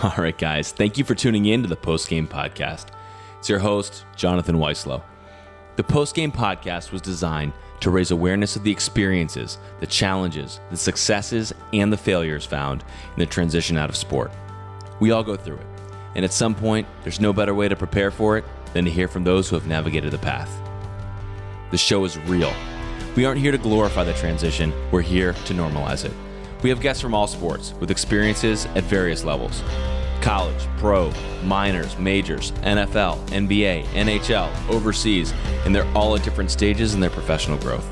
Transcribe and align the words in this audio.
All 0.02 0.14
right, 0.16 0.36
guys, 0.36 0.72
thank 0.72 0.96
you 0.96 1.04
for 1.04 1.14
tuning 1.14 1.44
in 1.44 1.60
to 1.60 1.68
the 1.68 1.76
Post 1.76 2.08
Game 2.08 2.26
Podcast. 2.26 2.86
It's 3.38 3.50
your 3.50 3.58
host, 3.58 4.06
Jonathan 4.16 4.56
Weislow. 4.56 5.02
The 5.76 5.84
Post 5.84 6.14
Game 6.14 6.32
Podcast 6.32 6.90
was 6.90 7.02
designed 7.02 7.52
to 7.80 7.90
raise 7.90 8.10
awareness 8.10 8.56
of 8.56 8.62
the 8.64 8.70
experiences, 8.70 9.58
the 9.78 9.86
challenges, 9.86 10.58
the 10.70 10.76
successes, 10.78 11.52
and 11.74 11.92
the 11.92 11.98
failures 11.98 12.46
found 12.46 12.82
in 13.14 13.18
the 13.18 13.26
transition 13.26 13.76
out 13.76 13.90
of 13.90 13.96
sport. 13.96 14.32
We 15.00 15.10
all 15.10 15.22
go 15.22 15.36
through 15.36 15.58
it, 15.58 15.66
and 16.14 16.24
at 16.24 16.32
some 16.32 16.54
point, 16.54 16.86
there's 17.02 17.20
no 17.20 17.34
better 17.34 17.52
way 17.52 17.68
to 17.68 17.76
prepare 17.76 18.10
for 18.10 18.38
it 18.38 18.44
than 18.72 18.86
to 18.86 18.90
hear 18.90 19.06
from 19.06 19.24
those 19.24 19.50
who 19.50 19.56
have 19.56 19.66
navigated 19.66 20.12
the 20.12 20.18
path. 20.18 20.50
The 21.72 21.78
show 21.78 22.06
is 22.06 22.16
real. 22.20 22.54
We 23.16 23.26
aren't 23.26 23.40
here 23.40 23.52
to 23.52 23.58
glorify 23.58 24.04
the 24.04 24.14
transition, 24.14 24.72
we're 24.92 25.02
here 25.02 25.34
to 25.34 25.52
normalize 25.52 26.06
it. 26.06 26.12
We 26.62 26.68
have 26.68 26.80
guests 26.80 27.00
from 27.00 27.14
all 27.14 27.26
sports 27.26 27.72
with 27.80 27.90
experiences 27.90 28.66
at 28.74 28.84
various 28.84 29.24
levels 29.24 29.62
college, 30.20 30.66
pro, 30.76 31.10
minors, 31.44 31.98
majors, 31.98 32.52
NFL, 32.62 33.26
NBA, 33.28 33.84
NHL, 33.84 34.68
overseas, 34.68 35.32
and 35.64 35.74
they're 35.74 35.90
all 35.94 36.14
at 36.14 36.22
different 36.22 36.50
stages 36.50 36.92
in 36.92 37.00
their 37.00 37.08
professional 37.08 37.56
growth. 37.58 37.88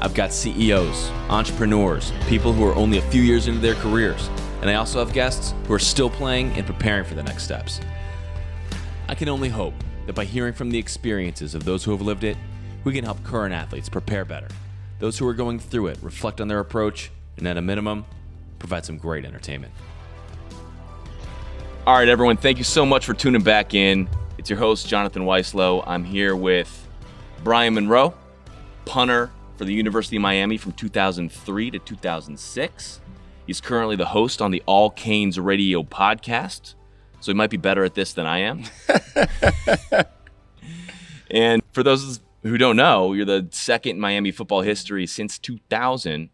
I've 0.00 0.14
got 0.14 0.32
CEOs, 0.32 1.10
entrepreneurs, 1.28 2.12
people 2.28 2.52
who 2.52 2.64
are 2.64 2.74
only 2.76 2.98
a 2.98 3.10
few 3.10 3.22
years 3.22 3.48
into 3.48 3.58
their 3.58 3.74
careers, 3.74 4.30
and 4.60 4.70
I 4.70 4.74
also 4.74 5.00
have 5.00 5.12
guests 5.12 5.54
who 5.66 5.74
are 5.74 5.80
still 5.80 6.08
playing 6.08 6.52
and 6.52 6.64
preparing 6.64 7.04
for 7.04 7.16
the 7.16 7.22
next 7.24 7.42
steps. 7.42 7.80
I 9.08 9.16
can 9.16 9.28
only 9.28 9.48
hope 9.48 9.74
that 10.06 10.14
by 10.14 10.24
hearing 10.24 10.52
from 10.52 10.70
the 10.70 10.78
experiences 10.78 11.56
of 11.56 11.64
those 11.64 11.82
who 11.82 11.90
have 11.90 12.00
lived 12.00 12.22
it, 12.22 12.36
we 12.84 12.92
can 12.92 13.04
help 13.04 13.22
current 13.24 13.52
athletes 13.52 13.88
prepare 13.88 14.24
better. 14.24 14.48
Those 15.00 15.18
who 15.18 15.26
are 15.26 15.34
going 15.34 15.58
through 15.58 15.88
it 15.88 15.98
reflect 16.00 16.40
on 16.40 16.46
their 16.46 16.60
approach, 16.60 17.10
and 17.38 17.48
at 17.48 17.56
a 17.56 17.62
minimum, 17.62 18.04
provide 18.58 18.84
some 18.84 18.98
great 18.98 19.24
entertainment. 19.24 19.72
All 21.86 21.94
right, 21.94 22.08
everyone, 22.08 22.36
thank 22.36 22.58
you 22.58 22.64
so 22.64 22.84
much 22.84 23.06
for 23.06 23.14
tuning 23.14 23.42
back 23.42 23.72
in. 23.72 24.08
It's 24.36 24.50
your 24.50 24.58
host, 24.58 24.86
Jonathan 24.86 25.22
Weislow. 25.22 25.82
I'm 25.86 26.04
here 26.04 26.36
with 26.36 26.86
Brian 27.42 27.74
Monroe, 27.74 28.14
punter 28.84 29.30
for 29.56 29.64
the 29.64 29.72
University 29.72 30.16
of 30.16 30.22
Miami 30.22 30.58
from 30.58 30.72
2003 30.72 31.70
to 31.70 31.78
2006. 31.78 33.00
He's 33.46 33.60
currently 33.60 33.96
the 33.96 34.06
host 34.06 34.42
on 34.42 34.50
the 34.50 34.62
All 34.66 34.90
Canes 34.90 35.40
Radio 35.40 35.82
podcast, 35.82 36.74
so 37.20 37.32
he 37.32 37.34
might 37.34 37.50
be 37.50 37.56
better 37.56 37.84
at 37.84 37.94
this 37.94 38.12
than 38.12 38.26
I 38.26 38.40
am. 38.40 38.64
and 41.30 41.62
for 41.72 41.82
those 41.82 42.20
who 42.42 42.58
don't 42.58 42.76
know, 42.76 43.14
you're 43.14 43.24
the 43.24 43.48
second 43.50 43.96
in 43.96 44.00
Miami 44.00 44.30
football 44.30 44.60
history 44.60 45.06
since 45.06 45.38
2000 45.38 46.28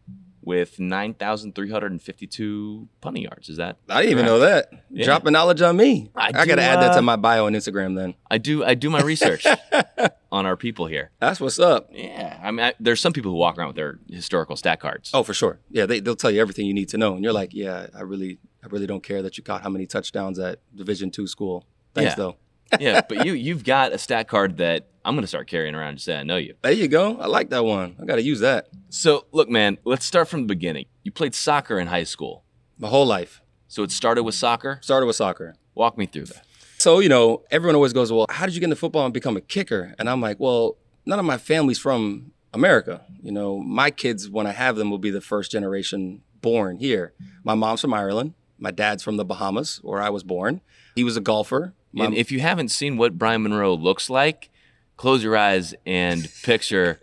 with 0.45 0.79
9,352 0.79 2.89
punting 3.01 3.23
yards. 3.23 3.49
Is 3.49 3.57
that? 3.57 3.79
I 3.89 4.03
didn't 4.03 4.13
even 4.13 4.27
know 4.27 4.41
that. 4.41 4.71
Yeah. 4.91 5.05
Dropping 5.05 5.33
knowledge 5.33 5.63
on 5.63 5.77
me. 5.77 6.11
I, 6.15 6.31
I 6.35 6.47
got 6.47 6.57
to 6.57 6.63
add 6.63 6.81
that 6.81 6.93
to 6.93 6.99
uh, 6.99 7.03
my 7.03 7.17
bio 7.17 7.47
on 7.47 7.55
Instagram 7.55 7.97
then. 7.97 8.15
I 8.31 8.39
do. 8.39 8.65
I 8.65 8.75
do 8.75 8.91
my 8.91 9.01
research 9.01 9.47
on 10.33 10.47
our 10.47 10.57
people 10.57 10.87
here. 10.87 11.11
That's 11.21 11.41
what's 11.41 11.59
up. 11.59 11.89
Yeah. 11.93 12.39
I 12.43 12.51
mean, 12.51 12.67
I, 12.67 12.75
there's 12.79 13.01
some 13.01 13.13
people 13.13 13.31
who 13.31 13.37
walk 13.37 13.59
around 13.59 13.69
with 13.69 13.77
their 13.77 13.99
historical 14.09 14.57
stat 14.57 14.81
cards. 14.81 15.11
Oh, 15.15 15.23
for 15.23 15.35
sure. 15.35 15.61
Yeah, 15.71 15.87
they, 15.87 16.01
they'll 16.01 16.17
tell 16.17 16.31
you 16.31 16.41
everything 16.41 16.67
you 16.67 16.75
need 16.75 16.89
to 16.91 16.99
know, 16.99 17.15
and 17.15 17.25
you're 17.25 17.33
like, 17.33 17.55
yeah, 17.55 17.87
I 17.97 18.03
really, 18.03 18.39
I 18.63 18.67
really 18.69 18.87
don't 18.87 19.03
care 19.03 19.23
that 19.23 19.39
you 19.39 19.45
caught 19.45 19.63
how 19.63 19.71
many 19.71 19.87
touchdowns 19.87 20.39
at 20.39 20.61
Division 20.75 21.11
two 21.11 21.27
school. 21.27 21.67
Thanks 21.95 22.13
yeah. 22.13 22.17
though. 22.17 22.37
Yeah, 22.81 23.01
but 23.09 23.25
you 23.27 23.35
you've 23.35 23.65
got 23.65 23.93
a 23.93 23.99
stat 23.99 24.29
card 24.29 24.59
that 24.59 24.87
I'm 25.05 25.15
gonna 25.15 25.27
start 25.27 25.49
carrying 25.49 25.75
around 25.75 25.97
to 25.97 26.03
say 26.03 26.17
I 26.17 26.23
know 26.23 26.37
you. 26.37 26.55
There 26.63 26.73
you 26.73 26.89
go. 26.89 27.19
I 27.19 27.27
like 27.27 27.51
that 27.51 27.65
one. 27.65 27.97
I 28.01 28.05
got 28.05 28.17
to 28.17 28.23
use 28.23 28.41
that. 28.41 28.69
So 28.89 29.27
look, 29.33 29.49
man, 29.49 29.79
let's 29.85 30.05
start 30.05 30.29
from 30.29 30.43
the 30.43 30.47
beginning. 30.47 30.87
You 31.03 31.13
played 31.13 31.35
soccer 31.35 31.79
in 31.79 31.89
high 31.89 32.05
school. 32.05 32.45
My 32.79 32.89
whole 32.89 33.07
life. 33.07 33.41
So 33.69 33.83
it 33.83 33.91
started 33.91 34.23
with 34.23 34.35
soccer. 34.35 34.79
Started 34.83 35.07
with 35.07 35.17
soccer. 35.17 35.55
Walk 35.75 35.99
me 35.99 36.07
through 36.07 36.27
that. 36.27 36.45
So 36.79 37.01
you 37.01 37.09
know, 37.09 37.43
everyone 37.51 37.75
always 37.75 37.93
goes, 37.93 38.13
"Well, 38.13 38.27
how 38.29 38.47
did 38.47 38.55
you 38.55 38.61
get 38.61 38.67
into 38.67 38.77
football 38.77 39.05
and 39.05 39.15
become 39.15 39.37
a 39.37 39.41
kicker?" 39.41 39.95
And 39.99 40.09
I'm 40.09 40.21
like, 40.21 40.41
"Well, 40.41 40.77
none 41.07 41.19
of 41.19 41.25
my 41.25 41.39
family's 41.39 41.79
from 41.79 42.33
America. 42.53 43.03
You 43.23 43.33
know, 43.33 43.59
my 43.59 43.91
kids, 43.91 44.31
when 44.31 44.47
I 44.47 44.53
have 44.53 44.77
them, 44.77 44.91
will 44.91 44.99
be 44.99 45.11
the 45.11 45.21
first 45.21 45.51
generation 45.51 46.23
born 46.41 46.79
here. 46.79 47.13
My 47.43 47.55
mom's 47.55 47.81
from 47.81 47.95
Ireland. 47.95 48.35
My 48.59 48.71
dad's 48.71 49.03
from 49.03 49.17
the 49.17 49.25
Bahamas, 49.25 49.81
where 49.83 50.01
I 50.01 50.11
was 50.11 50.23
born. 50.23 50.61
He 50.95 51.05
was 51.05 51.17
a 51.17 51.21
golfer. 51.21 51.75
My, 51.95 52.07
and 52.07 52.15
if 52.15 52.33
you 52.33 52.41
haven't 52.41 52.69
seen 52.69 52.97
what 52.97 53.17
Brian 53.17 53.43
Monroe 53.45 53.75
looks 53.75 54.11
like, 54.11 54.51
close 54.97 55.23
your 55.23 55.37
eyes 55.37 55.75
and 55.87 56.29
picture 56.43 57.01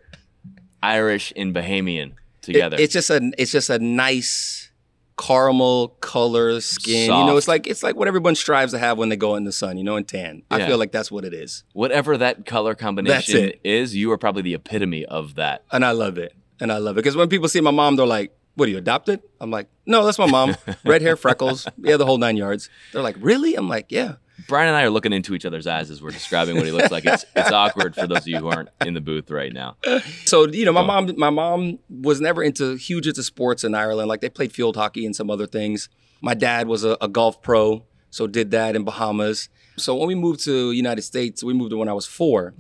Irish 0.84 1.32
and 1.36 1.56
Bahamian 1.56 2.14
together. 2.42 2.76
It, 2.76 2.82
it's 2.82 2.94
just 2.94 3.10
a 3.10 3.32
it's 3.38 3.52
just 3.52 3.70
a 3.70 3.80
nice 3.80 4.70
caramel 5.18 5.90
color 6.02 6.60
skin. 6.60 7.08
Soft. 7.08 7.20
You 7.20 7.26
know, 7.32 7.38
it's 7.38 7.48
like 7.48 7.68
it's 7.68 7.84
like 7.84 7.96
what 7.96 8.08
everyone 8.08 8.36
strives 8.36 8.74
to 8.74 8.80
have 8.80 8.98
when 8.98 9.10
they 9.10 9.16
go 9.16 9.36
in 9.36 9.46
the 9.46 9.52
sun. 9.52 9.78
You 9.78 9.84
know, 9.84 9.96
and 9.96 10.08
tan. 10.08 10.44
Yeah. 10.52 10.58
I 10.58 10.68
feel 10.68 10.78
like 10.78 10.92
that's 10.92 11.10
what 11.10 11.24
it 11.24 11.34
is. 11.34 11.64
Whatever 11.74 12.18
that 12.18 12.46
color 12.46 12.76
combination 12.76 13.54
is, 13.64 13.96
you 13.96 14.12
are 14.12 14.18
probably 14.18 14.42
the 14.42 14.56
epitome 14.56 15.06
of 15.06 15.36
that. 15.36 15.64
And 15.72 15.86
I 15.86 15.92
love 15.92 16.18
it. 16.18 16.34
And 16.60 16.72
I 16.72 16.78
love 16.78 16.98
it 16.98 17.00
because 17.00 17.16
when 17.16 17.30
people 17.30 17.48
see 17.48 17.62
my 17.62 17.72
mom, 17.72 17.96
they're 17.96 18.06
like, 18.06 18.36
"What 18.56 18.68
are 18.68 18.72
you 18.72 18.78
adopted?" 18.78 19.22
I'm 19.40 19.50
like, 19.50 19.68
"No, 19.86 20.06
that's 20.06 20.20
my 20.20 20.28
mom. 20.30 20.56
Red 20.86 21.02
hair, 21.02 21.16
freckles, 21.16 21.68
yeah, 21.78 21.98
the 21.98 22.06
whole 22.06 22.18
nine 22.20 22.38
yards." 22.38 22.70
They're 22.94 23.02
like, 23.02 23.16
"Really?" 23.20 23.56
I'm 23.56 23.68
like, 23.70 23.88
"Yeah." 23.92 24.16
Brian 24.48 24.68
and 24.68 24.78
I 24.78 24.84
are 24.84 24.90
looking 24.90 25.14
into 25.14 25.34
each 25.36 25.46
other's 25.46 25.68
eyes 25.68 25.90
as 25.90 26.02
we're 26.02 26.12
describing 26.12 26.56
what 26.56 26.66
he 26.66 26.72
looks 26.72 26.92
like. 26.92 27.06
It's 27.06 27.26
it's 27.36 27.52
awkward 27.52 27.96
for 27.96 28.08
those 28.08 28.20
of 28.20 28.28
you 28.28 28.38
who 28.38 28.48
aren't 28.48 28.70
in 28.86 28.94
the 28.94 29.02
booth 29.02 29.30
right 29.32 29.54
now. 29.54 29.78
So 30.26 30.48
you 30.48 30.66
know, 30.66 30.74
my 30.74 30.84
mom 30.84 31.12
my 31.18 31.30
mom 31.30 31.80
was 31.90 32.22
never 32.22 32.44
into 32.44 32.76
huge 32.76 33.08
into 33.08 33.24
sports 33.24 33.64
in 33.64 33.76
Ireland. 33.76 34.08
Like 34.08 34.22
they 34.22 34.30
played 34.30 34.52
field 34.52 34.76
hockey 34.76 35.06
and 35.06 35.16
some 35.16 35.30
other 35.30 35.48
things. 35.48 35.90
My 36.22 36.34
dad 36.34 36.68
was 36.68 36.84
a, 36.84 36.98
a 37.02 37.08
golf 37.08 37.42
pro, 37.42 37.84
so 38.10 38.28
did 38.28 38.52
that 38.52 38.76
in 38.76 38.84
Bahamas. 38.84 39.50
So 39.78 39.96
when 39.96 40.08
we 40.08 40.16
moved 40.16 40.44
to 40.46 40.72
United 40.72 41.02
States, 41.02 41.44
we 41.44 41.54
moved 41.54 41.72
to 41.72 41.78
when 41.78 41.90
I 41.90 41.94
was 41.94 42.06
four. 42.06 42.54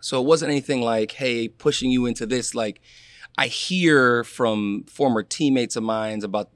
So 0.00 0.20
it 0.20 0.26
wasn't 0.26 0.50
anything 0.50 0.82
like, 0.82 1.12
hey, 1.12 1.48
pushing 1.48 1.90
you 1.90 2.06
into 2.06 2.26
this. 2.26 2.54
Like 2.54 2.80
I 3.38 3.46
hear 3.48 4.24
from 4.24 4.84
former 4.84 5.22
teammates 5.22 5.76
of 5.76 5.82
mine 5.82 6.22
about 6.22 6.50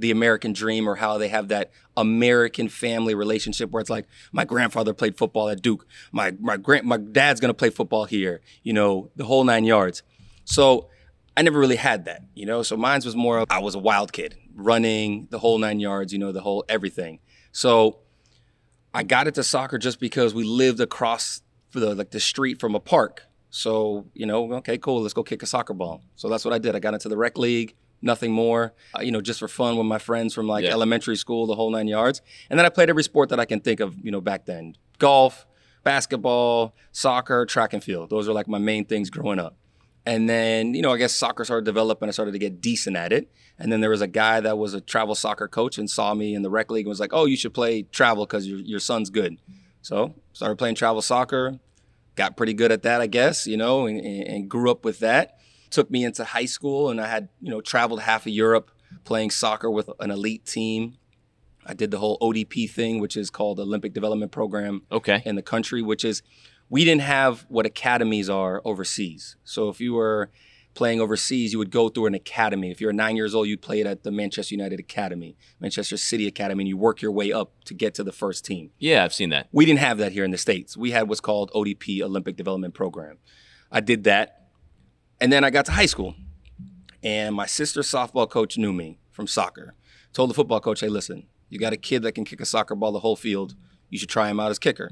the 0.00 0.10
American 0.10 0.52
dream 0.52 0.88
or 0.88 0.96
how 0.96 1.18
they 1.18 1.28
have 1.28 1.48
that 1.48 1.70
American 1.96 2.68
family 2.68 3.14
relationship 3.14 3.70
where 3.70 3.80
it's 3.80 3.90
like 3.90 4.06
my 4.32 4.44
grandfather 4.44 4.94
played 4.94 5.16
football 5.16 5.48
at 5.48 5.62
Duke, 5.62 5.86
my 6.10 6.32
my 6.40 6.56
grand 6.56 6.86
my 6.86 6.96
dad's 6.96 7.40
gonna 7.40 7.54
play 7.54 7.70
football 7.70 8.06
here, 8.06 8.40
you 8.62 8.72
know, 8.72 9.10
the 9.16 9.24
whole 9.24 9.44
nine 9.44 9.64
yards. 9.64 10.02
So 10.44 10.88
I 11.36 11.42
never 11.42 11.58
really 11.58 11.76
had 11.76 12.06
that, 12.06 12.22
you 12.34 12.46
know. 12.46 12.62
So 12.62 12.76
mine's 12.76 13.04
was 13.04 13.14
more 13.14 13.38
of 13.38 13.46
I 13.50 13.60
was 13.60 13.74
a 13.74 13.78
wild 13.78 14.12
kid, 14.12 14.36
running 14.54 15.28
the 15.30 15.38
whole 15.38 15.58
nine 15.58 15.80
yards, 15.80 16.12
you 16.12 16.18
know, 16.18 16.32
the 16.32 16.40
whole 16.40 16.64
everything. 16.68 17.20
So 17.52 18.00
I 18.92 19.02
got 19.02 19.26
into 19.26 19.42
soccer 19.42 19.78
just 19.78 20.00
because 20.00 20.34
we 20.34 20.44
lived 20.44 20.80
across 20.80 21.42
the 21.72 21.94
like 21.94 22.10
the 22.10 22.20
street 22.20 22.58
from 22.58 22.74
a 22.74 22.80
park. 22.80 23.26
So, 23.50 24.06
you 24.14 24.26
know, 24.26 24.52
okay, 24.54 24.78
cool, 24.78 25.02
let's 25.02 25.14
go 25.14 25.22
kick 25.22 25.42
a 25.42 25.46
soccer 25.46 25.74
ball. 25.74 26.02
So 26.16 26.28
that's 26.28 26.44
what 26.44 26.54
I 26.54 26.58
did. 26.58 26.74
I 26.76 26.78
got 26.78 26.94
into 26.94 27.08
the 27.08 27.16
rec 27.16 27.36
league, 27.36 27.74
nothing 28.02 28.32
more, 28.32 28.74
uh, 28.96 29.02
you 29.02 29.12
know, 29.12 29.20
just 29.20 29.40
for 29.40 29.48
fun 29.48 29.76
with 29.76 29.86
my 29.86 29.98
friends 29.98 30.34
from 30.34 30.46
like 30.46 30.64
yeah. 30.64 30.70
elementary 30.70 31.16
school, 31.16 31.46
the 31.46 31.54
whole 31.54 31.70
nine 31.70 31.88
yards. 31.88 32.22
And 32.48 32.58
then 32.58 32.66
I 32.66 32.68
played 32.68 32.90
every 32.90 33.02
sport 33.02 33.28
that 33.30 33.40
I 33.40 33.44
can 33.44 33.60
think 33.60 33.80
of, 33.80 33.96
you 34.02 34.10
know, 34.10 34.20
back 34.20 34.46
then 34.46 34.76
golf, 34.98 35.46
basketball, 35.82 36.74
soccer, 36.92 37.46
track 37.46 37.72
and 37.72 37.82
field. 37.82 38.10
Those 38.10 38.28
are 38.28 38.32
like 38.32 38.48
my 38.48 38.58
main 38.58 38.84
things 38.84 39.10
growing 39.10 39.38
up. 39.38 39.56
And 40.06 40.28
then, 40.28 40.74
you 40.74 40.82
know, 40.82 40.92
I 40.92 40.96
guess 40.96 41.14
soccer 41.14 41.44
started 41.44 41.64
developing. 41.64 42.08
I 42.08 42.12
started 42.12 42.32
to 42.32 42.38
get 42.38 42.60
decent 42.60 42.96
at 42.96 43.12
it. 43.12 43.30
And 43.58 43.70
then 43.70 43.80
there 43.80 43.90
was 43.90 44.00
a 44.00 44.06
guy 44.06 44.40
that 44.40 44.56
was 44.56 44.72
a 44.72 44.80
travel 44.80 45.14
soccer 45.14 45.46
coach 45.46 45.76
and 45.76 45.90
saw 45.90 46.14
me 46.14 46.34
in 46.34 46.42
the 46.42 46.50
rec 46.50 46.70
league 46.70 46.86
and 46.86 46.88
was 46.88 47.00
like, 47.00 47.12
oh, 47.12 47.26
you 47.26 47.36
should 47.36 47.52
play 47.52 47.82
travel 47.82 48.24
because 48.24 48.46
your, 48.46 48.58
your 48.60 48.80
son's 48.80 49.10
good. 49.10 49.36
So 49.82 50.14
started 50.32 50.56
playing 50.56 50.76
travel 50.76 51.02
soccer, 51.02 51.58
got 52.16 52.36
pretty 52.36 52.54
good 52.54 52.72
at 52.72 52.82
that, 52.82 53.00
I 53.00 53.06
guess, 53.06 53.46
you 53.46 53.58
know, 53.58 53.86
and, 53.86 54.00
and 54.00 54.48
grew 54.48 54.70
up 54.70 54.84
with 54.84 55.00
that 55.00 55.39
took 55.70 55.90
me 55.90 56.04
into 56.04 56.24
high 56.24 56.46
school, 56.46 56.90
and 56.90 57.00
I 57.00 57.06
had 57.06 57.28
you 57.40 57.50
know 57.50 57.60
traveled 57.60 58.00
half 58.00 58.26
of 58.26 58.32
Europe 58.32 58.70
playing 59.04 59.30
soccer 59.30 59.70
with 59.70 59.90
an 60.00 60.10
elite 60.10 60.44
team. 60.44 60.96
I 61.64 61.74
did 61.74 61.90
the 61.90 61.98
whole 61.98 62.18
ODP 62.20 62.70
thing, 62.70 63.00
which 63.00 63.16
is 63.16 63.30
called 63.30 63.60
Olympic 63.60 63.92
Development 63.92 64.32
Program. 64.32 64.82
Okay. 64.90 65.22
In 65.24 65.36
the 65.36 65.42
country, 65.42 65.82
which 65.82 66.04
is 66.04 66.22
we 66.68 66.84
didn't 66.84 67.02
have 67.02 67.46
what 67.48 67.66
academies 67.66 68.30
are 68.30 68.62
overseas. 68.64 69.36
So 69.44 69.68
if 69.68 69.80
you 69.80 69.92
were 69.94 70.30
playing 70.74 71.00
overseas, 71.00 71.52
you 71.52 71.58
would 71.58 71.70
go 71.70 71.88
through 71.88 72.06
an 72.06 72.14
academy. 72.14 72.70
If 72.70 72.80
you're 72.80 72.92
nine 72.92 73.16
years 73.16 73.34
old, 73.34 73.48
you'd 73.48 73.60
play 73.60 73.80
it 73.80 73.86
at 73.86 74.04
the 74.04 74.10
Manchester 74.10 74.54
United 74.54 74.78
Academy, 74.78 75.36
Manchester 75.58 75.96
City 75.96 76.26
Academy, 76.26 76.62
and 76.62 76.68
you 76.68 76.76
work 76.76 77.02
your 77.02 77.12
way 77.12 77.32
up 77.32 77.52
to 77.64 77.74
get 77.74 77.94
to 77.94 78.04
the 78.04 78.12
first 78.12 78.44
team. 78.44 78.70
Yeah, 78.78 79.04
I've 79.04 79.14
seen 79.14 79.30
that. 79.30 79.48
We 79.52 79.66
didn't 79.66 79.80
have 79.80 79.98
that 79.98 80.12
here 80.12 80.24
in 80.24 80.30
the 80.30 80.38
States. 80.38 80.76
We 80.76 80.92
had 80.92 81.08
what's 81.08 81.20
called 81.20 81.50
ODP, 81.54 82.00
Olympic 82.02 82.36
Development 82.36 82.72
Program. 82.72 83.18
I 83.70 83.80
did 83.80 84.04
that. 84.04 84.39
And 85.20 85.30
then 85.32 85.44
I 85.44 85.50
got 85.50 85.66
to 85.66 85.72
high 85.72 85.86
school, 85.86 86.14
and 87.02 87.34
my 87.34 87.46
sister's 87.46 87.88
softball 87.90 88.28
coach 88.28 88.56
knew 88.56 88.72
me 88.72 88.98
from 89.10 89.26
soccer. 89.26 89.74
Told 90.12 90.30
the 90.30 90.34
football 90.34 90.60
coach, 90.60 90.80
"Hey, 90.80 90.88
listen, 90.88 91.26
you 91.48 91.58
got 91.58 91.72
a 91.72 91.76
kid 91.76 92.02
that 92.02 92.12
can 92.12 92.24
kick 92.24 92.40
a 92.40 92.46
soccer 92.46 92.74
ball 92.74 92.92
the 92.92 93.00
whole 93.00 93.16
field. 93.16 93.54
You 93.90 93.98
should 93.98 94.08
try 94.08 94.28
him 94.30 94.40
out 94.40 94.50
as 94.50 94.58
kicker." 94.58 94.90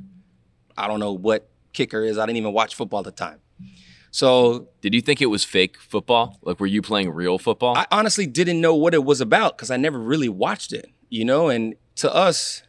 I 0.77 0.87
don't 0.87 1.01
know 1.01 1.13
what 1.13 1.49
kicker 1.73 2.05
is. 2.05 2.19
I 2.19 2.27
didn't 2.27 2.37
even 2.37 2.53
watch 2.53 2.75
football 2.75 3.01
at 3.01 3.07
the 3.07 3.11
time. 3.11 3.41
So, 4.11 4.69
did 4.81 4.95
you 4.95 5.01
think 5.01 5.21
it 5.21 5.27
was 5.27 5.45
fake 5.45 5.77
football? 5.79 6.39
Like, 6.43 6.61
were 6.61 6.67
you 6.67 6.81
playing 6.83 7.11
real 7.11 7.37
football? 7.39 7.77
I 7.77 7.87
honestly 7.91 8.27
didn't 8.27 8.61
know 8.61 8.75
what 8.75 8.95
it 8.95 9.05
was 9.05 9.21
about 9.21 9.57
because 9.57 9.71
I 9.71 9.77
never 9.77 9.99
really 9.99 10.29
watched 10.29 10.73
it, 10.73 10.91
you 11.11 11.25
know. 11.25 11.49
And 11.49 11.75
to 11.97 12.15
us, 12.15 12.63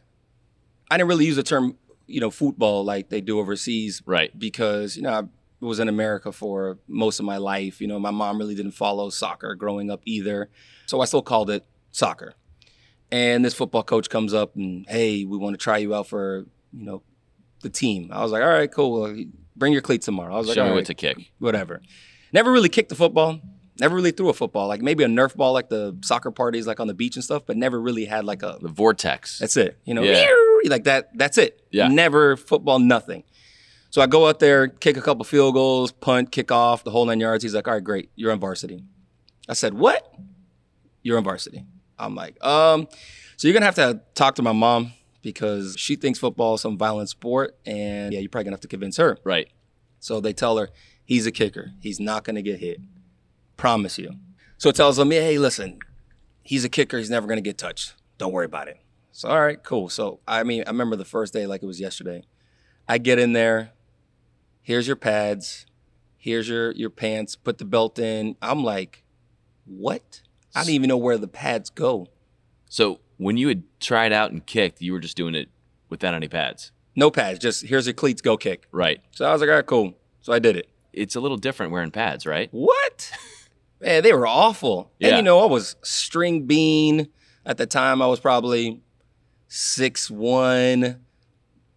I 0.90 0.96
didn't 0.96 1.08
really 1.08 1.26
use 1.26 1.36
the 1.36 1.42
term, 1.42 1.76
you 2.06 2.20
know, 2.20 2.30
football 2.30 2.84
like 2.84 3.08
they 3.08 3.20
do 3.20 3.38
overseas 3.38 4.02
Right. 4.04 4.36
because, 4.38 4.96
you 4.96 5.02
know, 5.02 5.10
I 5.12 5.22
was 5.60 5.78
in 5.78 5.88
America 5.88 6.32
for 6.32 6.78
most 6.88 7.18
of 7.20 7.26
my 7.26 7.36
life. 7.36 7.80
You 7.80 7.86
know, 7.86 7.98
my 7.98 8.10
mom 8.10 8.38
really 8.38 8.54
didn't 8.54 8.72
follow 8.72 9.10
soccer 9.10 9.54
growing 9.54 9.90
up 9.90 10.00
either. 10.04 10.48
So 10.86 11.00
I 11.00 11.04
still 11.04 11.22
called 11.22 11.50
it 11.50 11.64
soccer. 11.92 12.34
And 13.12 13.44
this 13.44 13.54
football 13.54 13.82
coach 13.82 14.08
comes 14.08 14.32
up 14.32 14.54
and, 14.56 14.86
hey, 14.88 15.24
we 15.24 15.36
want 15.36 15.54
to 15.54 15.58
try 15.62 15.78
you 15.78 15.94
out 15.94 16.06
for, 16.06 16.46
you 16.72 16.84
know, 16.84 17.02
the 17.62 17.68
team. 17.68 18.10
I 18.12 18.22
was 18.22 18.32
like, 18.32 18.42
all 18.42 18.48
right, 18.48 18.70
cool. 18.70 19.00
Well, 19.02 19.16
Bring 19.56 19.72
your 19.74 19.82
cleats 19.82 20.06
tomorrow. 20.06 20.34
I 20.34 20.38
was 20.38 20.46
like, 20.48 20.54
Show 20.54 20.66
me 20.68 20.74
what 20.74 20.86
to 20.86 20.94
kick. 20.94 21.18
whatever. 21.38 21.82
Never 22.32 22.50
really 22.50 22.70
kicked 22.70 22.88
the 22.88 22.94
football. 22.94 23.40
Never 23.78 23.94
really 23.96 24.10
threw 24.12 24.30
a 24.30 24.32
football. 24.32 24.68
Like 24.68 24.80
maybe 24.80 25.04
a 25.04 25.06
Nerf 25.06 25.34
ball, 25.36 25.52
like 25.52 25.68
the 25.68 25.96
soccer 26.02 26.30
parties, 26.30 26.66
like 26.66 26.80
on 26.80 26.86
the 26.86 26.94
beach 26.94 27.16
and 27.16 27.24
stuff. 27.24 27.42
But 27.44 27.58
never 27.58 27.78
really 27.78 28.06
had 28.06 28.24
like 28.24 28.42
a. 28.42 28.56
The 28.62 28.68
vortex. 28.68 29.38
That's 29.38 29.56
it. 29.58 29.78
You 29.84 29.92
know, 29.94 30.02
Yeah. 30.02 30.24
like 30.70 30.84
that. 30.84 31.10
That's 31.18 31.36
it. 31.36 31.60
Yeah. 31.70 31.88
Never 31.88 32.36
football. 32.38 32.78
Nothing. 32.78 33.24
So 33.90 34.00
I 34.00 34.06
go 34.06 34.28
out 34.28 34.38
there, 34.38 34.68
kick 34.68 34.96
a 34.96 35.00
couple 35.00 35.24
field 35.24 35.54
goals, 35.54 35.92
punt, 35.92 36.30
kick 36.30 36.50
off, 36.52 36.84
the 36.84 36.90
whole 36.90 37.04
nine 37.04 37.20
yards. 37.20 37.42
He's 37.42 37.54
like, 37.54 37.68
"All 37.68 37.74
right, 37.74 37.84
great, 37.84 38.10
you're 38.16 38.32
on 38.32 38.40
varsity." 38.40 38.84
I 39.48 39.54
said, 39.54 39.74
"What? 39.74 40.14
You're 41.02 41.18
on 41.18 41.24
varsity?" 41.24 41.64
I'm 41.98 42.14
like, 42.14 42.42
"Um, 42.44 42.88
so 43.36 43.48
you're 43.48 43.52
gonna 43.52 43.66
have 43.66 43.74
to 43.76 44.00
talk 44.14 44.36
to 44.36 44.42
my 44.42 44.52
mom 44.52 44.92
because 45.22 45.74
she 45.76 45.96
thinks 45.96 46.18
football 46.18 46.54
is 46.54 46.60
some 46.60 46.78
violent 46.78 47.08
sport, 47.08 47.56
and 47.66 48.12
yeah, 48.12 48.20
you're 48.20 48.30
probably 48.30 48.44
gonna 48.44 48.54
have 48.54 48.60
to 48.60 48.68
convince 48.68 48.96
her." 48.96 49.18
right. 49.24 49.48
So 50.00 50.18
they 50.20 50.32
tell 50.32 50.56
her, 50.56 50.70
he's 51.04 51.26
a 51.26 51.30
kicker. 51.30 51.72
He's 51.80 52.00
not 52.00 52.24
going 52.24 52.36
to 52.36 52.42
get 52.42 52.58
hit. 52.58 52.80
Promise 53.56 53.98
you. 53.98 54.12
So 54.56 54.70
it 54.70 54.76
tells 54.76 54.96
them, 54.96 55.10
hey, 55.10 55.38
listen, 55.38 55.78
he's 56.42 56.64
a 56.64 56.68
kicker. 56.68 56.98
He's 56.98 57.10
never 57.10 57.26
going 57.26 57.36
to 57.36 57.42
get 57.42 57.58
touched. 57.58 57.94
Don't 58.18 58.32
worry 58.32 58.46
about 58.46 58.68
it. 58.68 58.78
So, 59.12 59.28
all 59.28 59.40
right, 59.40 59.62
cool. 59.62 59.88
So, 59.88 60.20
I 60.26 60.42
mean, 60.42 60.64
I 60.66 60.70
remember 60.70 60.96
the 60.96 61.04
first 61.04 61.32
day 61.32 61.46
like 61.46 61.62
it 61.62 61.66
was 61.66 61.80
yesterday. 61.80 62.24
I 62.88 62.98
get 62.98 63.18
in 63.18 63.32
there. 63.32 63.72
Here's 64.62 64.86
your 64.86 64.96
pads. 64.96 65.66
Here's 66.16 66.48
your, 66.48 66.72
your 66.72 66.90
pants. 66.90 67.34
Put 67.36 67.58
the 67.58 67.64
belt 67.64 67.98
in. 67.98 68.36
I'm 68.42 68.62
like, 68.62 69.04
what? 69.64 70.22
I 70.54 70.60
didn't 70.60 70.74
even 70.74 70.88
know 70.88 70.98
where 70.98 71.18
the 71.18 71.28
pads 71.28 71.70
go. 71.70 72.08
So 72.68 73.00
when 73.16 73.36
you 73.36 73.48
had 73.48 73.62
tried 73.80 74.12
out 74.12 74.30
and 74.32 74.44
kicked, 74.44 74.80
you 74.80 74.92
were 74.92 75.00
just 75.00 75.16
doing 75.16 75.34
it 75.34 75.48
without 75.88 76.14
any 76.14 76.28
pads. 76.28 76.72
No 76.96 77.10
pads. 77.10 77.38
Just 77.38 77.66
here's 77.66 77.86
your 77.86 77.94
cleats. 77.94 78.20
Go 78.20 78.36
kick. 78.36 78.66
Right. 78.72 79.00
So 79.12 79.24
I 79.24 79.32
was 79.32 79.40
like, 79.40 79.50
all 79.50 79.56
right, 79.56 79.66
cool. 79.66 79.94
So 80.20 80.32
I 80.32 80.38
did 80.38 80.56
it. 80.56 80.68
It's 80.92 81.14
a 81.14 81.20
little 81.20 81.36
different 81.36 81.72
wearing 81.72 81.90
pads, 81.90 82.26
right? 82.26 82.48
What? 82.50 83.12
Man, 83.80 84.02
they 84.02 84.12
were 84.12 84.26
awful. 84.26 84.92
Yeah. 84.98 85.08
And 85.08 85.16
you 85.16 85.22
know, 85.22 85.40
I 85.40 85.46
was 85.46 85.76
string 85.82 86.46
bean 86.46 87.08
at 87.46 87.56
the 87.56 87.66
time. 87.66 88.02
I 88.02 88.06
was 88.06 88.20
probably 88.20 88.82
6'1, 89.48 90.98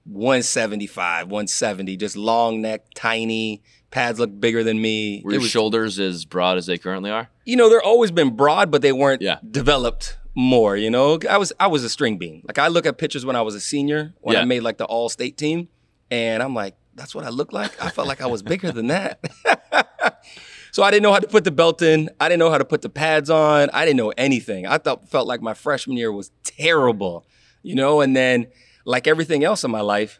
175, 0.05 1.27
170, 1.27 1.97
just 1.97 2.15
long 2.17 2.61
neck, 2.61 2.85
tiny. 2.95 3.61
Pads 3.91 4.19
look 4.19 4.39
bigger 4.39 4.63
than 4.63 4.81
me. 4.81 5.21
Were 5.23 5.31
It 5.31 5.33
your 5.35 5.41
was- 5.41 5.51
shoulders 5.51 5.99
as 5.99 6.25
broad 6.25 6.57
as 6.57 6.65
they 6.65 6.77
currently 6.77 7.11
are? 7.11 7.29
you 7.45 7.55
know, 7.55 7.69
they're 7.69 7.81
always 7.83 8.09
been 8.11 8.35
broad, 8.35 8.71
but 8.71 8.81
they 8.81 8.91
weren't 8.93 9.21
Yeah. 9.21 9.37
developed 9.49 10.17
more. 10.35 10.75
You 10.77 10.89
know, 10.89 11.19
I 11.29 11.37
was 11.37 11.53
I 11.59 11.67
was 11.67 11.83
a 11.83 11.89
string 11.89 12.17
bean. 12.17 12.41
Like 12.47 12.57
I 12.57 12.69
look 12.69 12.85
at 12.85 12.97
pictures 12.97 13.25
when 13.25 13.35
I 13.35 13.41
was 13.41 13.53
a 13.53 13.59
senior 13.59 14.13
when 14.21 14.33
Yeah. 14.35 14.41
I 14.41 14.45
made 14.45 14.61
like 14.61 14.77
the 14.77 14.85
all 14.85 15.09
state 15.09 15.37
team, 15.37 15.67
and 16.09 16.41
I'm 16.41 16.55
like, 16.55 16.75
that's 16.95 17.13
what 17.13 17.23
I 17.25 17.29
look 17.29 17.53
like. 17.53 17.71
I 17.83 17.89
felt 17.89 18.07
like 18.07 18.21
I 18.21 18.25
was 18.27 18.41
bigger 18.41 18.71
than 18.71 18.87
that. 18.87 19.19
so 20.71 20.81
I 20.83 20.89
didn't 20.89 21.03
know 21.03 21.13
how 21.13 21.19
to 21.19 21.27
put 21.27 21.43
the 21.43 21.51
belt 21.51 21.81
in. 21.81 22.09
I 22.19 22.29
didn't 22.29 22.39
know 22.39 22.49
how 22.49 22.57
to 22.57 22.65
put 22.65 22.81
the 22.81 22.89
pads 22.89 23.29
on. 23.29 23.69
I 23.73 23.85
didn't 23.85 23.97
know 23.97 24.13
anything. 24.17 24.65
I 24.65 24.77
thought 24.79 25.07
felt 25.09 25.27
like 25.27 25.41
my 25.41 25.53
freshman 25.53 25.97
year 25.97 26.11
was 26.11 26.31
terrible. 26.43 27.25
You 27.61 27.75
know, 27.75 28.01
and 28.01 28.15
then 28.15 28.47
like 28.85 29.07
everything 29.07 29.43
else 29.43 29.63
in 29.63 29.71
my 29.71 29.81
life, 29.81 30.19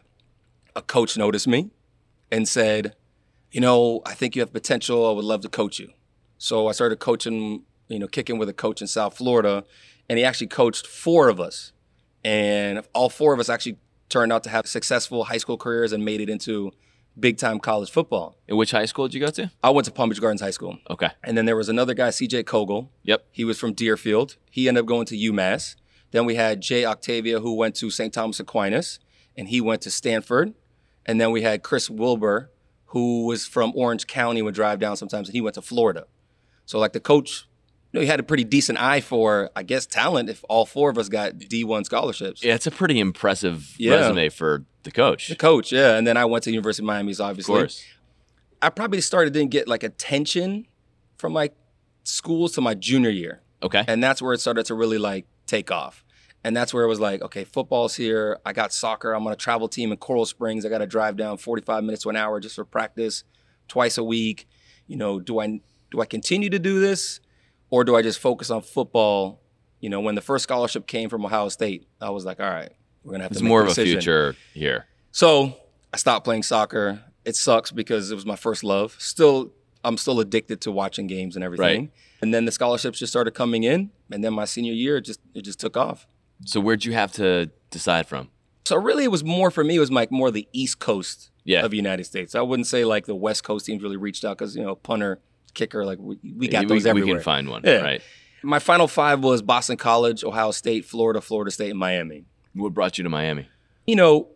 a 0.76 0.82
coach 0.82 1.16
noticed 1.16 1.46
me 1.46 1.70
and 2.30 2.48
said, 2.48 2.94
you 3.50 3.60
know, 3.60 4.02
I 4.04 4.14
think 4.14 4.34
you 4.34 4.42
have 4.42 4.52
potential. 4.52 5.08
I 5.08 5.12
would 5.12 5.24
love 5.24 5.42
to 5.42 5.48
coach 5.48 5.78
you. 5.78 5.90
So 6.38 6.66
I 6.68 6.72
started 6.72 6.98
coaching, 6.98 7.62
you 7.88 7.98
know, 7.98 8.08
kicking 8.08 8.38
with 8.38 8.48
a 8.48 8.52
coach 8.52 8.80
in 8.80 8.86
South 8.86 9.16
Florida, 9.16 9.64
and 10.08 10.18
he 10.18 10.24
actually 10.24 10.48
coached 10.48 10.86
four 10.86 11.28
of 11.28 11.40
us. 11.40 11.72
And 12.24 12.82
all 12.94 13.08
four 13.08 13.32
of 13.32 13.40
us 13.40 13.48
actually 13.48 13.78
turned 14.08 14.32
out 14.32 14.42
to 14.44 14.50
have 14.50 14.66
successful 14.66 15.24
high 15.24 15.36
school 15.36 15.56
careers 15.56 15.92
and 15.92 16.04
made 16.04 16.20
it 16.20 16.28
into 16.28 16.72
big 17.18 17.38
time 17.38 17.60
college 17.60 17.90
football. 17.90 18.36
In 18.48 18.56
which 18.56 18.72
high 18.72 18.86
school 18.86 19.06
did 19.06 19.14
you 19.14 19.20
go 19.20 19.30
to? 19.30 19.50
I 19.62 19.70
went 19.70 19.84
to 19.86 19.92
Palm 19.92 20.08
Beach 20.08 20.20
Gardens 20.20 20.40
High 20.40 20.50
School. 20.50 20.78
Okay. 20.90 21.10
And 21.22 21.36
then 21.36 21.44
there 21.44 21.56
was 21.56 21.68
another 21.68 21.94
guy, 21.94 22.08
CJ 22.08 22.44
Kogel. 22.44 22.88
Yep. 23.04 23.24
He 23.30 23.44
was 23.44 23.58
from 23.58 23.72
Deerfield. 23.72 24.36
He 24.50 24.68
ended 24.68 24.82
up 24.82 24.86
going 24.86 25.06
to 25.06 25.16
UMass. 25.16 25.76
Then 26.14 26.26
we 26.26 26.36
had 26.36 26.60
Jay 26.60 26.82
Ottovegio, 26.82 27.42
who 27.42 27.54
went 27.54 27.74
to 27.76 27.90
St. 27.90 28.12
Thomas 28.14 28.38
Aquinas, 28.38 29.00
and 29.36 29.48
he 29.48 29.60
went 29.60 29.82
to 29.82 29.90
Stanford. 29.90 30.54
And 31.04 31.20
then 31.20 31.32
we 31.32 31.42
had 31.42 31.64
Chris 31.64 31.90
Wilbur, 31.90 32.52
who 32.86 33.26
was 33.26 33.46
from 33.48 33.72
Orange 33.74 34.06
County, 34.06 34.40
would 34.40 34.54
drive 34.54 34.78
down 34.78 34.96
sometimes, 34.96 35.26
and 35.28 35.34
he 35.34 35.40
went 35.40 35.54
to 35.56 35.62
Florida. 35.62 36.06
So 36.66 36.78
like 36.78 36.92
the 36.92 37.00
coach, 37.00 37.48
you 37.92 37.98
know, 37.98 38.00
he 38.02 38.06
had 38.06 38.20
a 38.20 38.22
pretty 38.22 38.44
decent 38.44 38.80
eye 38.80 39.00
for, 39.00 39.50
I 39.56 39.64
guess, 39.64 39.86
talent. 39.86 40.30
If 40.30 40.44
all 40.48 40.64
four 40.66 40.88
of 40.88 40.98
us 40.98 41.08
got 41.08 41.32
D1 41.36 41.84
scholarships, 41.84 42.44
Yeah, 42.44 42.54
it's 42.54 42.68
a 42.68 42.70
pretty 42.70 43.00
impressive 43.00 43.74
Yeah. 43.76 43.96
resume 43.96 44.28
for 44.28 44.64
the 44.84 44.92
coach. 44.92 45.26
the 45.26 45.34
coach, 45.34 45.72
yeah. 45.72 45.96
And 45.96 46.06
then 46.06 46.16
I 46.16 46.26
went 46.26 46.44
to 46.44 46.52
University 46.52 46.84
of 46.84 46.86
Miami, 46.86 47.12
so 47.14 47.24
Of 47.24 47.30
obviously, 47.30 47.54
course. 47.56 47.82
I 48.62 48.70
probably 48.70 49.00
started 49.00 49.32
didn't 49.32 49.50
get 49.50 49.66
like 49.66 49.82
attention 49.82 50.68
from 51.18 51.34
like 51.34 51.56
schools 52.04 52.52
to 52.52 52.60
my 52.60 52.74
junior 52.74 53.10
year. 53.10 53.42
Okay. 53.64 53.82
And 53.88 54.00
that's 54.00 54.22
where 54.22 54.32
it 54.32 54.40
started 54.40 54.64
to 54.66 54.74
really 54.76 54.98
like 54.98 55.26
take 55.46 55.72
off. 55.72 56.03
And 56.44 56.54
that's 56.54 56.74
where 56.74 56.84
it 56.84 56.88
was 56.88 57.00
like, 57.00 57.22
okay, 57.22 57.44
football's 57.44 57.96
here. 57.96 58.38
I 58.44 58.52
got 58.52 58.72
soccer. 58.72 59.12
I'm 59.12 59.26
on 59.26 59.32
a 59.32 59.36
travel 59.36 59.66
team 59.66 59.90
in 59.90 59.96
Coral 59.96 60.26
Springs. 60.26 60.66
I 60.66 60.68
got 60.68 60.78
to 60.78 60.86
drive 60.86 61.16
down 61.16 61.38
45 61.38 61.82
minutes 61.82 62.02
to 62.02 62.10
an 62.10 62.16
hour 62.16 62.38
just 62.38 62.54
for 62.54 62.66
practice 62.66 63.24
twice 63.66 63.96
a 63.96 64.04
week. 64.04 64.46
You 64.86 64.96
know, 64.96 65.18
do 65.18 65.40
I 65.40 65.60
do 65.90 66.00
I 66.02 66.04
continue 66.04 66.50
to 66.50 66.58
do 66.58 66.80
this 66.80 67.20
or 67.70 67.82
do 67.82 67.96
I 67.96 68.02
just 68.02 68.18
focus 68.18 68.50
on 68.50 68.60
football? 68.60 69.40
You 69.80 69.88
know, 69.88 70.00
when 70.00 70.14
the 70.14 70.20
first 70.20 70.42
scholarship 70.42 70.86
came 70.86 71.08
from 71.08 71.24
Ohio 71.24 71.48
State, 71.48 71.86
I 72.00 72.10
was 72.10 72.26
like, 72.26 72.40
all 72.40 72.50
right, 72.50 72.70
we're 73.02 73.10
going 73.10 73.20
to 73.20 73.24
have 73.24 73.32
It's 73.32 73.40
to 73.40 73.44
make 73.44 73.48
more 73.48 73.62
a 73.62 73.70
of 73.70 73.78
a 73.78 73.84
future 73.84 74.36
here. 74.52 74.86
So 75.12 75.56
I 75.92 75.96
stopped 75.96 76.24
playing 76.24 76.42
soccer. 76.42 77.02
It 77.24 77.36
sucks 77.36 77.70
because 77.70 78.10
it 78.10 78.14
was 78.14 78.26
my 78.26 78.36
first 78.36 78.64
love. 78.64 78.96
Still, 78.98 79.52
I'm 79.82 79.96
still 79.96 80.20
addicted 80.20 80.60
to 80.62 80.72
watching 80.72 81.06
games 81.06 81.36
and 81.36 81.44
everything. 81.44 81.80
Right. 81.80 81.90
And 82.20 82.34
then 82.34 82.44
the 82.44 82.52
scholarships 82.52 82.98
just 82.98 83.12
started 83.12 83.32
coming 83.32 83.64
in, 83.64 83.90
and 84.10 84.24
then 84.24 84.32
my 84.32 84.44
senior 84.44 84.72
year, 84.72 84.98
it 84.98 85.02
just 85.02 85.20
it 85.34 85.42
just 85.42 85.60
took 85.60 85.76
off. 85.76 86.06
So 86.44 86.60
where'd 86.60 86.84
you 86.84 86.92
have 86.92 87.12
to 87.12 87.50
decide 87.70 88.06
from? 88.06 88.28
So 88.64 88.76
really, 88.76 89.04
it 89.04 89.10
was 89.10 89.24
more 89.24 89.50
for 89.50 89.62
me. 89.64 89.76
It 89.76 89.80
was 89.80 89.90
like 89.90 90.10
more 90.10 90.30
the 90.30 90.48
East 90.52 90.78
Coast 90.78 91.30
Yeah. 91.44 91.64
of 91.64 91.70
the 91.70 91.76
United 91.76 92.04
States. 92.04 92.34
I 92.34 92.40
wouldn't 92.40 92.66
say 92.66 92.84
like 92.84 93.06
the 93.06 93.14
West 93.14 93.44
Coast 93.44 93.66
teams 93.66 93.82
really 93.82 93.96
reached 93.96 94.24
out 94.24 94.38
because 94.38 94.56
you 94.56 94.62
know 94.62 94.74
punter, 94.74 95.20
kicker, 95.54 95.84
like 95.84 95.98
we, 95.98 96.18
we 96.36 96.48
got 96.48 96.60
we, 96.64 96.66
those 96.68 96.84
we 96.84 96.90
everywhere. 96.90 97.06
We 97.08 97.18
can 97.18 97.22
find 97.22 97.48
one, 97.48 97.62
Yeah. 97.64 97.80
right? 97.82 98.02
my 98.42 98.58
final 98.58 98.86
five 98.86 99.20
was 99.24 99.40
Boston 99.40 99.76
College, 99.78 100.22
Ohio 100.22 100.50
State, 100.50 100.84
Florida, 100.84 101.20
Florida 101.22 101.50
State, 101.50 101.70
and 101.70 101.78
Miami. 101.78 102.26
What 102.54 102.74
brought 102.74 102.98
you 102.98 103.04
to 103.04 103.08
Miami? 103.10 103.48
You 103.86 103.96
know, 103.96 104.28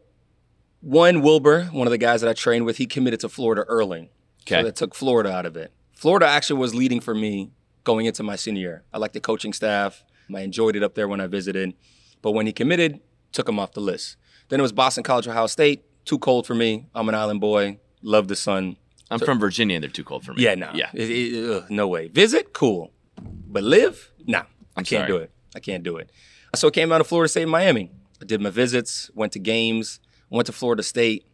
one 0.80 1.20
Wilbur, 1.22 1.64
one 1.72 1.86
of 1.86 1.90
the 1.90 1.98
guys 1.98 2.20
that 2.22 2.30
I 2.30 2.32
trained 2.32 2.64
with, 2.64 2.76
he 2.78 2.86
committed 2.86 3.20
to 3.20 3.28
Florida 3.28 3.62
early. 3.68 4.10
Okay. 4.46 4.60
So 4.60 4.62
that 4.64 4.76
took 4.76 4.94
Florida 4.94 5.30
out 5.30 5.44
of 5.46 5.56
it. 5.56 5.72
Florida 5.94 6.26
actually 6.26 6.58
was 6.60 6.74
leading 6.74 7.00
for 7.00 7.14
me 7.14 7.50
going 7.84 8.06
into 8.06 8.22
my 8.22 8.36
senior 8.36 8.60
year. 8.60 8.82
I 8.94 8.98
liked 8.98 9.14
the 9.14 9.20
coaching 9.20 9.52
staff. 9.52 10.04
I 10.34 10.40
enjoyed 10.40 10.76
it 10.76 10.82
up 10.82 10.94
there 10.94 11.08
when 11.08 11.20
I 11.20 11.26
visited. 11.26 11.74
But 12.22 12.32
when 12.32 12.46
he 12.46 12.52
committed, 12.52 13.00
took 13.32 13.48
him 13.48 13.58
off 13.58 13.72
the 13.72 13.80
list. 13.80 14.16
Then 14.48 14.58
it 14.60 14.62
was 14.62 14.72
Boston 14.72 15.04
College, 15.04 15.28
Ohio 15.28 15.46
State. 15.46 15.84
Too 16.04 16.18
cold 16.18 16.46
for 16.46 16.54
me. 16.54 16.86
I'm 16.94 17.08
an 17.08 17.14
island 17.14 17.40
boy. 17.40 17.78
Love 18.02 18.28
the 18.28 18.36
sun. 18.36 18.76
I'm 19.10 19.18
from 19.18 19.38
Virginia 19.38 19.76
and 19.76 19.82
they're 19.82 19.90
too 19.90 20.04
cold 20.04 20.24
for 20.24 20.32
me. 20.34 20.42
Yeah, 20.42 20.54
no. 20.54 20.70
Yeah. 20.74 20.90
It- 20.94 21.10
it- 21.10 21.50
ugh, 21.50 21.70
no 21.70 21.86
way. 21.88 22.08
Visit, 22.08 22.52
cool. 22.52 22.92
But 23.20 23.62
live, 23.62 24.10
nah. 24.26 24.42
I 24.76 24.82
can't 24.82 24.88
sorry. 25.02 25.06
do 25.08 25.16
it. 25.16 25.30
I 25.56 25.60
can't 25.60 25.82
do 25.82 25.96
it. 25.96 26.10
So 26.54 26.68
I 26.68 26.70
came 26.70 26.92
out 26.92 27.00
of 27.00 27.06
Florida 27.06 27.28
State 27.28 27.42
and 27.42 27.50
Miami. 27.50 27.90
I 28.20 28.24
did 28.24 28.40
my 28.40 28.50
visits, 28.50 29.10
went 29.14 29.32
to 29.32 29.38
games, 29.38 30.00
went 30.30 30.46
to 30.46 30.52
Florida 30.52 30.82
State. 30.82 31.26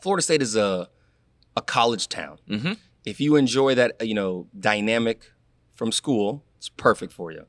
Florida 0.00 0.22
State 0.22 0.42
is 0.42 0.56
a 0.56 0.88
a 1.56 1.60
college 1.60 2.08
town. 2.08 2.38
Mhm. 2.48 2.78
If 3.04 3.20
you 3.20 3.36
enjoy 3.36 3.74
that, 3.74 4.04
you 4.06 4.14
know, 4.14 4.48
dynamic 4.58 5.30
from 5.74 5.92
school, 5.92 6.44
it's 6.56 6.68
perfect 6.70 7.12
for 7.12 7.30
you. 7.30 7.46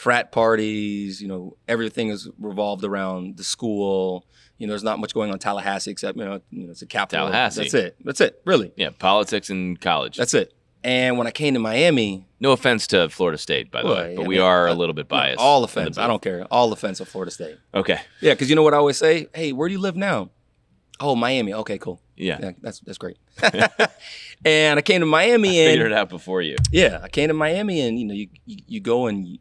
Frat 0.00 0.32
parties, 0.32 1.20
you 1.20 1.28
know, 1.28 1.56
everything 1.68 2.08
is 2.08 2.26
revolved 2.38 2.84
around 2.84 3.36
the 3.36 3.44
school. 3.44 4.24
You 4.56 4.66
know, 4.66 4.70
there's 4.72 4.82
not 4.82 4.98
much 4.98 5.12
going 5.12 5.28
on 5.28 5.34
in 5.34 5.38
Tallahassee 5.40 5.90
except 5.90 6.16
you 6.16 6.24
know, 6.24 6.40
you 6.50 6.64
know 6.64 6.70
it's 6.70 6.80
a 6.80 6.86
capital. 6.86 7.26
Tallahassee. 7.26 7.60
That's 7.62 7.74
it. 7.74 7.96
That's 8.02 8.20
it. 8.22 8.40
Really. 8.46 8.72
Yeah, 8.76 8.90
politics 8.98 9.50
in 9.50 9.76
college. 9.76 10.16
That's 10.16 10.32
it. 10.32 10.54
And 10.82 11.18
when 11.18 11.26
I 11.26 11.30
came 11.32 11.52
to 11.52 11.60
Miami, 11.60 12.26
no 12.40 12.52
offense 12.52 12.86
to 12.86 13.10
Florida 13.10 13.36
State, 13.36 13.70
by 13.70 13.82
the 13.82 13.88
Well, 13.88 13.96
way, 13.96 14.14
but 14.16 14.24
I 14.24 14.26
we 14.26 14.36
mean, 14.36 14.44
are 14.44 14.68
a 14.68 14.72
little 14.72 14.94
bit 14.94 15.06
biased. 15.06 15.38
all 15.38 15.64
offense. 15.64 15.98
I 15.98 16.06
don't 16.06 16.22
care. 16.22 16.44
All 16.50 16.72
offense 16.72 17.00
of 17.00 17.08
Florida 17.08 17.30
State. 17.30 17.58
Okay. 17.74 18.00
Yeah, 18.22 18.32
because 18.32 18.48
you 18.48 18.56
know 18.56 18.62
what 18.62 18.72
I 18.72 18.78
always 18.78 18.96
say? 18.96 19.26
Hey, 19.34 19.52
where 19.52 19.68
do 19.68 19.72
you 19.74 19.80
live 19.80 19.96
now? 19.96 20.30
Oh, 20.98 21.14
Miami. 21.14 21.52
Okay, 21.52 21.76
cool. 21.76 22.00
Yeah. 22.16 22.38
Yeah, 22.40 22.52
that's 22.62 22.80
that's 22.80 22.96
great. 22.96 23.18
and 24.44 24.78
I 24.78 24.82
came 24.82 25.00
to 25.00 25.06
Miami 25.06 25.60
and 25.60 25.70
Figured 25.72 25.92
it 25.92 25.98
out 25.98 26.08
before 26.08 26.40
you. 26.40 26.56
yeah, 26.72 27.00
I 27.02 27.08
came 27.08 27.28
to 27.28 27.34
Miami 27.34 27.80
and 27.82 27.98
you 27.98 28.06
know 28.06 28.14
you 28.14 28.28
you, 28.46 28.58
you 28.66 28.80
go 28.80 29.06
and 29.06 29.26
you, 29.26 29.38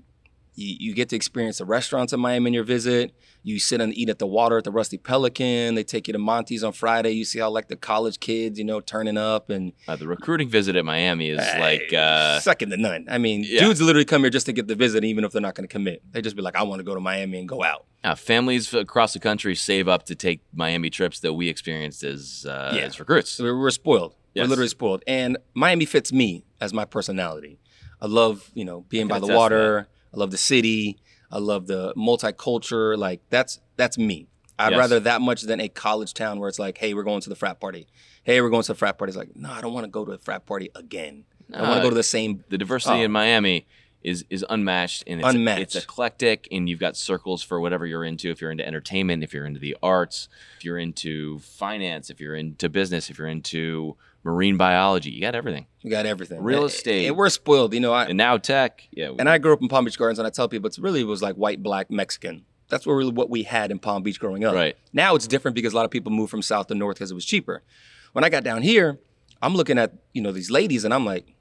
You, 0.59 0.75
you 0.89 0.93
get 0.93 1.09
to 1.09 1.15
experience 1.15 1.57
the 1.59 1.65
restaurants 1.65 2.11
in 2.13 2.19
Miami 2.19 2.47
in 2.49 2.53
your 2.53 2.63
visit. 2.63 3.13
You 3.43 3.59
sit 3.59 3.79
and 3.79 3.93
eat 3.97 4.09
at 4.09 4.19
the 4.19 4.27
water 4.27 4.57
at 4.57 4.65
the 4.65 4.71
Rusty 4.71 4.97
Pelican. 4.97 5.75
They 5.75 5.83
take 5.83 6.07
you 6.07 6.11
to 6.13 6.19
Monty's 6.19 6.63
on 6.63 6.73
Friday. 6.73 7.11
You 7.11 7.23
see 7.23 7.39
how 7.39 7.49
like 7.49 7.69
the 7.69 7.75
college 7.77 8.19
kids, 8.19 8.59
you 8.59 8.65
know, 8.65 8.81
turning 8.81 9.17
up 9.17 9.49
and 9.49 9.71
Uh, 9.87 9.95
the 9.95 10.07
recruiting 10.07 10.49
visit 10.49 10.75
at 10.75 10.83
Miami 10.83 11.29
is 11.29 11.37
like 11.59 11.93
uh, 11.93 12.39
second 12.41 12.71
to 12.71 12.77
none. 12.77 13.05
I 13.09 13.17
mean, 13.17 13.45
yeah. 13.47 13.61
dudes 13.61 13.81
literally 13.81 14.03
come 14.05 14.21
here 14.21 14.29
just 14.29 14.45
to 14.47 14.53
get 14.53 14.67
the 14.67 14.75
visit, 14.75 15.03
even 15.05 15.23
if 15.23 15.31
they're 15.31 15.41
not 15.41 15.55
going 15.55 15.67
to 15.67 15.71
commit. 15.71 16.01
They 16.11 16.21
just 16.21 16.35
be 16.35 16.41
like, 16.41 16.55
I 16.57 16.63
want 16.63 16.79
to 16.79 16.83
go 16.83 16.93
to 16.93 16.99
Miami 17.01 17.39
and 17.39 17.47
go 17.47 17.63
out. 17.63 17.85
uh, 18.03 18.15
families 18.15 18.73
across 18.73 19.13
the 19.13 19.19
country 19.19 19.55
save 19.55 19.87
up 19.87 20.03
to 20.07 20.15
take 20.15 20.41
Miami 20.53 20.89
trips 20.89 21.21
that 21.21 21.33
we 21.33 21.47
experienced 21.47 22.03
as 22.03 22.45
uh, 22.47 22.73
Yeah. 22.75 22.81
as 22.81 22.99
recruits. 22.99 23.39
We're, 23.39 23.57
we're 23.57 23.71
spoiled. 23.71 24.15
Yes. 24.33 24.43
We're 24.43 24.49
literally 24.49 24.67
spoiled. 24.69 25.03
And 25.07 25.37
Miami 25.53 25.85
fits 25.85 26.11
me 26.11 26.43
as 26.59 26.73
my 26.73 26.83
personality. 26.85 27.59
I 28.01 28.07
love, 28.07 28.51
you 28.53 28.65
know, 28.65 28.81
being 28.89 29.07
by 29.07 29.19
the 29.19 29.27
water. 29.27 29.87
I 30.13 30.17
love 30.17 30.31
the 30.31 30.37
city. 30.37 30.97
I 31.31 31.37
love 31.39 31.67
the 31.67 31.93
multicultural. 31.95 32.97
Like 32.97 33.21
that's 33.29 33.59
that's 33.77 33.97
me. 33.97 34.27
I'd 34.57 34.71
Yes. 34.71 34.79
rather 34.79 34.99
that 35.01 35.21
much 35.21 35.43
than 35.43 35.61
a 35.61 35.69
college 35.69 36.13
town 36.13 36.39
where 36.39 36.49
it's 36.49 36.59
like, 36.59 36.77
hey, 36.79 36.93
we're 36.93 37.03
going 37.03 37.21
to 37.21 37.29
the 37.29 37.35
frat 37.35 37.61
party. 37.61 37.87
Hey, 38.23 38.41
we're 38.41 38.49
going 38.49 38.63
to 38.63 38.73
the 38.73 38.77
frat 38.77 38.97
party. 38.97 39.11
It's 39.11 39.17
like, 39.17 39.35
no, 39.35 39.49
I 39.49 39.61
don't 39.61 39.73
want 39.73 39.85
to 39.85 39.89
go 39.89 40.03
to 40.03 40.11
a 40.11 40.17
frat 40.17 40.45
party 40.45 40.69
again. 40.75 41.23
I 41.53 41.61
want 41.61 41.73
to 41.75 41.79
uh, 41.79 41.83
go 41.83 41.89
to 41.89 41.95
the 41.95 42.03
same. 42.03 42.43
the 42.49 42.57
diversity 42.57 42.99
Oh. 42.99 43.03
in 43.03 43.11
Miami 43.11 43.65
is 44.01 44.25
is 44.29 44.45
unmatched 44.49 45.03
and 45.07 45.19
it's, 45.19 45.29
Unmatched. 45.29 45.61
it's 45.61 45.75
eclectic 45.75 46.47
and 46.51 46.69
you've 46.69 46.79
got 46.79 46.95
circles 46.95 47.43
for 47.43 47.59
whatever 47.59 47.85
you're 47.85 48.05
into 48.05 48.29
if 48.29 48.39
you're 48.41 48.51
into 48.51 48.65
entertainment 48.65 49.23
if 49.23 49.33
you're 49.33 49.45
into 49.45 49.59
the 49.59 49.75
arts 49.83 50.29
if 50.57 50.63
you're 50.63 50.77
into 50.77 51.39
finance 51.39 52.09
if 52.09 52.21
you're 52.21 52.35
into 52.35 52.69
business 52.69 53.09
if 53.09 53.17
you're 53.17 53.27
into 53.27 53.97
marine 54.23 54.55
biology 54.57 55.09
you 55.09 55.19
got 55.19 55.35
everything 55.35 55.65
you 55.81 55.89
got 55.89 56.05
everything. 56.05 56.43
Real 56.43 56.65
estate. 56.65 57.07
And 57.07 57.15
we're 57.15 57.29
spoiled. 57.29 57.73
You 57.73 57.79
know, 57.79 57.93
I, 57.93 58.05
and 58.05 58.17
now 58.17 58.35
tech 58.37 58.87
yeah 58.91 59.11
And 59.17 59.29
I 59.29 59.37
grew 59.37 59.53
up 59.53 59.61
in 59.61 59.69
Palm 59.69 59.85
Beach 59.85 59.97
Gardens, 59.97 60.19
and 60.19 60.27
I 60.27 60.29
tell 60.29 60.49
people 60.49 60.67
it's 60.67 60.77
really 60.77 61.05
was 61.05 61.21
like 61.21 61.35
white, 61.35 61.63
black, 61.63 61.89
Mexican. 61.89 62.43
That's 62.67 62.85
what 62.85 62.93
really 62.93 63.11
what 63.11 63.29
we 63.29 63.43
had 63.43 63.71
in 63.71 63.79
Palm 63.79 64.03
Beach 64.03 64.19
growing 64.19 64.43
up. 64.43 64.53
Right. 64.53 64.75
Now 64.91 65.15
it's 65.15 65.25
different 65.25 65.55
because 65.55 65.71
a 65.71 65.75
lot 65.77 65.85
of 65.85 65.91
people 65.91 66.11
moved 66.11 66.31
from 66.31 66.41
south 66.41 66.67
to 66.67 66.75
north 66.75 66.97
because 66.97 67.11
it 67.11 67.15
was 67.15 67.25
cheaper. 67.25 67.63
When 68.11 68.25
I 68.25 68.29
got 68.29 68.43
down 68.43 68.61
here, 68.61 68.99
I'm 69.41 69.55
looking 69.55 69.77
at 69.77 69.93
you 70.13 70.21
know 70.21 70.33
these 70.33 70.51
ladies, 70.51 70.83
and 70.83 70.93
I'm 70.93 71.05
like, 71.05 71.33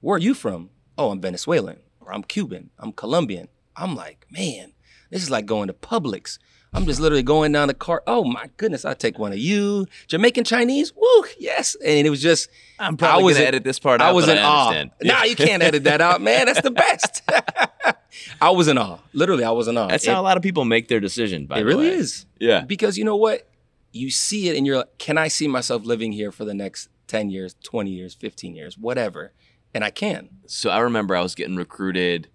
"Where 0.00 0.16
are 0.16 0.18
you 0.18 0.32
from?" 0.32 0.70
Oh, 0.96 1.10
I'm 1.10 1.20
Venezuelan, 1.20 1.80
or 2.04 2.12
I'm 2.14 2.22
Cuban, 2.22 2.70
I'm 2.78 2.92
Colombian. 2.92 3.48
I'm 3.76 3.94
like, 3.94 4.26
man, 4.30 4.72
this 5.10 5.22
is 5.22 5.30
like 5.30 5.46
going 5.46 5.68
to 5.68 5.72
Publix. 5.74 6.38
I'm 6.74 6.86
just 6.86 7.00
literally 7.00 7.22
going 7.22 7.52
down 7.52 7.68
the 7.68 7.74
cart. 7.74 8.02
Oh 8.06 8.24
my 8.24 8.48
goodness, 8.56 8.86
I'll 8.86 8.94
take 8.94 9.18
one 9.18 9.30
of 9.32 9.38
you. 9.38 9.86
Jamaican 10.08 10.44
Chinese, 10.44 10.92
woo, 10.96 11.24
yes. 11.38 11.74
And 11.84 12.06
it 12.06 12.10
was 12.10 12.22
just 12.22 12.48
i'm 12.78 12.96
probably 12.96 13.22
I 13.22 13.24
was 13.24 13.34
gonna 13.36 13.46
edit 13.48 13.64
this 13.64 13.78
part 13.78 14.00
out 14.00 14.08
I 14.08 14.12
was 14.12 14.26
in 14.26 14.38
I 14.38 14.42
awe. 14.42 14.68
understand. 14.68 14.90
Nah, 15.02 15.22
you 15.24 15.36
can't 15.36 15.62
edit 15.62 15.84
that 15.84 16.00
out, 16.00 16.22
man. 16.22 16.46
That's 16.46 16.62
the 16.62 16.70
best. 16.86 17.22
I 18.40 18.50
was 18.50 18.68
in 18.68 18.78
awe. 18.78 18.98
Literally, 19.12 19.44
I 19.44 19.50
was 19.50 19.68
in 19.68 19.76
awe. 19.76 19.88
that's 19.88 20.06
it, 20.06 20.10
how 20.10 20.20
a 20.20 20.22
lot 20.22 20.36
of 20.38 20.42
people 20.42 20.64
make 20.64 20.88
their 20.88 21.00
decision 21.00 21.44
by 21.46 21.58
the 21.60 21.64
way. 21.66 21.70
it 21.70 21.74
really 21.74 21.88
way. 21.90 21.94
is. 21.96 22.24
yeah 22.40 22.62
Because 22.62 22.96
you 22.96 23.04
know 23.04 23.16
what? 23.16 23.46
You 23.92 24.10
see 24.10 24.48
it 24.48 24.56
and 24.56 24.66
you're 24.66 24.78
like, 24.78 24.96
can 24.98 25.18
I 25.18 25.28
see 25.28 25.48
myself 25.48 25.84
living 25.84 26.12
here 26.12 26.32
for 26.32 26.46
the 26.46 26.54
next 26.54 26.88
10 27.08 27.28
years, 27.28 27.54
20 27.64 27.90
years, 27.90 28.14
15 28.14 28.54
years, 28.54 28.78
whatever? 28.78 29.32
And 29.74 29.82
I 29.84 29.90
can. 29.90 30.28
so 30.46 30.68
i 30.70 30.78
remember 30.80 31.16
i 31.16 31.22
was 31.22 31.34
getting 31.34 31.56
recruited 31.56 32.28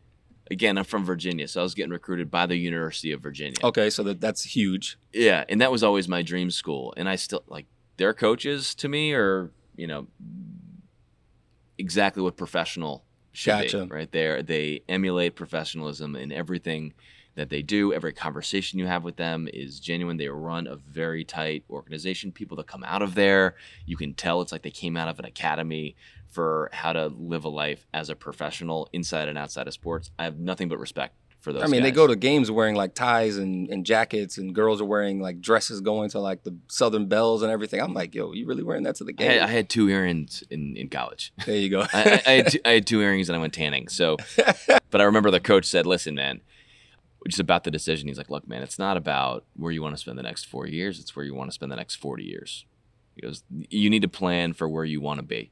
again 0.49 0.77
i'm 0.77 0.83
from 0.83 1.03
virginia 1.05 1.47
so 1.47 1.59
i 1.59 1.63
was 1.63 1.75
getting 1.75 1.91
recruited 1.91 2.31
by 2.31 2.45
the 2.45 2.55
university 2.55 3.11
of 3.11 3.21
virginia 3.21 3.55
Okay, 3.63 3.89
so 3.89 4.01
that, 4.03 4.19
that's 4.21 4.43
huge. 4.55 4.97
Yeah, 5.13 5.43
and 5.49 5.59
that 5.61 5.71
was 5.71 5.83
always 5.83 6.07
my 6.07 6.21
dream 6.23 6.49
school. 6.51 6.93
And 6.97 7.07
I 7.09 7.15
still 7.15 7.43
like 7.47 7.65
their 7.97 8.13
coaches 8.13 8.73
to 8.75 8.87
me 8.87 9.13
are, 9.13 9.51
you 9.75 9.87
know, 9.87 10.07
exactly 11.77 12.23
what 12.23 12.37
professional 12.37 13.03
should 13.31 13.51
Gotcha. 13.51 13.85
be. 13.85 13.93
Right 13.93 14.11
there. 14.11 14.41
They 14.41 14.81
emulate 14.89 15.35
professionalism 15.35 16.15
in 16.15 16.31
everything 16.31 16.93
that 17.35 17.49
they 17.49 17.61
do. 17.61 17.93
Every 17.93 18.13
conversation 18.13 18.79
you 18.79 18.87
have 18.87 19.03
with 19.03 19.17
them 19.17 19.47
is 19.53 19.79
genuine. 19.79 20.17
They 20.17 20.27
run 20.27 20.65
a 20.67 20.75
very 20.75 21.23
tight 21.23 21.63
organization. 21.69 22.31
People 22.31 22.57
that 22.57 22.67
come 22.67 22.83
out 22.83 23.01
of 23.03 23.13
there, 23.15 23.55
you 23.85 23.95
can 23.97 24.13
tell 24.13 24.41
it's 24.41 24.51
like 24.51 24.63
they 24.63 24.71
came 24.71 24.97
out 24.97 25.07
of 25.07 25.19
an 25.19 25.25
academy 25.25 25.95
for 26.37 26.69
how 26.71 26.93
to 26.93 27.07
live 27.07 27.45
a 27.45 27.49
life 27.49 27.87
as 27.95 28.11
a 28.11 28.15
professional 28.15 28.87
inside 28.93 29.27
and 29.27 29.39
outside 29.39 29.67
of 29.67 29.73
sports. 29.73 30.11
I 30.19 30.25
have 30.25 30.37
nothing 30.37 30.69
but 30.69 30.77
respect 30.77 31.15
for 31.39 31.51
those 31.51 31.63
I 31.63 31.67
mean, 31.67 31.81
they 31.81 31.89
go 31.89 32.05
to 32.05 32.15
games 32.15 32.51
wearing 32.51 32.75
like 32.75 32.93
ties 32.93 33.37
and, 33.37 33.67
and 33.69 33.83
jackets, 33.83 34.37
and 34.37 34.53
girls 34.53 34.79
are 34.79 34.85
wearing 34.85 35.19
like 35.19 35.41
dresses 35.41 35.81
going 35.81 36.11
to 36.11 36.19
like 36.19 36.43
the 36.43 36.55
Southern 36.67 37.07
Belles 37.07 37.41
and 37.41 37.51
everything. 37.51 37.81
I'm 37.81 37.95
like, 37.95 38.13
yo, 38.13 38.33
you 38.33 38.45
really 38.45 38.61
wearing 38.61 38.83
that 38.83 38.97
to 38.97 39.03
the 39.03 39.13
I 39.13 39.13
game? 39.13 39.31
had, 39.31 39.41
I 39.41 39.47
had 39.47 39.67
two 39.67 39.89
earrings 39.89 40.43
in, 40.51 40.77
in 40.77 40.89
college. 40.89 41.33
there 41.47 41.55
you 41.55 41.69
go. 41.69 41.81
I, 41.93 42.03
I, 42.03 42.21
I, 42.25 42.31
had 42.33 42.51
two, 42.51 42.59
I 42.65 42.69
had 42.69 42.85
two 42.85 43.01
earrings 43.01 43.29
and 43.29 43.35
I 43.35 43.39
went 43.39 43.55
tanning. 43.55 43.87
So, 43.87 44.17
but 44.91 45.01
I 45.01 45.05
remember 45.05 45.31
the 45.31 45.39
coach 45.39 45.65
said, 45.65 45.87
"Listen, 45.87 46.13
man, 46.13 46.41
just 47.27 47.39
about 47.39 47.63
the 47.63 47.71
decision." 47.71 48.07
He's 48.09 48.19
like, 48.19 48.29
"Look, 48.29 48.47
man, 48.47 48.61
it's 48.61 48.77
not 48.77 48.95
about 48.95 49.43
where 49.55 49.71
you 49.71 49.81
want 49.81 49.95
to 49.95 49.99
spend 49.99 50.19
the 50.19 50.23
next 50.23 50.45
four 50.45 50.67
years. 50.67 50.99
It's 50.99 51.15
where 51.15 51.25
you 51.25 51.33
want 51.33 51.49
to 51.49 51.55
spend 51.55 51.71
the 51.71 51.77
next 51.77 51.95
forty 51.95 52.23
years." 52.23 52.65
He 53.15 53.21
goes, 53.21 53.43
"You 53.49 53.89
need 53.89 54.03
to 54.03 54.07
plan 54.07 54.53
for 54.53 54.69
where 54.69 54.85
you 54.85 55.01
want 55.01 55.19
to 55.19 55.25
be, 55.25 55.51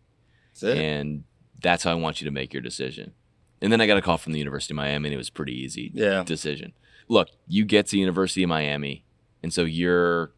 That's 0.60 0.80
and 0.80 1.24
that's 1.62 1.84
how 1.84 1.92
I 1.92 1.96
want 1.96 2.22
you 2.22 2.26
to 2.26 2.32
make 2.32 2.54
your 2.54 2.62
decision." 2.62 3.14
And 3.62 3.72
then 3.72 3.82
I 3.82 3.88
got 3.88 3.98
a 3.98 4.02
call 4.02 4.18
from 4.18 4.34
the 4.34 4.40
University 4.40 4.74
of 4.74 4.78
Miami, 4.78 5.08
and 5.10 5.14
it 5.14 5.18
was 5.18 5.30
a 5.30 5.32
pretty 5.32 5.54
easy 5.54 5.92
Yeah. 5.94 6.24
decision. 6.24 6.74
Look, 7.08 7.30
you 7.48 7.66
get 7.66 7.88
to 7.88 7.98
University 8.00 8.44
of 8.44 8.50
Miami, 8.50 9.04
and 9.42 9.54
so 9.54 9.64
you're 9.64 10.32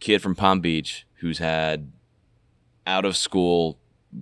kid 0.00 0.20
from 0.20 0.34
Palm 0.34 0.60
Beach 0.60 1.06
who's 1.14 1.38
had 1.38 1.90
out 2.86 3.04
of 3.04 3.16
school 3.16 3.78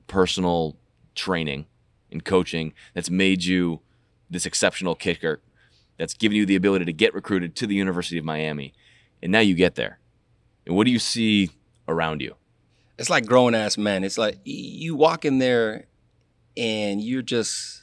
personal 0.07 0.77
training 1.15 1.67
and 2.11 2.25
coaching 2.25 2.73
that's 2.95 3.11
made 3.11 3.45
you 3.45 3.81
this 4.31 4.47
exceptional 4.47 4.95
kicker 4.95 5.43
that's 5.99 6.15
given 6.15 6.37
you 6.37 6.47
the 6.47 6.55
ability 6.57 6.85
to 6.85 6.93
get 6.93 7.13
recruited 7.15 7.55
to 7.57 7.67
the 7.67 7.75
University 7.75 8.17
of 8.19 8.25
Miami. 8.25 8.73
And 9.23 9.31
now 9.33 9.41
you 9.41 9.55
get 9.55 9.75
there. 9.75 9.99
And 10.67 10.77
what 10.77 10.85
do 10.85 10.91
you 10.91 10.99
see 10.99 11.51
around 11.89 12.21
you? 12.21 12.37
It's 12.99 13.11
like 13.11 13.27
grown 13.27 13.55
ass 13.55 13.79
men. 13.79 14.05
It's 14.05 14.19
like 14.19 14.39
you 14.45 14.95
walk 14.95 15.25
in 15.25 15.39
there 15.39 15.87
and 16.57 17.01
you're 17.01 17.23
just 17.23 17.83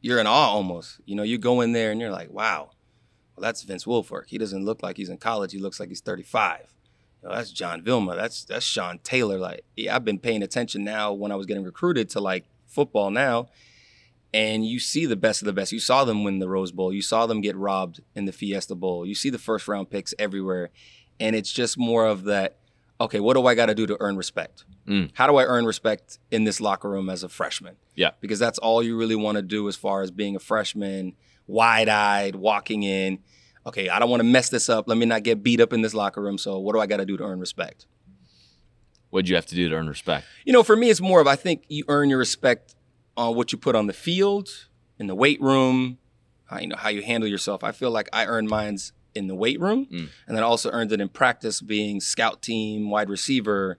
you're 0.00 0.18
in 0.18 0.26
awe 0.26 0.50
almost. 0.50 1.00
You 1.04 1.14
know, 1.14 1.22
you 1.22 1.38
go 1.38 1.60
in 1.60 1.72
there 1.72 1.90
and 1.90 2.00
you're 2.00 2.10
like, 2.10 2.30
wow, 2.30 2.70
well 3.36 3.42
that's 3.42 3.62
Vince 3.62 3.84
Wilfork. 3.84 4.24
He 4.28 4.38
doesn't 4.38 4.64
look 4.64 4.82
like 4.82 4.96
he's 4.96 5.10
in 5.10 5.18
college. 5.18 5.52
He 5.52 5.58
looks 5.58 5.78
like 5.78 5.88
he's 5.88 6.00
35. 6.00 6.74
You 7.22 7.28
know, 7.28 7.34
that's 7.34 7.52
John 7.52 7.82
Vilma. 7.82 8.16
That's 8.16 8.44
that's 8.44 8.64
Sean 8.64 8.98
Taylor. 9.00 9.38
Like, 9.38 9.64
yeah, 9.76 9.94
I've 9.94 10.04
been 10.04 10.18
paying 10.18 10.42
attention 10.42 10.84
now 10.84 11.12
when 11.12 11.32
I 11.32 11.36
was 11.36 11.46
getting 11.46 11.64
recruited 11.64 12.08
to 12.10 12.20
like 12.20 12.46
football 12.66 13.10
now. 13.10 13.48
And 14.32 14.64
you 14.64 14.78
see 14.78 15.06
the 15.06 15.16
best 15.16 15.42
of 15.42 15.46
the 15.46 15.52
best. 15.52 15.72
You 15.72 15.80
saw 15.80 16.04
them 16.04 16.22
win 16.22 16.38
the 16.38 16.48
Rose 16.48 16.70
Bowl. 16.70 16.92
You 16.92 17.02
saw 17.02 17.26
them 17.26 17.40
get 17.40 17.56
robbed 17.56 18.00
in 18.14 18.26
the 18.26 18.32
Fiesta 18.32 18.76
Bowl. 18.76 19.04
You 19.04 19.14
see 19.14 19.28
the 19.28 19.38
first 19.38 19.66
round 19.66 19.90
picks 19.90 20.14
everywhere. 20.20 20.70
And 21.18 21.34
it's 21.34 21.52
just 21.52 21.76
more 21.76 22.06
of 22.06 22.24
that, 22.24 22.56
okay, 23.00 23.18
what 23.18 23.34
do 23.34 23.46
I 23.46 23.54
got 23.54 23.66
to 23.66 23.74
do 23.74 23.86
to 23.86 23.96
earn 23.98 24.16
respect? 24.16 24.64
Mm. 24.86 25.10
How 25.14 25.26
do 25.26 25.36
I 25.36 25.44
earn 25.44 25.64
respect 25.64 26.18
in 26.30 26.44
this 26.44 26.60
locker 26.60 26.88
room 26.88 27.08
as 27.08 27.22
a 27.22 27.28
freshman? 27.28 27.76
Yeah. 27.94 28.10
Because 28.20 28.38
that's 28.38 28.58
all 28.58 28.82
you 28.82 28.96
really 28.96 29.16
want 29.16 29.36
to 29.36 29.42
do 29.42 29.68
as 29.68 29.76
far 29.76 30.02
as 30.02 30.10
being 30.10 30.36
a 30.36 30.38
freshman, 30.38 31.14
wide 31.46 31.88
eyed, 31.88 32.36
walking 32.36 32.82
in. 32.82 33.20
Okay, 33.66 33.88
I 33.88 33.98
don't 33.98 34.10
want 34.10 34.20
to 34.20 34.24
mess 34.24 34.48
this 34.50 34.68
up. 34.68 34.88
Let 34.88 34.98
me 34.98 35.06
not 35.06 35.22
get 35.22 35.42
beat 35.42 35.60
up 35.60 35.72
in 35.72 35.82
this 35.82 35.94
locker 35.94 36.22
room. 36.22 36.38
So, 36.38 36.58
what 36.58 36.74
do 36.74 36.80
I 36.80 36.86
got 36.86 36.98
to 36.98 37.06
do 37.06 37.16
to 37.16 37.24
earn 37.24 37.40
respect? 37.40 37.86
What'd 39.10 39.28
you 39.28 39.34
have 39.34 39.46
to 39.46 39.54
do 39.54 39.68
to 39.68 39.74
earn 39.74 39.88
respect? 39.88 40.26
You 40.44 40.52
know, 40.52 40.62
for 40.62 40.76
me, 40.76 40.88
it's 40.88 41.00
more 41.00 41.20
of 41.20 41.26
I 41.26 41.36
think 41.36 41.64
you 41.68 41.84
earn 41.88 42.08
your 42.08 42.18
respect 42.18 42.74
on 43.16 43.34
what 43.34 43.52
you 43.52 43.58
put 43.58 43.74
on 43.74 43.86
the 43.86 43.92
field, 43.92 44.48
in 44.98 45.08
the 45.08 45.14
weight 45.14 45.40
room, 45.40 45.98
how, 46.44 46.58
you 46.58 46.68
know 46.68 46.76
how 46.76 46.88
you 46.88 47.02
handle 47.02 47.28
yourself. 47.28 47.64
I 47.64 47.72
feel 47.72 47.90
like 47.90 48.08
I 48.12 48.26
earned 48.26 48.48
mine's 48.48 48.92
in 49.14 49.26
the 49.26 49.34
weight 49.34 49.60
room, 49.60 49.86
Mm. 49.90 50.08
and 50.26 50.36
then 50.36 50.42
also 50.44 50.70
earned 50.70 50.92
it 50.92 51.00
in 51.00 51.08
practice, 51.08 51.60
being 51.60 52.00
scout 52.00 52.42
team, 52.42 52.90
wide 52.90 53.08
receiver, 53.10 53.78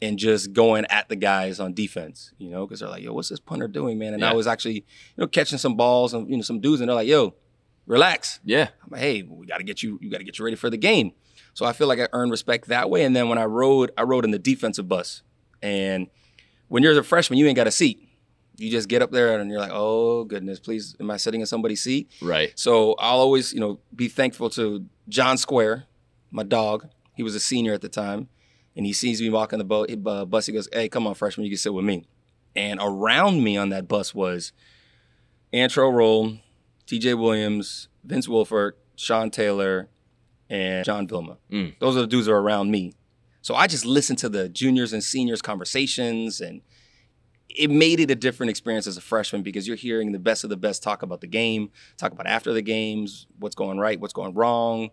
and 0.00 0.18
just 0.18 0.52
going 0.52 0.84
at 0.86 1.08
the 1.08 1.16
guys 1.16 1.60
on 1.60 1.72
defense. 1.74 2.32
You 2.38 2.50
know, 2.50 2.66
because 2.66 2.80
they're 2.80 2.88
like, 2.88 3.02
"Yo, 3.02 3.12
what's 3.12 3.28
this 3.28 3.38
punter 3.40 3.68
doing, 3.68 3.98
man?" 3.98 4.12
And 4.14 4.22
Yeah. 4.22 4.30
I 4.30 4.34
was 4.34 4.46
actually, 4.46 4.74
you 4.74 4.82
know, 5.18 5.26
catching 5.26 5.58
some 5.58 5.76
balls 5.76 6.12
and 6.14 6.28
you 6.28 6.36
know 6.36 6.42
some 6.42 6.60
dudes, 6.60 6.80
and 6.80 6.88
they're 6.88 6.94
like, 6.96 7.06
"Yo, 7.08 7.34
relax." 7.86 8.40
Yeah. 8.44 8.68
I'm 8.82 8.90
like, 8.90 9.00
hey, 9.00 9.22
we 9.22 9.46
got 9.46 9.58
to 9.58 9.64
get 9.64 9.82
you, 9.82 9.98
you 10.02 10.10
got 10.10 10.18
to 10.18 10.24
get 10.24 10.38
you 10.38 10.44
ready 10.44 10.56
for 10.56 10.70
the 10.70 10.76
game. 10.76 11.12
So 11.54 11.66
I 11.66 11.72
feel 11.72 11.86
like 11.86 11.98
I 12.00 12.08
earned 12.12 12.30
respect 12.30 12.68
that 12.68 12.88
way. 12.90 13.04
And 13.04 13.14
then 13.14 13.28
when 13.28 13.38
I 13.38 13.44
rode, 13.44 13.90
I 13.96 14.02
rode 14.02 14.24
in 14.24 14.30
the 14.30 14.38
defensive 14.38 14.88
bus. 14.88 15.22
And 15.62 16.08
when 16.68 16.82
you're 16.82 16.98
a 16.98 17.04
freshman, 17.04 17.38
you 17.38 17.46
ain't 17.46 17.56
got 17.56 17.66
a 17.66 17.70
seat. 17.72 18.01
You 18.56 18.70
just 18.70 18.88
get 18.88 19.02
up 19.02 19.10
there 19.10 19.38
and 19.38 19.50
you're 19.50 19.60
like, 19.60 19.72
oh 19.72 20.24
goodness, 20.24 20.60
please, 20.60 20.94
am 21.00 21.10
I 21.10 21.16
sitting 21.16 21.40
in 21.40 21.46
somebody's 21.46 21.82
seat? 21.82 22.10
Right. 22.20 22.52
So 22.54 22.94
I'll 22.98 23.18
always, 23.18 23.52
you 23.52 23.60
know, 23.60 23.80
be 23.94 24.08
thankful 24.08 24.50
to 24.50 24.84
John 25.08 25.38
Square, 25.38 25.84
my 26.30 26.42
dog. 26.42 26.88
He 27.14 27.22
was 27.22 27.34
a 27.34 27.40
senior 27.40 27.72
at 27.72 27.80
the 27.80 27.88
time, 27.88 28.28
and 28.76 28.86
he 28.86 28.92
sees 28.92 29.20
me 29.20 29.30
walking 29.30 29.58
the 29.58 29.64
boat, 29.64 29.90
uh, 30.06 30.24
bus. 30.24 30.46
He 30.46 30.52
goes, 30.52 30.68
"Hey, 30.72 30.88
come 30.88 31.06
on, 31.06 31.14
freshman, 31.14 31.44
you 31.44 31.50
can 31.50 31.58
sit 31.58 31.74
with 31.74 31.84
me." 31.84 32.04
And 32.54 32.78
around 32.82 33.42
me 33.42 33.56
on 33.56 33.70
that 33.70 33.88
bus 33.88 34.14
was 34.14 34.52
Antrel 35.52 35.92
Rolle, 35.92 36.38
D.J. 36.86 37.14
Williams, 37.14 37.88
Vince 38.04 38.26
Wilfork, 38.26 38.72
Sean 38.96 39.30
Taylor, 39.30 39.88
and 40.48 40.84
John 40.84 41.08
Vilma. 41.08 41.38
Mm. 41.50 41.78
Those 41.78 41.96
are 41.96 42.00
the 42.00 42.06
dudes 42.06 42.26
that 42.26 42.32
are 42.32 42.40
around 42.40 42.70
me. 42.70 42.92
So 43.40 43.54
I 43.54 43.66
just 43.66 43.84
listened 43.84 44.18
to 44.20 44.28
the 44.28 44.48
juniors 44.48 44.92
and 44.92 45.02
seniors 45.02 45.42
conversations, 45.42 46.40
and 46.40 46.62
it 47.56 47.70
made 47.70 48.00
it 48.00 48.10
a 48.10 48.14
different 48.14 48.50
experience 48.50 48.86
as 48.86 48.96
a 48.96 49.00
freshman 49.00 49.42
because 49.42 49.66
you're 49.66 49.76
hearing 49.76 50.12
the 50.12 50.18
best 50.18 50.44
of 50.44 50.50
the 50.50 50.56
best 50.56 50.82
talk 50.82 51.02
about 51.02 51.20
the 51.20 51.26
game, 51.26 51.70
talk 51.96 52.12
about 52.12 52.26
after 52.26 52.52
the 52.52 52.62
games, 52.62 53.26
what's 53.38 53.54
going 53.54 53.78
right, 53.78 53.98
what's 54.00 54.12
going 54.12 54.34
wrong, 54.34 54.90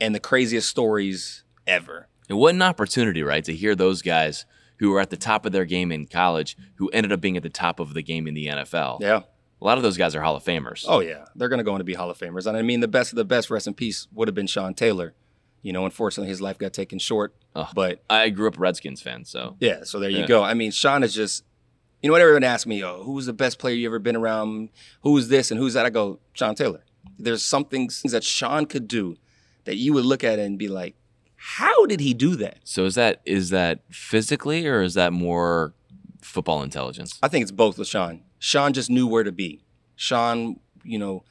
and 0.00 0.14
the 0.14 0.20
craziest 0.20 0.68
stories 0.68 1.44
ever. 1.66 2.08
And 2.28 2.38
what 2.38 2.54
an 2.54 2.62
opportunity, 2.62 3.22
right, 3.22 3.44
to 3.44 3.54
hear 3.54 3.74
those 3.74 4.02
guys 4.02 4.46
who 4.78 4.90
were 4.90 5.00
at 5.00 5.10
the 5.10 5.16
top 5.16 5.46
of 5.46 5.52
their 5.52 5.64
game 5.64 5.92
in 5.92 6.06
college 6.06 6.56
who 6.76 6.88
ended 6.90 7.12
up 7.12 7.20
being 7.20 7.36
at 7.36 7.42
the 7.42 7.50
top 7.50 7.78
of 7.80 7.94
the 7.94 8.02
game 8.02 8.26
in 8.26 8.34
the 8.34 8.46
NFL. 8.46 9.00
Yeah. 9.00 9.20
A 9.60 9.64
lot 9.64 9.76
of 9.76 9.84
those 9.84 9.96
guys 9.96 10.14
are 10.16 10.22
Hall 10.22 10.34
of 10.34 10.42
Famers. 10.42 10.84
Oh 10.88 10.98
yeah, 11.00 11.26
they're 11.36 11.48
going 11.48 11.58
to 11.58 11.64
go 11.64 11.72
on 11.72 11.78
to 11.78 11.84
be 11.84 11.94
Hall 11.94 12.10
of 12.10 12.18
Famers. 12.18 12.46
And 12.46 12.56
I 12.56 12.62
mean, 12.62 12.80
the 12.80 12.88
best 12.88 13.12
of 13.12 13.16
the 13.16 13.24
best, 13.24 13.48
rest 13.48 13.68
in 13.68 13.74
peace, 13.74 14.08
would 14.12 14.26
have 14.26 14.34
been 14.34 14.48
Sean 14.48 14.74
Taylor. 14.74 15.14
You 15.62 15.72
know, 15.72 15.84
unfortunately, 15.84 16.28
his 16.30 16.40
life 16.40 16.58
got 16.58 16.72
taken 16.72 16.98
short. 16.98 17.32
Ugh. 17.54 17.68
But 17.72 18.02
I 18.10 18.30
grew 18.30 18.48
up 18.48 18.56
a 18.56 18.60
Redskins 18.60 19.00
fan, 19.00 19.24
so 19.24 19.56
yeah, 19.60 19.84
so 19.84 20.00
there 20.00 20.10
you 20.10 20.20
Yeah. 20.20 20.26
go. 20.26 20.42
I 20.42 20.54
mean, 20.54 20.72
Sean 20.72 21.04
is 21.04 21.14
just, 21.14 21.44
you 22.02 22.08
know, 22.08 22.12
what 22.12 22.20
everyone 22.20 22.44
asks 22.44 22.66
me, 22.66 22.84
oh, 22.84 23.02
who's 23.04 23.26
the 23.26 23.32
best 23.32 23.58
player 23.58 23.74
you 23.74 23.88
ever 23.88 24.00
been 24.00 24.16
around? 24.16 24.70
Who's 25.02 25.28
this 25.28 25.50
and 25.50 25.58
who's 25.58 25.74
that? 25.74 25.86
I 25.86 25.90
go, 25.90 26.18
Sean 26.32 26.54
Taylor. 26.54 26.82
There's 27.18 27.42
some 27.44 27.64
things 27.64 28.02
that 28.02 28.24
Sean 28.24 28.66
could 28.66 28.88
do 28.88 29.16
that 29.64 29.76
you 29.76 29.92
would 29.92 30.04
look 30.04 30.24
at 30.24 30.38
it 30.38 30.42
and 30.42 30.58
be 30.58 30.68
like, 30.68 30.96
how 31.36 31.86
did 31.86 32.00
he 32.00 32.12
do 32.14 32.36
that? 32.36 32.58
so 32.64 32.84
is 32.84 32.94
that 32.94 33.20
is 33.24 33.50
that 33.50 33.80
physically 33.90 34.66
or 34.66 34.80
is 34.80 34.94
that 34.94 35.12
more 35.12 35.74
football 36.20 36.62
intelligence? 36.62 37.18
I 37.22 37.28
think 37.28 37.42
it's 37.42 37.50
both 37.52 37.78
with 37.78 37.88
Sean. 37.88 38.22
Sean 38.38 38.72
just 38.72 38.90
knew 38.90 39.06
where 39.06 39.24
to 39.24 39.32
be. 39.32 39.64
Sean, 39.96 40.60
you 40.84 40.98
know, 40.98 41.24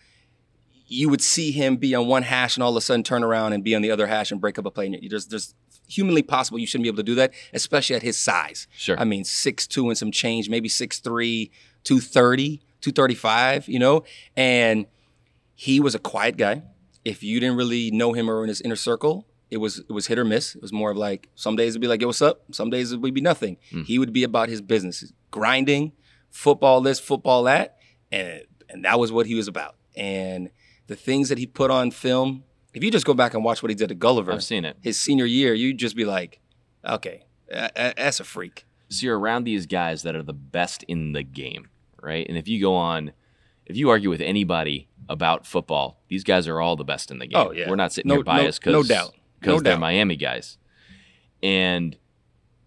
you 0.87 1.07
would 1.07 1.21
see 1.21 1.51
him 1.51 1.77
be 1.77 1.95
on 1.95 2.07
one 2.07 2.23
hash 2.23 2.57
and 2.57 2.63
all 2.63 2.71
of 2.71 2.75
a 2.75 2.81
sudden 2.81 3.03
turn 3.03 3.23
around 3.23 3.53
and 3.53 3.63
be 3.63 3.73
on 3.73 3.81
the 3.81 3.91
other 3.91 4.07
hash 4.07 4.31
and 4.31 4.41
break 4.41 4.59
up 4.59 4.65
a 4.65 4.71
play. 4.71 4.87
And 4.87 4.97
there's, 5.09 5.27
there's 5.27 5.55
humanly 5.91 6.23
possible 6.23 6.59
you 6.59 6.67
shouldn't 6.67 6.83
be 6.83 6.89
able 6.89 6.97
to 6.97 7.03
do 7.03 7.15
that, 7.15 7.33
especially 7.53 7.95
at 7.95 8.01
his 8.01 8.17
size. 8.17 8.67
Sure. 8.75 8.99
I 8.99 9.03
mean, 9.03 9.23
6'2 9.23 9.87
and 9.87 9.97
some 9.97 10.11
change, 10.11 10.49
maybe 10.49 10.69
6'3, 10.69 11.49
230, 11.83 12.57
235, 12.81 13.67
you 13.67 13.79
know? 13.79 14.03
And 14.35 14.85
he 15.55 15.79
was 15.79 15.93
a 15.95 15.99
quiet 15.99 16.37
guy. 16.37 16.63
If 17.03 17.23
you 17.23 17.39
didn't 17.39 17.57
really 17.57 17.91
know 17.91 18.13
him 18.13 18.29
or 18.29 18.43
in 18.43 18.47
his 18.47 18.61
inner 18.61 18.75
circle, 18.75 19.27
it 19.51 19.57
was 19.57 19.79
it 19.79 19.91
was 19.91 20.07
hit 20.07 20.17
or 20.17 20.23
miss. 20.23 20.55
It 20.55 20.61
was 20.61 20.71
more 20.71 20.91
of 20.91 20.97
like 20.97 21.27
some 21.35 21.55
days 21.55 21.73
it'd 21.73 21.81
be 21.81 21.87
like, 21.87 22.01
"Yo, 22.01 22.07
what's 22.07 22.21
up?" 22.21 22.43
Some 22.51 22.69
days 22.69 22.93
it 22.93 23.01
would 23.01 23.13
be 23.13 23.21
nothing. 23.21 23.57
Hmm. 23.69 23.81
He 23.81 23.99
would 23.99 24.13
be 24.13 24.23
about 24.23 24.47
his 24.49 24.61
business, 24.61 25.11
grinding, 25.29 25.91
football 26.29 26.79
this, 26.79 26.99
football 26.99 27.43
that, 27.43 27.77
and 28.11 28.43
and 28.69 28.85
that 28.85 28.97
was 28.97 29.11
what 29.11 29.25
he 29.25 29.35
was 29.35 29.47
about. 29.47 29.75
And 29.95 30.49
the 30.87 30.95
things 30.95 31.29
that 31.29 31.37
he 31.37 31.45
put 31.45 31.69
on 31.69 31.91
film, 31.91 32.43
if 32.73 32.83
you 32.83 32.91
just 32.91 33.05
go 33.05 33.13
back 33.13 33.33
and 33.33 33.43
watch 33.43 33.61
what 33.63 33.69
he 33.69 33.75
did 33.75 33.91
at 33.91 33.99
Gulliver, 33.99 34.31
I've 34.33 34.43
seen 34.43 34.65
it. 34.65 34.77
his 34.81 34.99
senior 34.99 35.25
year, 35.25 35.53
you'd 35.53 35.77
just 35.77 35.95
be 35.95 36.05
like, 36.05 36.39
"Okay, 36.87 37.23
that's 37.49 38.19
a 38.19 38.23
freak." 38.23 38.65
So 38.89 39.05
you're 39.05 39.17
around 39.19 39.43
these 39.45 39.65
guys 39.65 40.03
that 40.03 40.15
are 40.15 40.23
the 40.23 40.33
best 40.33 40.83
in 40.83 41.13
the 41.13 41.23
game, 41.23 41.69
right? 42.01 42.25
And 42.27 42.37
if 42.37 42.47
you 42.47 42.59
go 42.61 42.75
on, 42.75 43.13
if 43.65 43.77
you 43.77 43.89
argue 43.89 44.09
with 44.09 44.21
anybody 44.21 44.89
about 45.07 45.45
football, 45.47 46.01
these 46.09 46.23
guys 46.23 46.47
are 46.47 46.59
all 46.59 46.75
the 46.75 46.83
best 46.83 47.09
in 47.11 47.19
the 47.19 47.27
game. 47.27 47.37
Oh, 47.37 47.51
yeah. 47.51 47.69
We're 47.69 47.75
not 47.77 47.93
sitting 47.93 48.09
No- 48.09 48.15
here 48.15 48.23
biased 48.23 48.65
no- 48.65 48.71
because 48.81 48.89
no 48.89 48.95
doubt. 48.95 49.15
because 49.39 49.53
No 49.55 49.59
they're 49.61 49.73
doubt. 49.73 49.79
Miami 49.79 50.15
guys, 50.17 50.57
and 51.41 51.97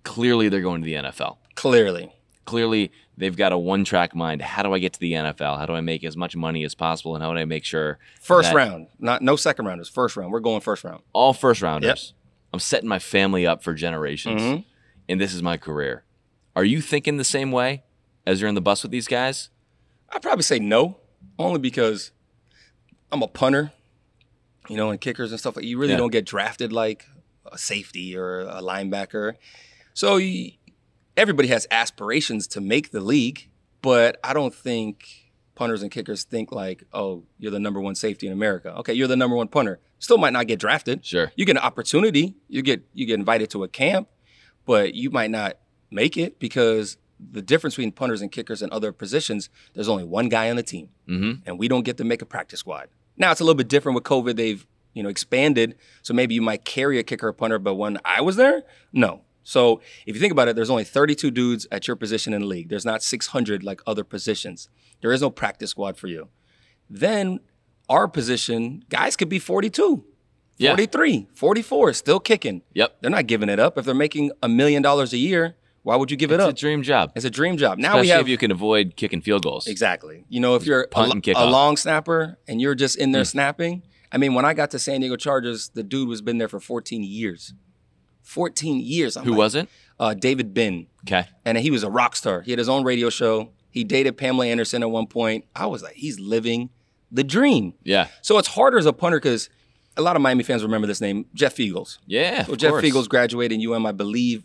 clearly 0.02 0.48
they're 0.48 0.60
going 0.60 0.82
to 0.82 0.86
the 0.86 0.94
NFL. 0.94 1.38
Clearly, 1.54 2.12
Clearly 2.44 2.92
they've 3.16 3.36
got 3.36 3.52
a 3.52 3.58
one-track 3.58 4.14
mind. 4.14 4.42
How 4.42 4.62
do 4.62 4.72
I 4.74 4.78
get 4.78 4.92
to 4.94 5.00
the 5.00 5.12
NFL? 5.12 5.58
How 5.58 5.66
do 5.66 5.72
I 5.74 5.80
make 5.80 6.04
as 6.04 6.16
much 6.16 6.36
money 6.36 6.64
as 6.64 6.74
possible? 6.74 7.14
And 7.14 7.22
how 7.22 7.32
do 7.32 7.38
I 7.38 7.44
make 7.44 7.64
sure 7.64 7.98
first 8.20 8.50
that- 8.50 8.54
round, 8.56 8.88
not 8.98 9.22
no 9.22 9.36
second 9.36 9.66
rounders, 9.66 9.88
first 9.88 10.16
round. 10.16 10.32
We're 10.32 10.40
going 10.40 10.60
first 10.60 10.84
round. 10.84 11.02
all 11.12 11.32
first 11.32 11.62
rounders. 11.62 12.12
I'm 12.52 12.60
setting 12.60 12.88
my 12.88 12.98
family 12.98 13.46
up 13.46 13.62
for 13.64 13.74
generations, 13.74 14.40
Mhm. 14.40 14.64
and 15.08 15.20
this 15.20 15.34
is 15.34 15.42
my 15.42 15.56
career. 15.56 16.04
Are 16.54 16.64
you 16.64 16.80
thinking 16.80 17.16
the 17.16 17.24
same 17.24 17.50
way 17.50 17.82
as 18.26 18.40
you're 18.40 18.48
in 18.48 18.54
the 18.54 18.60
bus 18.60 18.82
with 18.82 18.92
these 18.92 19.08
guys? 19.08 19.48
I'd 20.10 20.22
probably 20.22 20.44
say 20.44 20.58
no, 20.60 20.98
only 21.38 21.58
because 21.58 22.12
I'm 23.10 23.22
a 23.22 23.26
punter, 23.28 23.72
you 24.68 24.76
know, 24.76 24.90
and 24.90 25.00
kickers 25.00 25.30
and 25.32 25.40
stuff. 25.40 25.56
You 25.60 25.78
really 25.78 25.92
Yeah. 25.92 25.98
don't 25.98 26.12
get 26.12 26.24
drafted 26.26 26.72
like 26.72 27.06
a 27.50 27.58
safety 27.58 28.16
or 28.16 28.40
a 28.42 28.60
linebacker. 28.62 29.34
So 29.92 30.16
you, 30.16 30.52
everybody 31.16 31.48
has 31.48 31.66
aspirations 31.70 32.46
to 32.48 32.60
make 32.60 32.90
the 32.90 33.00
league, 33.00 33.48
but 33.82 34.18
I 34.24 34.32
don't 34.32 34.54
think 34.54 35.30
punters 35.54 35.82
and 35.82 35.90
kickers 35.90 36.24
think 36.24 36.50
like, 36.50 36.84
oh, 36.92 37.22
you're 37.38 37.52
the 37.52 37.60
number 37.60 37.80
one 37.80 37.94
safety 37.94 38.26
in 38.26 38.32
America. 38.32 38.74
Okay, 38.78 38.92
you're 38.92 39.06
the 39.08 39.16
number 39.16 39.36
one 39.36 39.48
punter. 39.48 39.78
Still 39.98 40.18
might 40.18 40.32
not 40.32 40.46
get 40.46 40.58
drafted. 40.58 41.04
Sure. 41.04 41.30
You 41.36 41.44
get 41.46 41.56
an 41.56 41.62
opportunity. 41.62 42.34
You 42.48 42.62
get 42.62 42.82
you 42.92 43.06
get 43.06 43.14
invited 43.18 43.50
to 43.50 43.62
a 43.64 43.68
camp, 43.68 44.08
but 44.66 44.94
you 44.94 45.10
might 45.10 45.30
not 45.30 45.58
make 45.90 46.16
it 46.16 46.38
because 46.38 46.96
the 47.20 47.40
difference 47.40 47.74
between 47.76 47.92
punters 47.92 48.20
and 48.20 48.30
kickers 48.32 48.60
and 48.60 48.70
other 48.72 48.92
positions, 48.92 49.48
there's 49.74 49.88
only 49.88 50.04
one 50.04 50.28
guy 50.28 50.50
on 50.50 50.56
the 50.56 50.62
team, 50.62 50.88
Mm-hmm. 51.08 51.42
and 51.46 51.58
we 51.58 51.68
don't 51.68 51.84
get 51.84 51.96
to 51.98 52.04
make 52.04 52.20
a 52.22 52.26
practice 52.26 52.60
squad. 52.60 52.88
Now 53.16 53.30
it's 53.30 53.40
a 53.40 53.44
little 53.44 53.54
bit 53.54 53.68
different 53.68 53.94
with 53.94 54.04
COVID. 54.04 54.36
They've 54.36 54.66
you 54.92 55.02
know 55.02 55.08
expanded, 55.08 55.76
so 56.02 56.12
maybe 56.12 56.34
you 56.34 56.42
might 56.42 56.64
carry 56.64 56.98
a 56.98 57.02
kicker 57.04 57.28
or 57.28 57.32
punter. 57.32 57.58
But 57.58 57.74
when 57.76 57.98
I 58.04 58.20
was 58.20 58.36
there, 58.36 58.62
no. 58.92 59.22
So 59.44 59.80
if 60.06 60.14
you 60.16 60.20
think 60.20 60.32
about 60.32 60.48
it, 60.48 60.56
there's 60.56 60.70
only 60.70 60.84
32 60.84 61.30
dudes 61.30 61.66
at 61.70 61.86
your 61.86 61.96
position 61.96 62.32
in 62.32 62.40
the 62.40 62.46
league. 62.46 62.70
There's 62.70 62.84
not 62.84 63.02
600 63.02 63.62
like 63.62 63.80
other 63.86 64.02
positions. 64.02 64.68
There 65.00 65.12
is 65.12 65.20
no 65.20 65.30
practice 65.30 65.70
squad 65.70 65.96
for 65.96 66.08
you. 66.08 66.28
Then 66.88 67.40
our 67.88 68.08
position, 68.08 68.84
guys 68.88 69.16
could 69.16 69.28
be 69.28 69.38
42, 69.38 70.04
Yeah. 70.56 70.70
43, 70.70 71.28
44, 71.34 71.92
still 71.92 72.20
kicking. 72.20 72.62
Yep. 72.72 72.96
They're 73.02 73.10
not 73.10 73.26
giving 73.26 73.48
it 73.48 73.60
up. 73.60 73.76
If 73.76 73.84
they're 73.84 73.94
making 73.94 74.32
a 74.42 74.48
million 74.48 74.82
dollars 74.82 75.12
a 75.12 75.18
year, 75.18 75.56
why 75.82 75.96
would 75.96 76.10
you 76.10 76.16
give 76.16 76.32
it 76.32 76.40
up? 76.40 76.50
It's 76.50 76.60
a 76.60 76.64
dream 76.64 76.82
job. 76.82 77.12
It's 77.14 77.26
a 77.26 77.30
dream 77.30 77.58
job. 77.58 77.78
Now 77.78 77.88
Especially 77.88 78.06
we 78.06 78.08
have 78.10 78.20
if 78.22 78.28
you 78.28 78.38
can 78.38 78.50
avoid 78.50 78.96
kicking 78.96 79.20
field 79.20 79.42
goals. 79.42 79.66
exactly. 79.66 80.24
You 80.30 80.40
know, 80.40 80.54
if 80.54 80.64
you're 80.64 80.82
a, 80.82 80.88
punt 80.88 81.08
lo- 81.08 81.12
and 81.12 81.22
kick 81.22 81.36
a 81.36 81.44
long 81.44 81.76
snapper 81.76 82.38
and 82.48 82.60
you're 82.60 82.74
just 82.74 82.96
in 82.96 83.12
there 83.12 83.22
hmm. 83.22 83.26
snapping. 83.26 83.82
I 84.10 84.16
mean, 84.16 84.32
when 84.34 84.44
I 84.44 84.54
got 84.54 84.70
to 84.70 84.78
San 84.78 85.00
Diego 85.00 85.16
Chargers, 85.16 85.70
the 85.70 85.82
dude 85.82 86.08
was 86.08 86.22
been 86.22 86.38
there 86.38 86.48
for 86.48 86.60
14 86.60 87.02
years. 87.02 87.52
14 88.24 88.80
years. 88.80 89.16
I'm 89.16 89.24
Who 89.24 89.30
like, 89.30 89.38
was 89.38 89.54
it? 89.54 89.68
Uh, 89.98 90.12
David 90.14 90.52
Binn, 90.52 90.88
Okay. 91.06 91.26
and 91.44 91.56
he 91.56 91.70
was 91.70 91.82
a 91.84 91.90
rock 91.90 92.16
star. 92.16 92.40
He 92.42 92.50
had 92.50 92.58
his 92.58 92.68
own 92.68 92.82
radio 92.84 93.08
show. 93.10 93.50
He 93.70 93.84
dated 93.84 94.16
Pamela 94.18 94.46
Anderson 94.46 94.82
at 94.82 94.90
one 94.90 95.06
point. 95.06 95.44
I 95.54 95.66
was 95.66 95.82
like, 95.82 95.94
he's 95.94 96.18
living 96.18 96.70
the 97.12 97.22
dream. 97.24 97.74
Yeah. 97.84 98.08
So 98.22 98.38
it's 98.38 98.48
harder 98.48 98.76
as 98.78 98.86
a 98.86 98.92
punter 98.92 99.18
because 99.18 99.48
a 99.96 100.02
lot 100.02 100.16
of 100.16 100.22
Miami 100.22 100.42
fans 100.42 100.62
remember 100.64 100.86
this 100.88 101.00
name, 101.00 101.26
Jeff 101.34 101.54
Feagles. 101.56 101.98
Yeah. 102.06 102.44
So 102.44 102.56
Jeff 102.56 102.70
course. 102.72 102.84
Feagles 102.84 103.08
graduated 103.08 103.60
in 103.60 103.72
UM, 103.72 103.86
I 103.86 103.92
believe, 103.92 104.42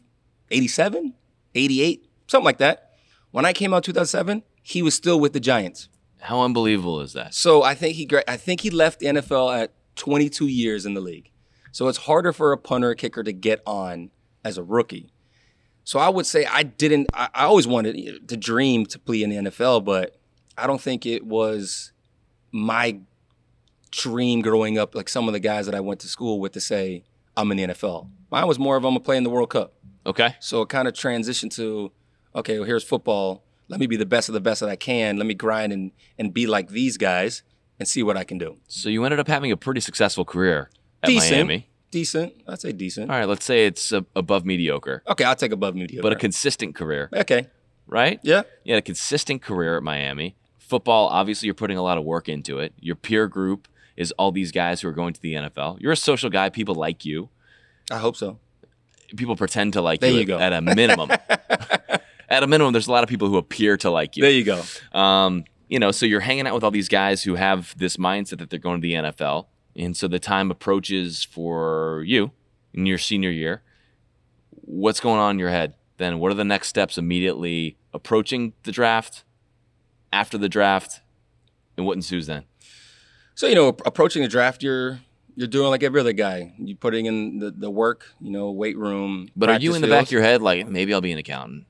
87, 0.51 1.13
88, 1.55 2.07
something 2.27 2.45
like 2.45 2.57
that. 2.59 2.91
When 3.31 3.45
I 3.45 3.53
came 3.53 3.73
out 3.73 3.83
2007, 3.83 4.43
he 4.61 4.81
was 4.81 4.93
still 4.93 5.19
with 5.19 5.33
the 5.33 5.39
Giants. 5.39 5.89
How 6.19 6.41
unbelievable 6.41 6.99
is 7.01 7.13
that? 7.13 7.33
So 7.33 7.63
I 7.63 7.73
think 7.75 7.95
he 7.95 8.07
I 8.27 8.35
think 8.37 8.61
he 8.61 8.69
left 8.69 8.99
the 8.99 9.07
NFL 9.07 9.57
at 9.57 9.73
22 9.95 10.47
years 10.47 10.85
in 10.85 10.93
the 10.93 11.01
league. 11.01 11.28
So 11.71 11.87
it's 11.87 11.99
harder 11.99 12.33
for 12.33 12.51
a 12.51 12.57
punter 12.57 12.89
or 12.89 12.95
kicker 12.95 13.23
to 13.23 13.31
get 13.31 13.61
on 13.65 14.11
as 14.43 14.57
a 14.57 14.63
rookie. 14.63 15.11
So 15.83 15.99
I 15.99 16.09
would 16.09 16.25
say 16.25 16.45
I 16.45 16.63
didn't. 16.63 17.07
I, 17.13 17.29
I 17.33 17.43
always 17.45 17.67
wanted 17.67 18.27
to 18.27 18.37
dream 18.37 18.85
to 18.87 18.99
play 18.99 19.23
in 19.23 19.29
the 19.29 19.37
NFL, 19.37 19.83
but 19.83 20.17
I 20.57 20.67
don't 20.67 20.81
think 20.81 21.05
it 21.05 21.25
was 21.25 21.91
my 22.51 22.99
dream 23.91 24.41
growing 24.41 24.77
up. 24.77 24.93
Like 24.93 25.09
some 25.09 25.27
of 25.27 25.33
the 25.33 25.39
guys 25.39 25.65
that 25.65 25.75
I 25.75 25.79
went 25.79 25.99
to 26.01 26.07
school 26.07 26.39
with 26.39 26.51
to 26.53 26.61
say 26.61 27.03
I'm 27.35 27.51
in 27.51 27.57
the 27.57 27.73
NFL. 27.73 28.09
Mine 28.31 28.47
was 28.47 28.59
more 28.59 28.77
of 28.77 28.85
I'm 28.85 28.91
gonna 28.91 28.99
play 28.99 29.17
in 29.17 29.23
the 29.23 29.29
World 29.29 29.49
Cup. 29.49 29.73
Okay. 30.05 30.35
So 30.39 30.61
it 30.61 30.69
kind 30.69 30.87
of 30.87 30.93
transitioned 30.93 31.53
to, 31.55 31.91
okay, 32.35 32.59
well, 32.59 32.67
here's 32.67 32.83
football. 32.83 33.43
Let 33.67 33.79
me 33.79 33.87
be 33.87 33.97
the 33.97 34.05
best 34.05 34.29
of 34.29 34.33
the 34.33 34.41
best 34.41 34.61
that 34.61 34.69
I 34.69 34.75
can. 34.75 35.17
Let 35.17 35.25
me 35.25 35.33
grind 35.33 35.71
and, 35.71 35.91
and 36.17 36.33
be 36.33 36.47
like 36.47 36.69
these 36.69 36.97
guys 36.97 37.43
and 37.77 37.87
see 37.87 38.03
what 38.03 38.17
I 38.17 38.23
can 38.23 38.37
do. 38.37 38.57
So 38.67 38.89
you 38.89 39.03
ended 39.05 39.19
up 39.19 39.27
having 39.27 39.51
a 39.51 39.57
pretty 39.57 39.81
successful 39.81 40.25
career 40.25 40.69
decent. 41.07 41.31
Miami. 41.47 41.67
Decent. 41.91 42.33
I'd 42.47 42.61
say 42.61 42.71
decent. 42.71 43.09
All 43.09 43.17
right. 43.17 43.27
Let's 43.27 43.45
say 43.45 43.65
it's 43.65 43.91
uh, 43.91 44.01
above 44.15 44.45
mediocre, 44.45 45.01
Okay, 45.07 45.23
I'll 45.23 45.35
take 45.35 45.51
above 45.51 45.75
mediocre. 45.75 46.03
but 46.03 46.11
a 46.11 46.15
consistent 46.15 46.75
career, 46.75 47.09
okay. 47.13 47.47
right? 47.87 48.19
Yeah. 48.21 48.43
You 48.63 48.73
had 48.75 48.79
a 48.79 48.85
consistent 48.85 49.41
career 49.41 49.75
at 49.77 49.83
Miami. 49.83 50.35
Football, 50.59 51.07
obviously, 51.07 51.47
you're 51.47 51.55
putting 51.55 51.77
a 51.77 51.81
lot 51.81 51.97
of 51.97 52.03
work 52.03 52.29
into 52.29 52.59
it. 52.59 52.73
Your 52.79 52.95
peer 52.95 53.27
group 53.27 53.67
is 53.97 54.11
all 54.19 54.31
these 54.31 54.51
guys 54.51 54.81
who 54.81 54.87
are 54.87 54.91
going 54.93 55.13
to 55.13 55.21
the 55.21 55.33
NFL. 55.33 55.81
You're 55.81 55.93
a 55.93 55.97
social 55.97 56.29
guy. 56.29 56.49
People 56.49 56.75
like 56.75 57.05
you. 57.05 57.29
I 57.89 57.97
hope 57.97 58.15
so. 58.15 58.37
People 59.17 59.35
pretend 59.35 59.73
to 59.73 59.81
like 59.81 59.99
There 59.99 60.11
you, 60.11 60.17
you 60.17 60.21
at- 60.21 60.27
go. 60.27 60.37
at 60.39 60.53
a 60.53 60.61
minimum. 60.61 61.09
at 62.29 62.43
a 62.43 62.47
minimum, 62.47 62.71
there's 62.71 62.87
a 62.87 62.91
lot 62.91 63.03
of 63.03 63.09
people 63.09 63.27
who 63.27 63.37
appear 63.37 63.77
to 63.77 63.89
like 63.89 64.15
you. 64.15 64.21
There 64.21 64.31
you 64.31 64.43
go. 64.43 64.61
Um, 64.97 65.45
you 65.67 65.79
know, 65.79 65.89
so 65.91 66.05
you're 66.05 66.19
hanging 66.19 66.45
out 66.45 66.53
with 66.53 66.63
all 66.63 66.71
these 66.71 66.87
guys 66.89 67.23
who 67.23 67.33
have 67.35 67.75
this 67.77 67.97
mindset 67.97 68.37
that 68.37 68.49
they're 68.51 68.59
going 68.59 68.79
to 68.79 68.87
the 68.87 68.93
NFL. 68.93 69.47
And 69.79 69.95
so 69.95 70.07
the 70.07 70.19
time 70.19 70.51
approaches 70.51 71.23
for 71.23 72.03
you 72.05 72.31
in 72.73 72.85
your 72.85 72.97
senior 72.97 73.31
year. 73.31 73.63
What's 74.51 74.99
going 74.99 75.19
on 75.19 75.31
in 75.31 75.39
your 75.39 75.49
head? 75.49 75.73
Then 75.97 76.19
what 76.19 76.31
are 76.31 76.35
the 76.35 76.43
next 76.43 76.67
steps 76.67 76.97
immediately 76.97 77.77
approaching 77.93 78.53
the 78.63 78.71
draft, 78.71 79.23
after 80.11 80.37
the 80.37 80.49
draft, 80.49 81.01
and 81.77 81.85
what 81.85 81.95
ensues 81.95 82.27
then? 82.27 82.43
So, 83.35 83.47
you 83.47 83.55
know, 83.55 83.69
approaching 83.85 84.21
the 84.21 84.27
draft, 84.27 84.61
you're 84.63 84.99
you're 85.35 85.47
doing 85.47 85.69
like 85.69 85.83
every 85.83 86.01
other 86.01 86.11
guy. 86.11 86.53
You're 86.57 86.75
putting 86.75 87.05
in 87.05 87.39
the, 87.39 87.51
the 87.51 87.69
work, 87.69 88.13
you 88.19 88.31
know, 88.31 88.51
weight 88.51 88.77
room. 88.77 89.29
But 89.37 89.49
are 89.49 89.59
you 89.59 89.73
in 89.73 89.81
the 89.81 89.87
back 89.87 90.07
of 90.07 90.11
your 90.11 90.21
head 90.21 90.41
like 90.41 90.67
maybe 90.67 90.93
I'll 90.93 90.99
be 90.99 91.13
an 91.13 91.17
accountant? 91.17 91.65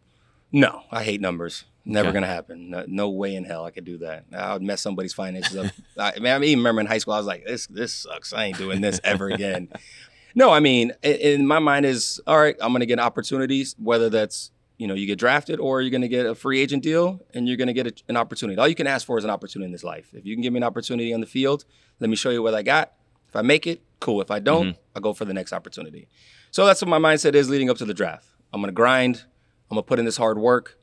No, 0.52 0.82
I 0.91 1.04
hate 1.04 1.22
numbers. 1.22 1.65
Never 1.89 2.10
Okay. 2.10 2.13
gonna 2.13 2.28
happen. 2.28 2.69
No, 2.69 2.86
no 2.88 3.10
way 3.10 3.36
in 3.36 3.43
hell 3.43 3.65
I 3.65 3.71
could 3.71 3.86
do 3.86 3.97
that. 3.99 4.25
I 4.32 4.54
would 4.54 4.62
mess 4.62 4.82
somebody's 4.82 5.13
finances 5.13 5.58
up. 5.58 5.71
I, 5.97 6.19
man, 6.19 6.41
I 6.41 6.45
even 6.45 6.60
remember 6.60 6.82
in 6.82 6.88
high 6.88 6.99
school, 6.99 7.13
I 7.13 7.17
was 7.17 7.25
like, 7.25 7.45
"This, 7.45 7.67
this 7.67 7.93
sucks. 7.93 8.32
I 8.32 8.45
ain't 8.45 8.58
doing 8.58 8.82
this 8.82 8.99
ever 9.04 9.30
again." 9.30 9.69
no, 10.36 10.52
I 10.52 10.60
mean, 10.60 10.93
in, 11.02 11.15
in 11.15 11.47
my 11.47 11.60
mind 11.60 11.86
is 11.86 12.21
all 12.28 12.38
right. 12.39 12.56
I'm 12.62 12.71
gonna 12.71 12.86
get 12.86 12.99
opportunities, 12.99 13.75
whether 13.80 14.10
that's 14.10 14.52
you 14.78 14.88
know 14.88 14.93
you 14.93 15.08
get 15.08 15.19
drafted 15.19 15.60
or 15.60 15.82
you're 15.82 15.91
gonna 15.91 16.08
get 16.08 16.25
a 16.25 16.36
free 16.36 16.62
agent 16.62 16.84
deal 16.84 17.19
and 17.34 17.47
you're 17.47 17.58
gonna 17.58 17.73
get 17.73 17.88
a, 17.88 17.93
an 18.08 18.17
opportunity. 18.17 18.58
All 18.60 18.67
you 18.67 18.75
can 18.75 18.88
ask 18.88 19.06
for 19.06 19.17
is 19.17 19.23
an 19.23 19.30
opportunity 19.30 19.65
in 19.65 19.71
this 19.71 19.84
life. 19.84 20.10
If 20.13 20.25
you 20.25 20.36
can 20.36 20.41
give 20.41 20.54
me 20.54 20.58
an 20.58 20.63
opportunity 20.63 21.13
on 21.13 21.21
the 21.21 21.28
field, 21.28 21.65
let 21.99 22.10
me 22.10 22.15
show 22.15 22.30
you 22.30 22.43
what 22.43 22.54
I 22.54 22.62
got. 22.62 22.93
If 23.28 23.36
I 23.36 23.41
make 23.41 23.67
it, 23.67 23.82
cool. 23.99 24.21
If 24.21 24.32
I 24.32 24.39
don't, 24.39 24.67
mm-hmm. 24.69 24.80
I'll 24.95 25.02
go 25.02 25.13
for 25.13 25.25
the 25.25 25.34
next 25.34 25.54
opportunity. 25.54 26.08
So 26.52 26.65
that's 26.65 26.82
what 26.82 26.88
my 26.89 26.97
mindset 26.97 27.36
is 27.36 27.49
leading 27.49 27.69
up 27.69 27.78
to 27.78 27.86
the 27.86 27.93
draft. 27.93 28.28
I'm 28.54 28.62
gonna 28.62 28.71
grind. 28.71 29.23
I'm 29.69 29.75
gonna 29.75 29.84
put 29.84 29.99
in 29.99 30.06
this 30.06 30.17
hard 30.17 30.39
work 30.39 30.79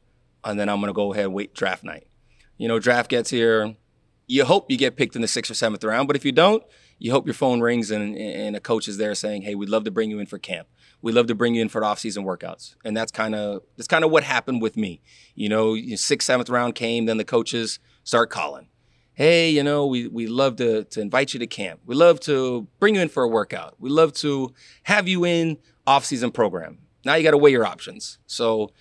and 0.46 0.58
then 0.58 0.68
I'm 0.68 0.80
gonna 0.80 0.92
go 0.92 1.12
ahead 1.12 1.26
and 1.26 1.34
wait 1.34 1.54
draft 1.54 1.84
night. 1.84 2.06
You 2.56 2.68
know, 2.68 2.78
draft 2.78 3.10
gets 3.10 3.30
here. 3.30 3.76
You 4.26 4.44
hope 4.44 4.70
you 4.70 4.76
get 4.76 4.96
picked 4.96 5.14
in 5.14 5.22
the 5.22 5.28
sixth 5.28 5.50
or 5.50 5.54
seventh 5.54 5.84
round, 5.84 6.06
but 6.06 6.16
if 6.16 6.24
you 6.24 6.32
don't, 6.32 6.62
you 6.98 7.12
hope 7.12 7.26
your 7.26 7.34
phone 7.34 7.60
rings 7.60 7.90
and, 7.90 8.16
and 8.16 8.56
a 8.56 8.60
coach 8.60 8.88
is 8.88 8.96
there 8.96 9.14
saying, 9.14 9.42
"Hey, 9.42 9.54
we'd 9.54 9.68
love 9.68 9.84
to 9.84 9.90
bring 9.90 10.10
you 10.10 10.18
in 10.18 10.26
for 10.26 10.38
camp. 10.38 10.68
We'd 11.02 11.12
love 11.12 11.26
to 11.26 11.34
bring 11.34 11.54
you 11.54 11.62
in 11.62 11.68
for 11.68 11.80
the 11.80 11.86
off-season 11.86 12.24
workouts." 12.24 12.74
And 12.84 12.96
that's 12.96 13.12
kind 13.12 13.34
of 13.34 13.62
that's 13.76 13.86
kind 13.86 14.04
of 14.04 14.10
what 14.10 14.24
happened 14.24 14.62
with 14.62 14.76
me. 14.76 15.02
You 15.34 15.48
know, 15.48 15.76
sixth, 15.96 16.26
seventh 16.26 16.48
round 16.48 16.74
came, 16.74 17.04
then 17.04 17.18
the 17.18 17.24
coaches 17.24 17.78
start 18.02 18.30
calling. 18.30 18.68
Hey, 19.12 19.50
you 19.50 19.62
know, 19.62 19.86
we 19.86 20.08
we 20.08 20.26
love 20.26 20.56
to 20.56 20.84
to 20.84 21.00
invite 21.00 21.34
you 21.34 21.40
to 21.40 21.46
camp. 21.46 21.80
We 21.84 21.94
love 21.94 22.20
to 22.20 22.66
bring 22.80 22.94
you 22.94 23.02
in 23.02 23.08
for 23.08 23.22
a 23.22 23.28
workout. 23.28 23.74
We 23.78 23.90
love 23.90 24.12
to 24.14 24.54
have 24.84 25.06
you 25.06 25.24
in 25.24 25.58
off-season 25.86 26.32
program. 26.32 26.78
Now 27.04 27.14
you 27.14 27.22
got 27.22 27.30
to 27.30 27.38
weigh 27.38 27.52
your 27.52 27.64
options. 27.64 28.18
So 28.26 28.72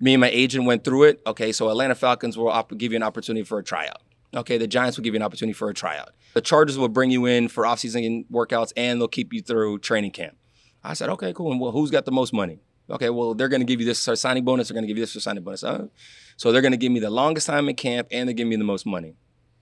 me 0.00 0.14
and 0.14 0.20
my 0.20 0.30
agent 0.30 0.64
went 0.64 0.84
through 0.84 1.04
it. 1.04 1.20
Okay, 1.26 1.52
so 1.52 1.68
Atlanta 1.70 1.94
Falcons 1.94 2.36
will 2.36 2.48
op- 2.48 2.76
give 2.76 2.92
you 2.92 2.96
an 2.96 3.02
opportunity 3.02 3.44
for 3.44 3.58
a 3.58 3.64
tryout. 3.64 4.02
Okay, 4.34 4.58
the 4.58 4.66
Giants 4.66 4.96
will 4.96 5.04
give 5.04 5.14
you 5.14 5.18
an 5.18 5.22
opportunity 5.22 5.54
for 5.54 5.70
a 5.70 5.74
tryout. 5.74 6.10
The 6.34 6.40
Chargers 6.40 6.78
will 6.78 6.88
bring 6.88 7.10
you 7.10 7.24
in 7.26 7.48
for 7.48 7.64
offseason 7.64 8.26
workouts 8.30 8.72
and 8.76 9.00
they'll 9.00 9.08
keep 9.08 9.32
you 9.32 9.40
through 9.40 9.78
training 9.78 10.10
camp. 10.10 10.36
I 10.84 10.94
said, 10.94 11.08
okay, 11.10 11.32
cool. 11.32 11.50
And 11.50 11.60
well, 11.60 11.72
who's 11.72 11.90
got 11.90 12.04
the 12.04 12.12
most 12.12 12.32
money? 12.32 12.60
Okay, 12.90 13.10
well, 13.10 13.34
they're 13.34 13.48
going 13.48 13.60
to 13.60 13.66
give 13.66 13.80
you 13.80 13.86
this 13.86 14.00
signing 14.00 14.44
bonus. 14.44 14.68
They're 14.68 14.74
going 14.74 14.84
to 14.84 14.88
give 14.88 14.96
you 14.96 15.04
this 15.04 15.22
signing 15.22 15.42
bonus. 15.42 15.64
Uh, 15.64 15.88
so 16.36 16.52
they're 16.52 16.62
going 16.62 16.72
to 16.72 16.78
give 16.78 16.92
me 16.92 17.00
the 17.00 17.10
longest 17.10 17.46
time 17.46 17.68
in 17.68 17.74
camp 17.74 18.08
and 18.10 18.28
they 18.28 18.34
give 18.34 18.48
me 18.48 18.56
the 18.56 18.64
most 18.64 18.86
money. 18.86 19.14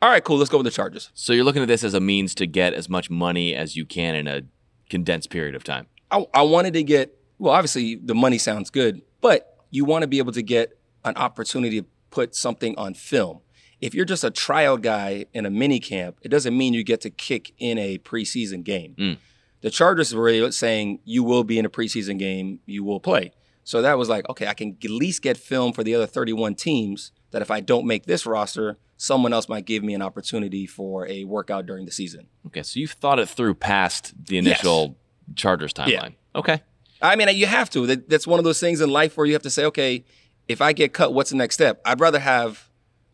All 0.03 0.11
right, 0.11 0.23
cool. 0.23 0.37
Let's 0.37 0.51
go 0.51 0.59
with 0.59 0.67
the 0.67 0.71
Chargers. 0.71 1.11
So 1.15 1.33
you're 1.33 1.45
looking 1.45 1.63
at 1.63 1.69
this 1.69 1.83
as 1.83 1.95
a 1.95 2.01
means 2.01 2.35
to 2.37 2.47
get 2.47 2.75
as 2.75 2.89
much 2.89 3.09
money 3.09 3.55
as 3.55 3.77
you 3.77 3.87
can 3.87 4.15
in 4.15 4.29
a 4.29 4.43
condensed 4.91 5.31
period 5.31 5.55
of 5.55 5.65
time. 5.65 5.87
I, 6.11 6.27
I 6.35 6.43
wanted 6.43 6.75
to 6.75 6.83
get, 6.83 7.19
well, 7.39 7.55
obviously 7.55 7.97
the 7.97 8.15
money 8.15 8.39
sounds 8.39 8.71
good, 8.71 9.01
but 9.21 9.56
you 9.71 9.85
want 9.85 10.03
to 10.03 10.09
be 10.09 10.19
able 10.19 10.33
to 10.33 10.43
get 10.43 10.79
an 11.05 11.17
opportunity 11.17 11.81
to 11.81 11.87
put 12.11 12.35
something 12.35 12.77
on 12.77 12.95
film. 12.95 13.41
If 13.81 13.95
you're 13.95 14.07
just 14.07 14.25
a 14.25 14.31
tryout 14.31 14.83
guy 14.83 15.27
in 15.35 15.45
a 15.45 15.51
mini 15.51 15.81
camp, 15.81 16.17
it 16.23 16.29
doesn't 16.29 16.57
mean 16.57 16.73
you 16.73 16.83
get 16.83 17.03
to 17.03 17.11
kick 17.11 17.53
in 17.59 17.79
a 17.79 17.99
preseason 17.99 18.65
game. 18.65 18.95
Mm. 18.99 19.19
The 19.61 19.71
Chargers 19.71 20.15
were 20.15 20.23
really 20.23 20.53
saying 20.53 21.01
you 21.05 21.23
will 21.23 21.45
be 21.45 21.59
in 21.59 21.67
a 21.67 21.71
preseason 21.71 22.19
game, 22.19 22.61
you 22.67 22.85
will 22.85 23.01
play. 23.01 23.33
So 23.65 23.83
that 23.83 23.99
was 23.99 24.09
like, 24.09 24.29
okay, 24.29 24.47
I 24.47 24.55
can 24.55 24.77
at 24.83 24.91
least 24.91 25.23
get 25.23 25.37
film 25.37 25.73
for 25.73 25.83
the 25.83 25.95
other 25.95 26.07
31 26.07 26.55
teams 26.55 27.13
that 27.33 27.43
if 27.43 27.51
I 27.51 27.61
don't 27.61 27.85
make 27.85 28.07
this 28.07 28.25
roster, 28.25 28.79
someone 28.97 29.33
else 29.33 29.49
might 29.49 29.67
give 29.67 29.83
me 29.83 29.93
an 29.93 30.03
opportunity 30.03 30.67
for 30.67 31.07
a 31.09 31.25
workout 31.25 31.67
during 31.67 31.85
the 31.85 31.91
season. 31.91 32.29
Okay, 32.47 32.63
so 32.63 32.79
you've 32.79 32.93
thought 32.93 33.19
it 33.19 33.29
through 33.29 33.55
past 33.55 34.15
the 34.27 34.39
initial 34.39 34.97
Chargers 35.35 35.73
timeline. 35.73 35.91
Yeah. 35.91 36.09
Okay. 36.37 36.63
I 37.01 37.17
mean, 37.17 37.29
you 37.37 37.47
have 37.47 37.71
to. 37.71 37.87
That, 37.87 38.09
that's 38.09 38.27
one 38.27 38.39
of 38.39 38.45
those 38.45 38.61
things 38.61 38.81
in 38.81 38.91
life 38.91 39.17
where 39.17 39.27
you 39.27 39.33
have 39.35 39.43
to 39.43 39.51
say, 39.51 39.65
okay, 39.67 40.05
if 40.49 40.61
I 40.61 40.73
get 40.73 40.93
cut, 40.93 41.13
what's 41.13 41.31
the 41.31 41.37
next 41.37 41.55
step? 41.55 41.81
I'd 41.85 42.01
rather 42.01 42.19
have 42.19 42.69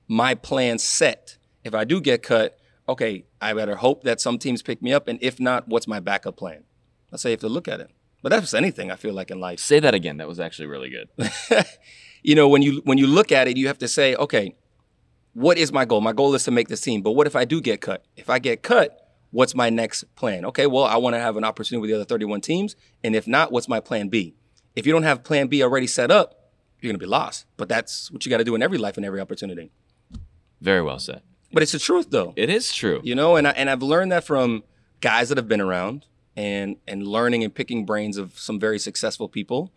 my 0.09 0.35
plan 0.35 0.79
set. 0.79 1.39
If 1.65 1.75
I 1.75 1.85
do 1.85 2.01
get 2.01 2.23
cut, 2.23 2.59
okay, 2.89 3.25
I 3.41 3.53
better 3.55 3.77
hope 3.77 4.05
that 4.05 4.21
some 4.21 4.39
teams 4.39 4.63
pick 4.63 4.83
me 4.83 4.93
up, 4.93 5.09
and 5.09 5.19
if 5.23 5.41
not, 5.41 5.69
what's 5.69 5.87
my 5.87 6.01
backup 6.01 6.37
plan? 6.37 6.65
That's 7.11 7.23
how 7.23 7.29
you 7.29 7.35
have 7.35 7.41
to 7.41 7.49
look 7.49 7.69
at 7.69 7.81
it. 7.81 7.91
But 8.23 8.31
that's 8.31 8.55
anything 8.55 8.91
I 8.91 8.97
feel 8.97 9.15
like 9.15 9.31
in 9.31 9.41
life. 9.41 9.59
Say 9.59 9.81
that 9.81 9.95
again. 9.95 10.19
That 10.19 10.29
was 10.29 10.39
actually 10.39 10.67
really 10.67 10.91
good. 10.91 11.09
you 12.23 12.35
know, 12.35 12.49
when 12.49 12.63
you 12.63 12.81
when 12.85 12.99
you 12.99 13.07
look 13.09 13.33
at 13.33 13.49
it, 13.49 13.57
you 13.57 13.67
have 13.67 13.79
to 13.79 13.89
say, 13.89 14.15
okay, 14.15 14.55
what 15.35 15.59
is 15.59 15.73
my 15.73 15.85
goal? 15.85 16.01
My 16.01 16.13
goal 16.13 16.35
is 16.35 16.45
to 16.45 16.51
make 16.51 16.69
this 16.69 16.81
team. 16.81 17.03
But 17.03 17.13
what 17.13 17.27
if 17.27 17.35
I 17.35 17.45
do 17.45 17.61
get 17.61 17.81
cut? 17.81 18.05
If 18.17 18.31
I 18.31 18.39
get 18.39 18.63
cut, 18.63 19.02
what's 19.33 19.55
my 19.55 19.69
next 19.69 20.05
plan? 20.15 20.45
Okay, 20.47 20.67
well, 20.67 20.85
I 20.85 20.97
want 20.97 21.15
to 21.15 21.21
have 21.21 21.37
an 21.37 21.45
opportunity 21.45 21.81
with 21.81 21.91
the 21.91 21.97
other 21.97 22.05
31 22.05 22.41
teams. 22.41 22.77
And 23.03 23.17
if 23.17 23.27
not, 23.27 23.51
what's 23.51 23.69
my 23.69 23.81
plan 23.81 24.09
B? 24.09 24.37
If 24.77 24.87
you 24.87 24.93
don't 24.93 25.03
have 25.03 25.25
plan 25.25 25.49
B 25.49 25.63
already 25.63 25.89
set 25.89 26.11
up, 26.11 26.53
you're 26.81 26.93
gonna 26.93 26.99
be 26.99 27.07
lost. 27.07 27.47
But 27.57 27.69
that's 27.69 28.11
what 28.11 28.25
you 28.25 28.31
got 28.31 28.39
to 28.39 28.45
do 28.45 28.55
in 28.55 28.63
every 28.63 28.79
life 28.79 28.97
and 28.97 29.05
every 29.05 29.21
opportunity. 29.21 29.71
Very 30.61 30.83
well 30.83 30.99
said. 30.99 31.23
But 31.53 31.63
it's 31.63 31.73
the 31.73 31.79
truth 31.79 32.11
though. 32.11 32.33
It 32.37 32.49
is 32.49 32.73
true. 32.73 33.01
You 33.03 33.15
know, 33.15 33.37
and 33.37 33.49
I, 33.49 33.51
and 33.51 33.69
I've 33.69 33.83
learned 33.83 34.13
that 34.13 34.25
from 34.25 34.65
guys 35.01 35.29
that 35.29 35.39
have 35.39 35.49
been 35.49 35.61
around 35.61 36.07
and 36.37 36.77
and 36.87 37.07
learning 37.07 37.45
and 37.45 37.55
picking 37.55 37.85
brains 37.85 38.17
of 38.17 38.39
some 38.39 38.59
very 38.59 38.79
successful 38.79 39.29
people. 39.29 39.73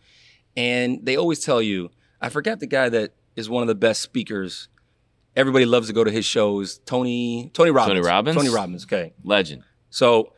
And 0.56 1.06
they 1.06 1.18
always 1.18 1.40
tell 1.40 1.62
you, 1.62 1.92
I 2.22 2.30
forget 2.30 2.60
the 2.60 2.68
guy 2.68 2.90
that 2.90 3.14
is 3.36 3.50
one 3.50 3.62
of 3.62 3.68
the 3.68 3.76
best 3.76 4.02
speakers. 4.02 4.70
Everybody 5.36 5.66
loves 5.66 5.88
to 5.88 5.94
go 5.94 6.04
to 6.04 6.12
his 6.12 6.26
shows. 6.26 6.78
Tony 6.86 7.52
Tony 7.54 7.72
Robbins. 7.72 8.06
Robbins? 8.06 8.36
Tony 8.38 8.50
Robbins. 8.50 8.86
Okay. 8.86 9.14
Legend. 9.24 9.64
So 9.90 10.34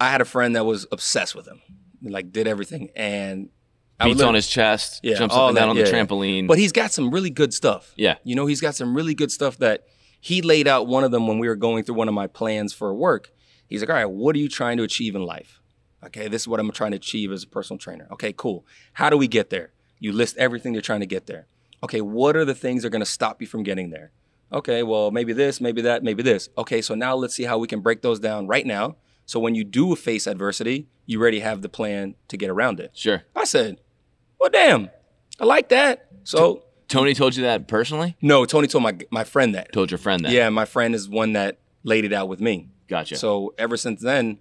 I 0.00 0.10
had 0.10 0.20
a 0.20 0.24
friend 0.24 0.56
that 0.56 0.64
was 0.66 0.86
obsessed 0.90 1.34
with 1.34 1.46
him, 1.46 1.60
like 2.02 2.32
did 2.32 2.48
everything, 2.48 2.90
and 2.96 3.50
I 4.00 4.06
Beats 4.06 4.22
on 4.22 4.34
his 4.34 4.48
chest, 4.48 5.00
Yeah, 5.04 5.16
jumps 5.16 5.34
up 5.34 5.48
and 5.50 5.56
down 5.56 5.68
that, 5.68 5.70
on 5.70 5.76
yeah, 5.76 5.84
the 5.84 5.90
trampoline. 5.92 6.48
But 6.48 6.58
he's 6.58 6.72
got 6.72 6.92
some 6.92 7.10
really 7.12 7.30
good 7.30 7.54
stuff. 7.54 7.92
yeah. 7.96 8.16
You 8.24 8.34
know, 8.34 8.46
he's 8.46 8.60
got 8.60 8.74
some 8.74 8.96
really 8.96 9.14
good 9.14 9.30
stuff 9.30 9.58
that 9.58 9.84
he 10.20 10.42
laid 10.42 10.66
out 10.66 10.88
one 10.88 11.04
of 11.04 11.12
them 11.12 11.28
when 11.28 11.38
we 11.38 11.46
were 11.46 11.54
going 11.56 11.84
through 11.84 11.94
one 11.96 12.08
of 12.08 12.14
my 12.14 12.26
plans 12.26 12.72
for 12.72 12.92
work. 12.94 13.30
He's 13.68 13.80
like, 13.80 13.90
all 13.90 13.94
right, 13.96 14.04
what 14.10 14.34
are 14.34 14.38
you 14.40 14.48
trying 14.48 14.76
to 14.78 14.82
achieve 14.82 15.14
in 15.14 15.22
life? 15.22 15.60
Okay, 16.04 16.26
this 16.26 16.42
is 16.42 16.48
what 16.48 16.58
I'm 16.58 16.70
trying 16.72 16.90
to 16.90 16.96
achieve 16.96 17.30
as 17.30 17.44
a 17.44 17.46
personal 17.46 17.78
trainer. 17.78 18.08
Okay, 18.10 18.32
cool. 18.36 18.66
How 18.94 19.08
do 19.08 19.16
we 19.16 19.28
get 19.28 19.50
there? 19.50 19.72
You 20.00 20.12
list 20.12 20.36
everything 20.36 20.72
you're 20.72 20.82
trying 20.82 21.00
to 21.00 21.06
get 21.06 21.26
there. 21.26 21.46
Okay, 21.84 22.00
what 22.00 22.34
are 22.36 22.44
the 22.44 22.56
things 22.56 22.82
that 22.82 22.88
are 22.88 22.90
going 22.90 23.00
to 23.04 23.06
stop 23.06 23.40
you 23.40 23.46
from 23.46 23.62
getting 23.62 23.90
there? 23.90 24.10
Okay, 24.52 24.82
well, 24.82 25.10
maybe 25.10 25.32
this, 25.32 25.60
maybe 25.60 25.82
that, 25.82 26.02
maybe 26.04 26.22
this. 26.22 26.48
Okay, 26.58 26.82
so 26.82 26.94
now 26.94 27.14
let's 27.14 27.34
see 27.34 27.44
how 27.44 27.58
we 27.58 27.66
can 27.66 27.80
break 27.80 28.02
those 28.02 28.20
down 28.20 28.46
right 28.46 28.66
now. 28.66 28.96
So 29.24 29.40
when 29.40 29.54
you 29.54 29.64
do 29.64 29.94
face 29.96 30.26
adversity, 30.26 30.88
you 31.06 31.20
already 31.20 31.40
have 31.40 31.62
the 31.62 31.68
plan 31.68 32.16
to 32.28 32.36
get 32.36 32.50
around 32.50 32.80
it. 32.80 32.90
Sure. 32.92 33.22
I 33.34 33.44
said, 33.44 33.80
well, 34.38 34.50
damn, 34.50 34.90
I 35.40 35.44
like 35.46 35.68
that. 35.70 36.06
So, 36.24 36.64
Tony 36.88 37.14
told 37.14 37.34
you 37.36 37.44
that 37.44 37.66
personally? 37.68 38.16
no, 38.20 38.44
Tony 38.44 38.66
told 38.68 38.84
my, 38.84 38.96
my 39.10 39.24
friend 39.24 39.54
that. 39.54 39.72
Told 39.72 39.90
your 39.90 39.98
friend 39.98 40.24
that? 40.24 40.32
Yeah, 40.32 40.50
my 40.50 40.64
friend 40.66 40.94
is 40.94 41.08
one 41.08 41.32
that 41.32 41.58
laid 41.82 42.04
it 42.04 42.12
out 42.12 42.28
with 42.28 42.40
me. 42.40 42.68
Gotcha. 42.88 43.16
So 43.16 43.54
ever 43.58 43.76
since 43.78 44.00
then, 44.02 44.38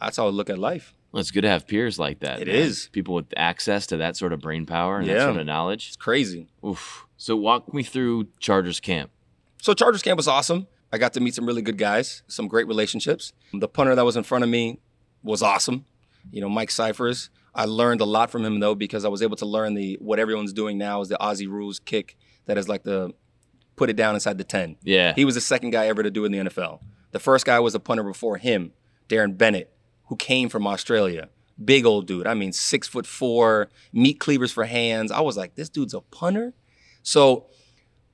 that's 0.00 0.16
how 0.16 0.26
I 0.26 0.30
look 0.30 0.50
at 0.50 0.58
life. 0.58 0.94
well, 1.12 1.20
it's 1.20 1.30
good 1.30 1.42
to 1.42 1.48
have 1.48 1.66
peers 1.68 1.98
like 1.98 2.20
that. 2.20 2.40
It 2.42 2.48
man. 2.48 2.56
is. 2.56 2.88
People 2.92 3.14
with 3.14 3.26
access 3.36 3.86
to 3.88 3.98
that 3.98 4.16
sort 4.16 4.32
of 4.32 4.40
brain 4.40 4.66
power 4.66 4.98
and 4.98 5.08
that 5.08 5.12
Yeah. 5.14 5.24
sort 5.26 5.36
of 5.36 5.46
knowledge. 5.46 5.88
It's 5.88 5.96
crazy. 5.96 6.48
Oof. 6.66 7.06
So 7.16 7.36
walk 7.36 7.72
me 7.72 7.82
through 7.84 8.28
Chargers 8.40 8.80
camp. 8.80 9.10
So 9.60 9.74
Chargers 9.74 10.02
camp 10.02 10.16
was 10.16 10.28
awesome. 10.28 10.66
I 10.92 10.98
got 10.98 11.12
to 11.14 11.20
meet 11.20 11.34
some 11.34 11.46
really 11.46 11.62
good 11.62 11.78
guys, 11.78 12.22
some 12.28 12.48
great 12.48 12.66
relationships. 12.66 13.32
The 13.52 13.68
punter 13.68 13.94
that 13.94 14.04
was 14.04 14.16
in 14.16 14.22
front 14.24 14.44
of 14.44 14.50
me 14.50 14.80
was 15.22 15.42
awesome. 15.42 15.84
You 16.30 16.40
know, 16.40 16.48
Mike 16.48 16.70
Scifres. 16.70 17.28
I 17.54 17.64
learned 17.64 18.00
a 18.00 18.04
lot 18.04 18.30
from 18.30 18.44
him 18.44 18.60
though 18.60 18.74
because 18.74 19.04
I 19.04 19.08
was 19.08 19.22
able 19.22 19.36
to 19.36 19.46
learn 19.46 19.74
the 19.74 19.98
what 20.00 20.18
everyone's 20.18 20.52
doing 20.52 20.78
now 20.78 21.00
is 21.00 21.08
the 21.08 21.16
Aussie 21.16 21.48
rules 21.48 21.80
kick 21.80 22.16
that 22.46 22.56
is 22.56 22.68
like 22.68 22.84
the 22.84 23.12
put 23.76 23.90
it 23.90 23.96
down 23.96 24.14
inside 24.14 24.38
the 24.38 24.44
10. 24.44 24.76
Yeah. 24.82 25.14
He 25.14 25.24
was 25.24 25.34
the 25.34 25.40
second 25.40 25.70
guy 25.70 25.86
ever 25.86 26.02
to 26.02 26.10
do 26.10 26.24
it 26.24 26.26
in 26.26 26.32
the 26.32 26.50
NFL. 26.50 26.80
The 27.12 27.18
first 27.18 27.46
guy 27.46 27.58
was 27.60 27.74
a 27.74 27.80
punter 27.80 28.02
before 28.02 28.36
him, 28.36 28.72
Darren 29.08 29.36
Bennett, 29.36 29.72
who 30.06 30.16
came 30.16 30.48
from 30.48 30.66
Australia. 30.66 31.30
Big 31.64 31.86
old 31.86 32.06
dude. 32.06 32.26
I 32.26 32.34
mean, 32.34 32.52
six 32.52 32.86
foot 32.86 33.06
four, 33.06 33.68
meat 33.92 34.20
cleavers 34.20 34.52
for 34.52 34.64
hands. 34.64 35.10
I 35.10 35.20
was 35.20 35.36
like, 35.36 35.54
this 35.54 35.68
dude's 35.68 35.94
a 35.94 36.00
punter. 36.00 36.54
So 37.02 37.46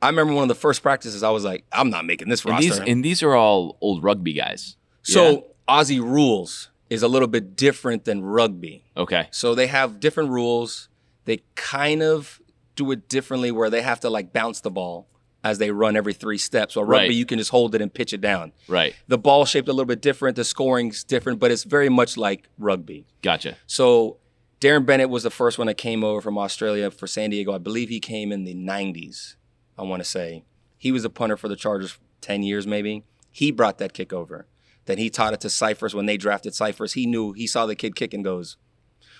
I 0.04 0.08
remember 0.08 0.34
one 0.34 0.42
of 0.42 0.48
the 0.48 0.54
first 0.54 0.82
practices. 0.82 1.22
I 1.22 1.30
was 1.30 1.44
like, 1.44 1.64
I'm 1.72 1.90
not 1.90 2.04
making 2.04 2.28
this 2.28 2.44
and 2.44 2.52
roster. 2.52 2.68
these 2.68 2.78
and 2.78 3.04
these 3.04 3.22
are 3.22 3.34
all 3.34 3.76
old 3.80 4.02
rugby 4.04 4.32
guys. 4.34 4.76
so 5.02 5.30
Yeah? 5.32 5.40
Aussie 5.82 6.00
rules 6.00 6.70
is 6.90 7.02
a 7.02 7.08
little 7.08 7.28
bit 7.28 7.56
different 7.56 8.04
than 8.04 8.22
rugby. 8.22 8.84
okay. 8.96 9.28
So 9.30 9.54
they 9.54 9.66
have 9.68 9.98
different 10.00 10.30
rules. 10.30 10.88
They 11.24 11.42
kind 11.54 12.02
of 12.02 12.40
do 12.76 12.90
it 12.90 13.08
differently 13.08 13.50
where 13.50 13.70
they 13.70 13.80
have 13.82 14.00
to 14.00 14.10
like 14.10 14.32
bounce 14.32 14.60
the 14.60 14.70
ball 14.70 15.08
as 15.42 15.58
they 15.58 15.70
run 15.70 15.96
every 15.96 16.12
three 16.12 16.38
steps. 16.38 16.76
Or 16.76 16.84
rugby, 16.84 17.06
Right. 17.08 17.14
you 17.14 17.24
can 17.26 17.38
just 17.38 17.50
hold 17.50 17.74
it 17.74 17.80
and 17.80 17.92
pitch 17.92 18.12
it 18.12 18.20
down. 18.20 18.52
Right. 18.68 18.94
The 19.08 19.18
ball 19.18 19.44
shaped 19.46 19.68
a 19.68 19.72
little 19.72 19.86
bit 19.86 20.02
different. 20.02 20.36
The 20.36 20.44
scoring's 20.44 21.02
different, 21.04 21.38
but 21.38 21.50
it's 21.50 21.64
very 21.64 21.88
much 21.88 22.16
like 22.16 22.48
rugby. 22.58 23.06
Gotcha. 23.22 23.56
So 23.66 24.18
Darren 24.60 24.84
Bennett 24.86 25.08
was 25.10 25.22
the 25.22 25.30
first 25.30 25.56
one 25.58 25.66
that 25.66 25.76
came 25.78 26.02
over 26.04 26.20
from 26.20 26.36
Australia 26.38 26.90
for 26.90 27.06
San 27.06 27.30
Diego. 27.30 27.52
I 27.54 27.58
believe 27.58 27.88
he 27.88 28.00
came 28.00 28.32
in 28.32 28.44
the 28.44 28.54
90s, 28.54 29.36
I 29.78 29.82
want 29.82 30.02
to 30.02 30.08
say. 30.08 30.44
He 30.78 30.92
was 30.92 31.04
a 31.04 31.10
punter 31.10 31.37
for 31.37 31.48
the 31.48 31.56
Chargers 31.56 31.98
10 32.20 32.42
years 32.42 32.66
maybe. 32.66 33.04
He 33.30 33.50
brought 33.50 33.78
that 33.78 33.92
kick 33.92 34.12
over. 34.12 34.46
Then 34.87 34.98
he 34.98 35.08
taught 35.10 35.32
it 35.32 35.40
to 35.40 35.48
Scifres 35.48 35.94
when 35.94 36.06
they 36.06 36.16
drafted 36.16 36.52
Scifres. 36.52 36.92
He 36.94 37.06
knew, 37.06 37.32
he 37.32 37.46
saw 37.46 37.64
the 37.66 37.74
kid 37.74 37.96
kick 37.96 38.12
and 38.12 38.22
goes, 38.22 38.56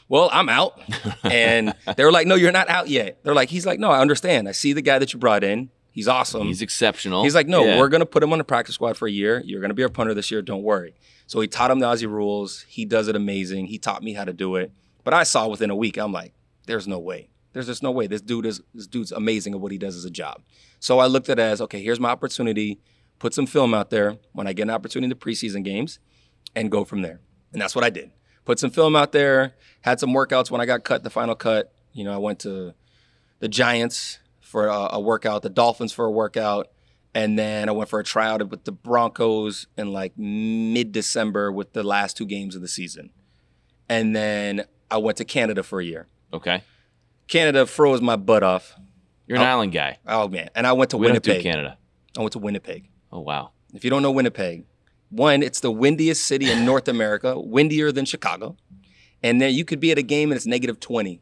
well, 0.09 0.29
I'm 0.33 0.49
out. 0.49 0.79
And 1.25 1.75
they 1.97 2.05
were 2.05 2.13
like, 2.13 2.27
no, 2.27 2.35
you're 2.35 2.53
not 2.53 2.69
out 2.69 2.89
yet. 2.89 3.19
They're 3.25 3.35
like, 3.35 3.49
he's 3.49 3.65
like, 3.65 3.79
no, 3.81 3.91
I 3.91 4.01
understand. 4.01 4.47
I 4.49 4.53
see 4.53 4.73
the 4.75 4.83
guy 4.83 4.99
that 4.99 5.13
you 5.15 5.19
brought 5.19 5.43
in. 5.43 5.71
He's 5.91 6.07
awesome. 6.09 6.49
He's 6.49 6.61
exceptional. 6.61 7.23
He's 7.23 7.35
like, 7.35 7.47
no, 7.47 7.65
Yeah. 7.65 7.79
we're 7.79 7.89
gonna 7.89 8.05
put 8.05 8.23
him 8.23 8.33
on 8.33 8.39
the 8.39 8.45
practice 8.45 8.75
squad 8.75 8.97
for 8.97 9.09
a 9.09 9.11
year. 9.11 9.41
You're 9.45 9.61
gonna 9.61 9.75
be 9.75 9.83
our 9.85 9.89
punter 9.89 10.13
this 10.13 10.31
year. 10.31 10.43
Don't 10.43 10.63
worry. 10.63 10.95
So 11.27 11.41
he 11.41 11.49
taught 11.49 11.71
him 11.71 11.79
the 11.79 11.87
Aussie 11.87 12.09
rules. 12.09 12.65
He 12.69 12.85
does 12.85 13.09
it 13.09 13.17
amazing. 13.17 13.67
He 13.69 13.79
taught 13.79 14.03
me 14.03 14.13
how 14.13 14.25
to 14.25 14.33
do 14.33 14.57
it. 14.57 14.71
But 15.05 15.15
I 15.15 15.23
saw 15.23 15.49
within 15.49 15.71
a 15.71 15.77
week, 15.77 15.97
I'm 15.97 16.13
like, 16.13 16.35
there's 16.67 16.87
no 16.89 16.99
way. 16.99 17.31
There's 17.55 17.67
just 17.67 17.83
no 17.83 17.91
way. 17.91 18.07
This 18.07 18.21
dude 18.21 18.45
is 18.45 18.61
this 18.75 18.87
dude's 18.87 19.13
amazing 19.13 19.55
at 19.55 19.61
what 19.61 19.73
he 19.73 19.79
does 19.79 19.97
as 19.97 20.05
a 20.05 20.11
job. 20.11 20.43
So 20.81 20.99
I 20.99 21.07
looked 21.07 21.31
at 21.31 21.39
it 21.39 21.43
as, 21.43 21.63
okay, 21.63 21.83
here's 21.83 22.01
my 22.01 22.11
opportunity. 22.11 22.81
Put 23.21 23.33
some 23.33 23.47
film 23.47 23.73
out 23.73 23.91
there 23.91 24.19
when 24.33 24.47
I 24.47 24.53
get 24.53 24.65
an 24.65 24.71
opportunity 24.71 25.05
in 25.05 25.11
the 25.11 25.17
preseason 25.17 25.65
games, 25.65 26.01
and 26.55 26.71
go 26.71 26.85
from 26.85 27.03
there. 27.03 27.21
And 27.53 27.63
that's 27.63 27.75
what 27.75 27.85
I 27.85 27.91
did. 27.91 28.11
Put 28.45 28.59
some 28.59 28.71
film 28.71 28.95
out 28.97 29.13
there. 29.13 29.55
Had 29.83 30.01
some 30.01 30.11
workouts 30.11 30.51
when 30.51 30.61
I 30.61 30.67
got 30.67 30.85
cut, 30.85 31.05
the 31.05 31.11
final 31.11 31.35
cut. 31.35 31.73
You 31.93 32.05
know, 32.05 32.13
I 32.13 32.19
went 32.19 32.41
to 32.41 32.75
the 33.39 33.49
Giants 33.49 34.19
for 34.41 34.67
a, 34.67 34.95
a 34.95 35.01
workout, 35.01 35.43
the 35.43 35.49
Dolphins 35.49 35.93
for 35.93 36.05
a 36.05 36.11
workout, 36.11 36.69
and 37.15 37.39
then 37.39 37.69
I 37.69 37.73
went 37.73 37.89
for 37.89 38.01
a 38.01 38.05
tryout 38.05 38.49
with 38.51 38.65
the 38.65 38.73
Broncos 38.73 39.69
in 39.79 39.93
like 39.93 40.19
mid 40.19 40.91
December 40.91 41.53
with 41.53 41.73
the 41.73 41.85
last 41.85 42.17
two 42.17 42.27
games 42.27 42.57
of 42.57 42.63
the 42.63 42.69
season. 42.69 43.11
And 43.89 44.15
then 44.15 44.65
I 44.91 44.99
went 44.99 45.19
to 45.19 45.25
Canada 45.25 45.63
for 45.63 45.81
a 45.81 45.85
year. 45.85 46.09
okay. 46.33 46.63
Canada 47.29 47.67
froze 47.67 48.01
my 48.01 48.17
butt 48.17 48.43
off. 48.43 48.75
You're 49.27 49.39
an 49.39 49.45
oh. 49.45 49.47
island 49.47 49.73
guy. 49.73 49.99
Oh 50.07 50.29
man. 50.29 50.51
And 50.55 50.67
I 50.67 50.73
went 50.73 50.91
to 50.91 50.97
We 50.99 51.07
don't 51.09 51.23
do 51.23 51.31
Winnipeg. 51.31 51.43
Canada. 51.43 51.79
I 52.17 52.21
went 52.21 52.33
to 52.33 52.39
Winnipeg. 52.39 52.89
Oh 53.13 53.21
wow. 53.21 53.53
If 53.73 53.85
you 53.85 53.91
don't 53.91 54.03
know 54.03 54.11
Winnipeg, 54.11 54.65
one, 55.11 55.43
it's 55.43 55.61
the 55.61 55.71
windiest 55.71 56.25
city 56.27 56.51
in 56.51 56.65
North 56.65 56.89
America, 56.89 57.39
windier 57.39 57.93
than 57.93 58.05
Chicago. 58.05 58.57
And 59.23 59.41
then 59.41 59.55
you 59.55 59.65
could 59.65 59.81
be 59.81 59.91
at 59.91 59.99
a 59.99 60.03
game 60.03 60.31
and 60.31 60.37
it's 60.37 60.47
negative 60.47 60.81
20. 60.81 61.21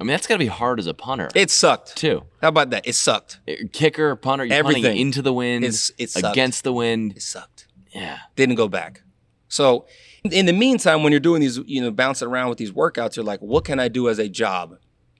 I 0.00 0.04
mean, 0.04 0.08
that's 0.08 0.26
got 0.28 0.34
to 0.34 0.38
be 0.38 0.46
hard 0.46 0.78
as 0.78 0.86
a 0.86 0.94
punter 0.94 1.28
It 1.34 1.50
sucked. 1.50 1.96
too. 1.96 2.22
How 2.40 2.48
about 2.48 2.70
that? 2.70 2.86
It 2.86 2.94
sucked. 2.94 3.40
Eh, 3.48 3.56
kicker, 3.72 4.14
punter, 4.14 4.44
you're 4.44 4.62
punting 4.62 4.84
Everything. 4.84 5.00
into 5.00 5.22
the 5.22 5.32
wind, 5.32 5.64
It's- 5.64 5.90
it 5.98 6.10
sucked. 6.10 6.26
against 6.36 6.62
the 6.62 6.72
wind. 6.72 7.14
It 7.16 7.22
sucked. 7.22 7.66
Yeah. 7.92 8.18
didn't 8.36 8.54
go 8.54 8.68
back. 8.68 9.02
So 9.48 9.86
in 10.24 10.46
the 10.46 10.52
meantime, 10.52 11.02
when 11.02 11.10
you're 11.10 11.18
doing 11.20 11.40
these, 11.40 11.58
you 11.66 11.80
know, 11.80 11.90
bouncing 11.90 12.28
around 12.28 12.48
with 12.50 12.58
these 12.58 12.70
workouts, 12.70 13.16
you're 13.16 13.24
like, 13.24 13.40
what 13.40 13.64
can 13.64 13.80
I 13.80 13.88
do 13.88 14.08
as 14.08 14.18
a 14.20 14.28
job 14.28 14.76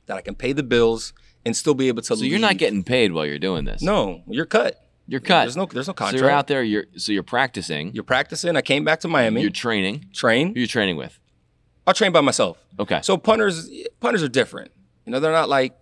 that 0.09 0.17
I 0.17 0.21
can 0.21 0.35
pay 0.35 0.53
the 0.53 0.63
bills 0.65 1.13
and 1.47 1.57
still 1.57 1.75
be 1.75 1.89
able 1.89 2.03
to 2.03 2.17
So 2.17 2.25
you're 2.25 2.39
not 2.41 2.59
getting 2.59 2.83
paid 2.83 3.13
while 3.13 3.25
you're 3.25 3.39
doing 3.39 3.65
this. 3.65 3.81
No, 3.81 4.23
you're 4.29 4.45
cut. 4.47 4.85
you're 5.07 5.21
cut. 5.21 5.45
There's 5.45 5.57
no 5.57 5.67
there's 5.67 5.87
no 5.89 5.95
so 5.97 6.11
you're 6.17 6.29
out 6.31 6.49
there. 6.49 6.63
You're 6.63 6.85
so 6.97 7.13
you're 7.13 7.23
practicing. 7.23 7.93
You're 7.95 8.05
practicing. 8.05 8.57
I 8.57 8.61
came 8.63 8.85
back 8.85 9.01
to 9.01 9.09
Miami, 9.09 9.41
You're 9.43 9.51
training. 9.51 10.07
train. 10.13 10.55
Who 10.55 10.61
you 10.61 10.67
training 10.67 10.97
with? 10.97 11.19
I'll 11.87 11.95
train 11.95 12.13
by 12.13 12.21
myself. 12.21 12.59
Okay. 12.79 13.01
So 13.03 13.17
punters 13.17 13.71
punters 14.01 14.23
are 14.23 14.29
different. 14.29 14.73
You 15.07 15.13
know, 15.13 15.21
they're 15.21 15.33
not 15.33 15.49
like 15.49 15.75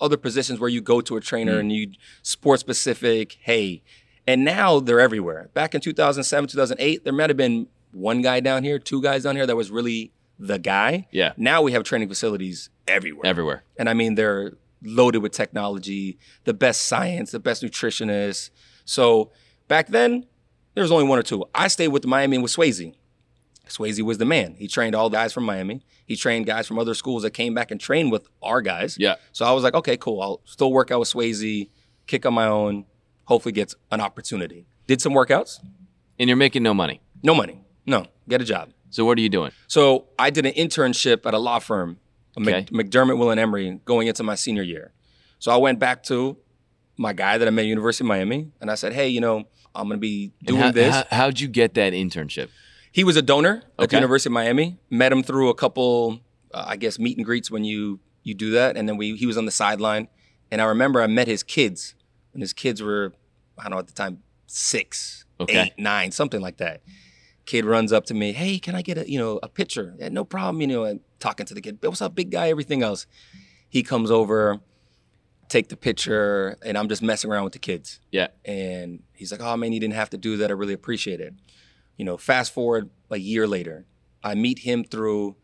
other 0.00 0.16
positions 0.16 0.58
where 0.58 0.68
you 0.70 0.80
go 0.80 1.00
to 1.00 1.16
a 1.16 1.20
Mm. 1.20 1.24
trainer 1.24 1.58
and 1.58 1.70
you 1.70 1.92
sport 2.22 2.58
specific, 2.58 3.38
hey. 3.42 3.82
And 4.26 4.44
now 4.44 4.80
they're 4.80 5.00
everywhere. 5.00 5.50
Back 5.54 5.74
in 5.74 5.80
2007, 5.80 6.48
2008, 6.48 7.04
there 7.04 7.12
might 7.12 7.30
have 7.30 7.36
been 7.36 7.68
one 7.92 8.22
guy 8.22 8.40
down 8.40 8.64
here, 8.64 8.78
two 8.80 9.00
guys 9.02 9.22
down 9.24 9.36
here 9.36 9.46
that 9.46 9.54
was 9.56 9.70
really 9.70 10.12
the 10.38 10.58
guy. 10.58 11.06
Yeah. 11.12 11.32
Now 11.36 11.62
we 11.62 11.70
have 11.72 11.84
training 11.84 12.08
facilities 12.08 12.70
everywhere. 12.88 13.26
Everywhere. 13.26 13.64
And 13.78 13.88
I 13.88 13.94
mean, 13.94 14.14
they're 14.14 14.52
loaded 14.82 15.18
with 15.18 15.32
technology, 15.32 16.18
the 16.44 16.54
best 16.54 16.82
science, 16.82 17.30
the 17.30 17.38
best 17.40 17.62
nutritionists. 17.62 18.50
So 18.84 19.30
back 19.68 19.88
then, 19.88 20.26
there 20.74 20.82
was 20.82 20.90
only 20.92 21.04
one 21.06 21.18
or 21.18 21.22
two. 21.22 21.44
I 21.54 21.68
stayed 21.68 21.88
with 21.88 22.06
Miami 22.06 22.36
and 22.36 22.42
with 22.42 22.52
Swasey. 22.52 22.94
Swasey 23.68 24.02
was 24.02 24.18
the 24.18 24.24
man. 24.24 24.54
He 24.58 24.66
trained 24.68 24.94
all 24.94 25.08
the 25.08 25.16
guys 25.16 25.32
from 25.32 25.44
Miami. 25.44 25.82
He 26.06 26.16
trained 26.16 26.46
guys 26.46 26.66
from 26.66 26.78
other 26.78 26.94
schools 26.94 27.22
that 27.22 27.30
came 27.30 27.54
back 27.54 27.70
and 27.70 27.80
trained 27.80 28.10
with 28.10 28.28
our 28.42 28.60
guys. 28.60 28.96
Yeah. 28.98 29.14
So 29.32 29.44
I 29.46 29.52
was 29.52 29.62
like, 29.62 29.74
okay, 29.74 29.96
cool. 29.96 30.20
I'll 30.20 30.40
still 30.44 30.72
work 30.72 30.90
out 30.90 30.98
with 30.98 31.08
Swasey, 31.12 31.70
kick 32.06 32.26
on 32.26 32.34
my 32.34 32.46
own, 32.46 32.84
hopefully 33.24 33.52
gets 33.52 33.74
an 33.92 34.00
opportunity. 34.00 34.66
Did 34.88 35.00
some 35.00 35.12
workouts, 35.12 35.60
And 36.18 36.28
you're 36.28 36.36
making 36.36 36.62
no 36.64 36.74
money. 36.74 37.00
no 37.22 37.34
money. 37.34 37.62
No, 37.86 38.06
get 38.28 38.40
a 38.40 38.44
job. 38.44 38.70
So 38.90 39.04
what 39.04 39.16
are 39.16 39.20
you 39.22 39.28
doing? 39.28 39.52
So 39.68 40.06
I 40.18 40.30
did 40.30 40.44
an 40.44 40.52
internship 40.52 41.24
at 41.24 41.32
a 41.34 41.38
law 41.38 41.58
firm, 41.58 41.98
Okay. 42.38 42.64
McDermott, 42.72 43.18
Will 43.18 43.30
and 43.30 43.40
Emery, 43.40 43.80
going 43.84 44.08
into 44.08 44.22
my 44.22 44.34
senior 44.34 44.62
year. 44.62 44.92
So 45.38 45.52
I 45.52 45.56
went 45.56 45.78
back 45.78 46.02
to 46.04 46.36
my 46.96 47.12
guy 47.12 47.38
that 47.38 47.46
I 47.46 47.50
met 47.50 47.62
at 47.62 47.68
University 47.68 48.04
of 48.04 48.08
Miami, 48.08 48.50
and 48.60 48.70
I 48.70 48.74
said, 48.74 48.92
"Hey, 48.92 49.08
you 49.08 49.20
know, 49.20 49.44
I'm 49.74 49.88
going 49.88 49.98
to 49.98 50.00
be 50.00 50.32
doing 50.44 50.60
how, 50.60 50.72
this." 50.72 50.94
How, 50.94 51.04
how'd 51.10 51.40
you 51.40 51.48
get 51.48 51.74
that 51.74 51.92
internship? 51.92 52.48
he 52.92 53.04
was 53.04 53.16
a 53.16 53.22
donor 53.22 53.62
at 53.78 53.88
the 53.88 53.96
University 53.96 54.28
of 54.28 54.34
Miami. 54.34 54.78
Met 54.90 55.10
him 55.12 55.22
through 55.22 55.48
a 55.48 55.54
couple, 55.54 56.20
uh, 56.52 56.64
I 56.68 56.76
guess, 56.76 56.98
meet 56.98 57.16
and 57.16 57.24
greets 57.24 57.50
when 57.50 57.64
you 57.64 57.98
you 58.22 58.34
do 58.34 58.52
that, 58.52 58.76
and 58.76 58.88
then 58.88 58.96
we 58.96 59.16
he 59.16 59.26
was 59.26 59.36
on 59.36 59.46
the 59.46 59.50
sideline, 59.50 60.08
and 60.50 60.60
I 60.60 60.66
remember 60.66 61.02
I 61.02 61.06
met 61.08 61.26
his 61.26 61.42
kids, 61.42 61.94
and 62.34 62.42
his 62.42 62.52
kids 62.52 62.82
were, 62.82 63.14
I 63.58 63.64
don't 63.64 63.72
know 63.72 63.78
at 63.78 63.86
the 63.88 63.92
time, 63.94 64.22
six, 64.46 65.24
Okay. 65.40 65.58
eight, 65.60 65.72
nine, 65.78 66.12
something 66.12 66.40
like 66.40 66.58
that. 66.58 66.82
Kid 67.46 67.64
runs 67.64 67.92
up 67.92 68.04
to 68.06 68.14
me, 68.14 68.32
hey, 68.32 68.58
can 68.60 68.76
I 68.76 68.82
get 68.82 68.98
a 68.98 69.10
you 69.10 69.18
know 69.18 69.40
a 69.42 69.48
picture? 69.48 69.94
Yeah, 69.98 70.10
no 70.10 70.24
problem, 70.24 70.60
you 70.60 70.66
know, 70.68 70.84
and 70.84 71.00
talking 71.22 71.46
to 71.46 71.54
the 71.54 71.60
kid, 71.60 71.78
what's 71.80 72.02
up, 72.02 72.14
big 72.14 72.30
guy? 72.30 72.48
Everything 72.48 72.82
else. 72.82 73.06
He 73.68 73.82
comes 73.82 74.10
over, 74.10 74.60
take 75.48 75.68
the 75.68 75.76
picture, 75.76 76.58
and 76.64 76.76
I'm 76.76 76.88
just 76.88 77.02
messing 77.02 77.30
around 77.30 77.44
with 77.44 77.52
the 77.54 77.58
kids. 77.58 78.00
Yeah. 78.10 78.28
And 78.44 79.02
he's 79.14 79.32
like, 79.32 79.40
oh 79.40 79.56
man, 79.56 79.72
you 79.72 79.80
didn't 79.80 79.94
have 79.94 80.10
to 80.10 80.18
do 80.18 80.36
that. 80.38 80.50
I 80.50 80.54
really 80.54 80.74
appreciate 80.74 81.20
it. 81.20 81.34
You 81.96 82.04
know, 82.04 82.16
fast 82.16 82.52
forward 82.52 82.90
a 83.10 83.18
year 83.18 83.46
later, 83.46 83.86
I 84.22 84.34
meet 84.34 84.60
him 84.60 84.84
through 84.84 85.36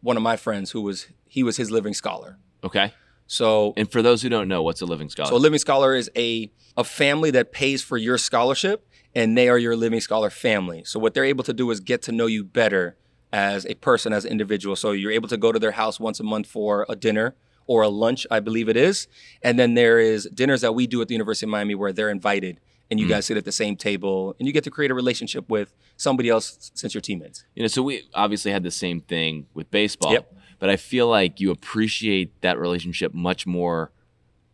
one 0.00 0.16
of 0.16 0.22
my 0.22 0.36
friends 0.36 0.70
who 0.70 0.80
was 0.80 1.06
he 1.28 1.42
was 1.42 1.56
his 1.56 1.70
living 1.70 1.94
scholar. 1.94 2.38
Okay. 2.64 2.92
So 3.26 3.74
And 3.76 3.90
for 3.90 4.02
those 4.02 4.22
who 4.22 4.28
don't 4.28 4.48
know, 4.48 4.62
what's 4.62 4.80
a 4.80 4.86
living 4.86 5.10
scholar? 5.10 5.28
so 5.28 5.36
a 5.36 5.38
living 5.38 5.58
scholar 5.58 5.94
is 5.94 6.10
a 6.16 6.50
a 6.76 6.84
family 6.84 7.30
that 7.32 7.52
pays 7.52 7.82
for 7.82 7.96
your 7.96 8.18
scholarship 8.18 8.86
and 9.14 9.36
they 9.36 9.48
are 9.48 9.58
your 9.58 9.76
living 9.76 10.00
scholar 10.00 10.30
family. 10.30 10.84
So 10.84 10.98
what 11.00 11.14
they're 11.14 11.24
able 11.24 11.44
to 11.44 11.52
do 11.52 11.70
is 11.70 11.80
get 11.80 12.02
to 12.02 12.12
know 12.12 12.26
you 12.26 12.44
better 12.44 12.96
as 13.36 13.66
a 13.66 13.74
person, 13.74 14.14
as 14.14 14.24
an 14.24 14.32
individual. 14.32 14.74
So 14.76 14.92
you're 14.92 15.12
able 15.12 15.28
to 15.28 15.36
go 15.36 15.52
to 15.52 15.58
their 15.58 15.72
house 15.72 16.00
once 16.00 16.18
a 16.18 16.24
month 16.24 16.46
for 16.46 16.86
a 16.88 16.96
dinner 16.96 17.34
or 17.66 17.82
a 17.82 17.88
lunch, 17.88 18.26
I 18.30 18.40
believe 18.40 18.66
it 18.66 18.78
is. 18.78 19.08
And 19.42 19.58
then 19.58 19.74
there 19.74 19.98
is 19.98 20.26
dinners 20.32 20.62
that 20.62 20.74
we 20.74 20.86
do 20.86 21.02
at 21.02 21.08
the 21.08 21.14
University 21.14 21.44
of 21.44 21.50
Miami 21.50 21.74
where 21.74 21.92
they're 21.92 22.08
invited 22.08 22.60
and 22.90 22.98
you 22.98 23.04
hmm. 23.04 23.10
guys 23.10 23.26
sit 23.26 23.36
at 23.36 23.44
the 23.44 23.52
same 23.52 23.76
table 23.76 24.34
and 24.38 24.46
you 24.46 24.54
get 24.54 24.64
to 24.64 24.70
create 24.70 24.90
a 24.90 24.94
relationship 24.94 25.50
with 25.50 25.74
somebody 25.98 26.30
else 26.30 26.70
since 26.74 26.94
you're 26.94 27.02
teammates. 27.02 27.44
you 27.54 27.62
know, 27.62 27.68
so 27.68 27.82
we 27.82 28.08
obviously 28.14 28.52
had 28.52 28.62
the 28.62 28.70
same 28.70 29.02
thing 29.02 29.46
with 29.52 29.70
baseball. 29.70 30.12
Yep. 30.12 30.32
But 30.58 30.70
I 30.70 30.76
feel 30.76 31.06
like 31.06 31.38
you 31.38 31.50
appreciate 31.50 32.40
that 32.40 32.58
relationship 32.58 33.12
much 33.12 33.46
more 33.46 33.92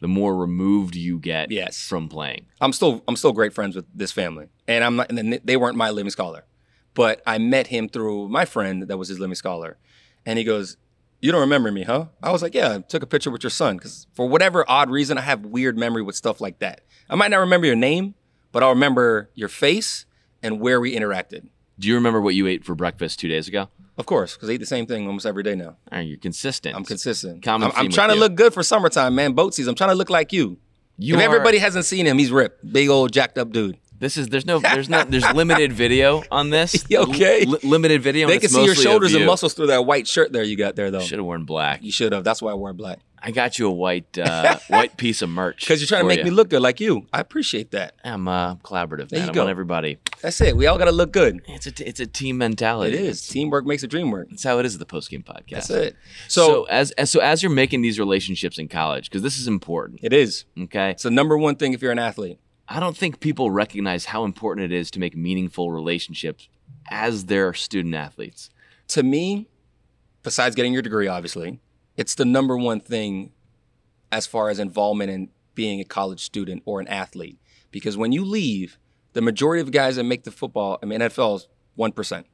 the 0.00 0.08
more 0.08 0.34
removed 0.34 0.96
you 0.96 1.20
get 1.20 1.52
Yes. 1.52 1.86
from 1.86 2.08
playing. 2.08 2.46
I'm 2.60 2.72
still 2.72 3.04
I'm 3.06 3.14
still 3.14 3.32
great 3.32 3.54
friends 3.54 3.76
with 3.76 3.84
this 3.94 4.10
family, 4.10 4.48
and 4.66 4.82
I'm 4.82 4.96
not. 4.96 5.12
And 5.12 5.40
they 5.44 5.56
weren't 5.56 5.76
my 5.76 5.90
living 5.90 6.10
scholar, 6.10 6.44
but 6.94 7.22
I 7.26 7.38
met 7.38 7.68
him 7.68 7.88
through 7.88 8.28
my 8.28 8.44
friend 8.44 8.82
that 8.84 8.96
was 8.96 9.08
his 9.08 9.18
living 9.18 9.34
scholar, 9.34 9.78
and 10.26 10.38
he 10.38 10.44
goes, 10.44 10.76
"You 11.20 11.32
don't 11.32 11.40
remember 11.40 11.70
me, 11.72 11.82
huh?" 11.84 12.06
I 12.22 12.30
was 12.32 12.42
like, 12.42 12.54
"Yeah, 12.54 12.74
I 12.74 12.78
took 12.80 13.02
a 13.02 13.06
picture 13.06 13.30
with 13.30 13.42
your 13.42 13.50
son 13.50 13.76
because 13.76 14.06
for 14.14 14.28
whatever 14.28 14.64
odd 14.68 14.90
reason, 14.90 15.18
I 15.18 15.22
have 15.22 15.44
weird 15.46 15.76
memory 15.78 16.02
with 16.02 16.16
stuff 16.16 16.40
like 16.40 16.58
that. 16.60 16.82
I 17.08 17.14
might 17.14 17.30
not 17.30 17.38
remember 17.38 17.66
your 17.66 17.76
name, 17.76 18.14
but 18.52 18.62
I'll 18.62 18.70
remember 18.70 19.30
your 19.34 19.48
face 19.48 20.06
and 20.42 20.60
where 20.60 20.80
we 20.80 20.94
interacted. 20.94 21.48
Do 21.78 21.88
you 21.88 21.94
remember 21.94 22.20
what 22.20 22.34
you 22.34 22.46
ate 22.46 22.64
for 22.64 22.74
breakfast 22.74 23.18
two 23.20 23.28
days 23.28 23.48
ago? 23.48 23.68
Of 23.98 24.06
course, 24.06 24.34
because 24.34 24.48
I 24.48 24.52
eat 24.54 24.58
the 24.58 24.66
same 24.66 24.86
thing 24.86 25.06
almost 25.06 25.26
every 25.26 25.42
day 25.42 25.54
now. 25.54 25.76
Are 25.90 26.00
you're 26.00 26.18
consistent? 26.18 26.74
I'm 26.74 26.84
consistent. 26.84 27.42
Common 27.42 27.70
I'm, 27.72 27.76
I'm 27.86 27.90
trying 27.90 28.08
to 28.08 28.14
you. 28.14 28.20
look 28.20 28.34
good 28.34 28.54
for 28.54 28.62
summertime, 28.62 29.14
man. 29.14 29.32
Boat 29.34 29.54
season. 29.54 29.70
I'm 29.70 29.74
trying 29.76 29.90
to 29.90 29.96
look 29.96 30.08
like 30.10 30.32
you. 30.32 30.58
You 30.98 31.14
if 31.16 31.20
are- 31.20 31.24
everybody 31.24 31.58
hasn't 31.58 31.84
seen 31.84 32.06
him, 32.06 32.16
he's 32.18 32.30
ripped. 32.32 32.72
Big 32.72 32.88
old 32.88 33.12
jacked 33.12 33.36
up 33.38 33.50
dude. 33.52 33.78
This 34.02 34.16
is 34.16 34.26
there's 34.30 34.44
no 34.44 34.58
there's 34.58 34.88
not 34.88 35.12
there's 35.12 35.32
limited 35.32 35.72
video 35.72 36.24
on 36.28 36.50
this. 36.50 36.84
Okay. 36.92 37.44
Li- 37.44 37.58
limited 37.62 38.02
video. 38.02 38.26
They 38.26 38.40
can 38.40 38.50
see 38.50 38.64
your 38.64 38.74
shoulders 38.74 39.14
and 39.14 39.24
muscles 39.24 39.54
through 39.54 39.68
that 39.68 39.86
white 39.86 40.08
shirt 40.08 40.32
there 40.32 40.42
you 40.42 40.56
got 40.56 40.74
there, 40.74 40.90
though. 40.90 40.98
Should 40.98 41.20
have 41.20 41.24
worn 41.24 41.44
black. 41.44 41.84
You 41.84 41.92
should 41.92 42.12
have. 42.12 42.24
That's 42.24 42.42
why 42.42 42.50
I 42.50 42.54
wore 42.54 42.72
black. 42.72 42.98
I 43.24 43.30
got 43.30 43.60
you 43.60 43.68
a 43.68 43.70
white 43.70 44.18
uh, 44.18 44.58
white 44.66 44.96
piece 44.96 45.22
of 45.22 45.28
merch 45.28 45.60
Because 45.60 45.80
you're 45.80 45.86
trying 45.86 46.02
to 46.02 46.08
make 46.08 46.18
you. 46.18 46.24
me 46.24 46.30
look 46.30 46.50
good 46.50 46.60
like 46.62 46.80
you. 46.80 47.06
I 47.12 47.20
appreciate 47.20 47.70
that. 47.70 47.94
I'm 48.04 48.26
uh, 48.26 48.56
collaborative. 48.56 49.08
There 49.10 49.20
man. 49.20 49.28
you 49.28 49.30
I 49.30 49.34
go. 49.34 49.40
want 49.42 49.50
everybody. 49.50 49.98
That's 50.20 50.40
it. 50.40 50.56
We 50.56 50.66
all 50.66 50.78
got 50.78 50.86
to 50.86 50.92
look 50.92 51.12
good. 51.12 51.40
It's 51.46 51.66
a 51.66 51.70
t- 51.70 51.84
it's 51.84 52.00
a 52.00 52.06
team 52.06 52.38
mentality. 52.38 52.96
It 52.96 53.00
is. 53.00 53.24
Teamwork 53.28 53.64
makes 53.64 53.82
the 53.82 53.88
dream 53.88 54.10
work. 54.10 54.28
That's 54.30 54.42
how 54.42 54.58
it 54.58 54.66
is 54.66 54.74
at 54.74 54.80
the 54.80 54.86
post 54.86 55.10
game 55.10 55.22
podcast. 55.22 55.68
That's 55.68 55.70
it. 55.70 55.96
So, 56.26 56.46
So, 56.46 56.64
as, 56.64 56.90
as 56.92 57.10
so 57.10 57.20
as 57.20 57.42
you're 57.44 57.52
making 57.52 57.82
these 57.82 58.00
relationships 58.00 58.58
in 58.58 58.66
college, 58.66 59.08
because 59.08 59.22
this 59.22 59.38
is 59.38 59.46
important. 59.46 60.00
it 60.02 60.12
is. 60.12 60.44
Okay, 60.58 60.90
It's 60.90 61.04
the 61.04 61.10
number 61.12 61.38
one 61.38 61.54
thing 61.54 61.72
if 61.72 61.80
you're 61.82 61.92
an 61.92 62.00
athlete. 62.00 62.38
I 62.72 62.80
don't 62.80 62.96
think 62.96 63.20
people 63.20 63.50
recognize 63.50 64.06
how 64.06 64.24
important 64.24 64.64
it 64.64 64.74
is 64.74 64.90
to 64.92 64.98
make 64.98 65.14
meaningful 65.14 65.70
relationships 65.70 66.48
as 66.90 67.26
their 67.26 67.52
student 67.52 67.94
athletes. 67.94 68.48
To 68.88 69.02
me, 69.02 69.46
besides 70.22 70.56
getting 70.56 70.72
your 70.72 70.80
degree, 70.80 71.06
obviously, 71.06 71.60
it's 71.98 72.14
the 72.14 72.24
number 72.24 72.56
one 72.56 72.80
thing 72.80 73.32
as 74.10 74.26
far 74.26 74.48
as 74.48 74.58
involvement 74.58 75.10
in 75.10 75.28
being 75.54 75.80
a 75.80 75.84
college 75.84 76.20
student 76.20 76.62
or 76.64 76.80
an 76.80 76.88
athlete. 76.88 77.38
Because 77.70 77.98
when 77.98 78.10
you 78.10 78.24
leave, 78.24 78.78
the 79.12 79.20
majority 79.20 79.60
of 79.60 79.70
guys 79.70 79.96
that 79.96 80.04
make 80.04 80.24
the 80.24 80.30
football, 80.30 80.78
I 80.82 80.86
mean, 80.86 81.00
NFL 81.00 81.36
is 81.36 81.48
1% 81.78 82.24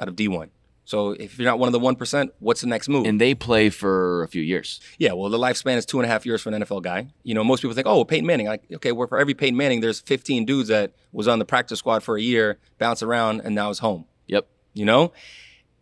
out 0.00 0.08
of 0.08 0.16
D1. 0.16 0.48
So 0.84 1.12
if 1.12 1.38
you're 1.38 1.48
not 1.48 1.58
one 1.58 1.68
of 1.68 1.72
the 1.72 1.78
one 1.78 1.96
percent, 1.96 2.32
what's 2.40 2.60
the 2.60 2.66
next 2.66 2.88
move? 2.88 3.06
And 3.06 3.20
they 3.20 3.34
play 3.34 3.70
for 3.70 4.22
a 4.22 4.28
few 4.28 4.42
years. 4.42 4.80
Yeah, 4.98 5.12
well, 5.12 5.30
the 5.30 5.38
lifespan 5.38 5.76
is 5.76 5.86
two 5.86 5.98
and 5.98 6.06
a 6.06 6.08
half 6.08 6.26
years 6.26 6.42
for 6.42 6.50
an 6.50 6.62
NFL 6.62 6.82
guy. 6.82 7.08
You 7.22 7.34
know, 7.34 7.42
most 7.42 7.62
people 7.62 7.74
think, 7.74 7.86
oh, 7.86 8.04
Peyton 8.04 8.26
Manning. 8.26 8.46
Like, 8.46 8.64
okay, 8.74 8.92
well, 8.92 9.08
for 9.08 9.18
every 9.18 9.34
Peyton 9.34 9.56
Manning, 9.56 9.80
there's 9.80 10.00
15 10.00 10.44
dudes 10.44 10.68
that 10.68 10.92
was 11.12 11.26
on 11.26 11.38
the 11.38 11.44
practice 11.46 11.78
squad 11.78 12.02
for 12.02 12.16
a 12.16 12.20
year, 12.20 12.58
bounce 12.78 13.02
around, 13.02 13.40
and 13.40 13.54
now 13.54 13.70
is 13.70 13.78
home. 13.78 14.04
Yep. 14.26 14.46
You 14.74 14.84
know, 14.84 15.12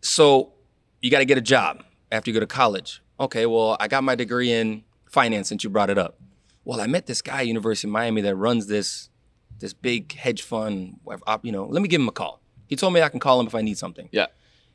so 0.02 0.52
you 1.00 1.10
got 1.10 1.18
to 1.18 1.24
get 1.24 1.38
a 1.38 1.42
job 1.42 1.82
after 2.12 2.30
you 2.30 2.34
go 2.34 2.40
to 2.40 2.46
college. 2.46 3.02
Okay, 3.18 3.46
well, 3.46 3.76
I 3.80 3.88
got 3.88 4.04
my 4.04 4.14
degree 4.14 4.52
in 4.52 4.84
finance 5.08 5.48
since 5.48 5.64
you 5.64 5.70
brought 5.70 5.90
it 5.90 5.98
up. 5.98 6.20
Well, 6.64 6.80
I 6.80 6.86
met 6.86 7.06
this 7.06 7.22
guy 7.22 7.40
at 7.40 7.46
University 7.48 7.88
of 7.88 7.92
Miami 7.92 8.20
that 8.20 8.36
runs 8.36 8.68
this 8.68 9.08
this 9.58 9.72
big 9.72 10.12
hedge 10.12 10.42
fund. 10.42 11.00
You 11.42 11.52
know, 11.52 11.66
let 11.66 11.82
me 11.82 11.88
give 11.88 12.00
him 12.00 12.08
a 12.08 12.12
call. 12.12 12.40
He 12.66 12.76
told 12.76 12.92
me 12.92 13.00
I 13.02 13.08
can 13.08 13.20
call 13.20 13.40
him 13.40 13.46
if 13.46 13.54
I 13.54 13.62
need 13.62 13.78
something. 13.78 14.08
Yeah 14.12 14.26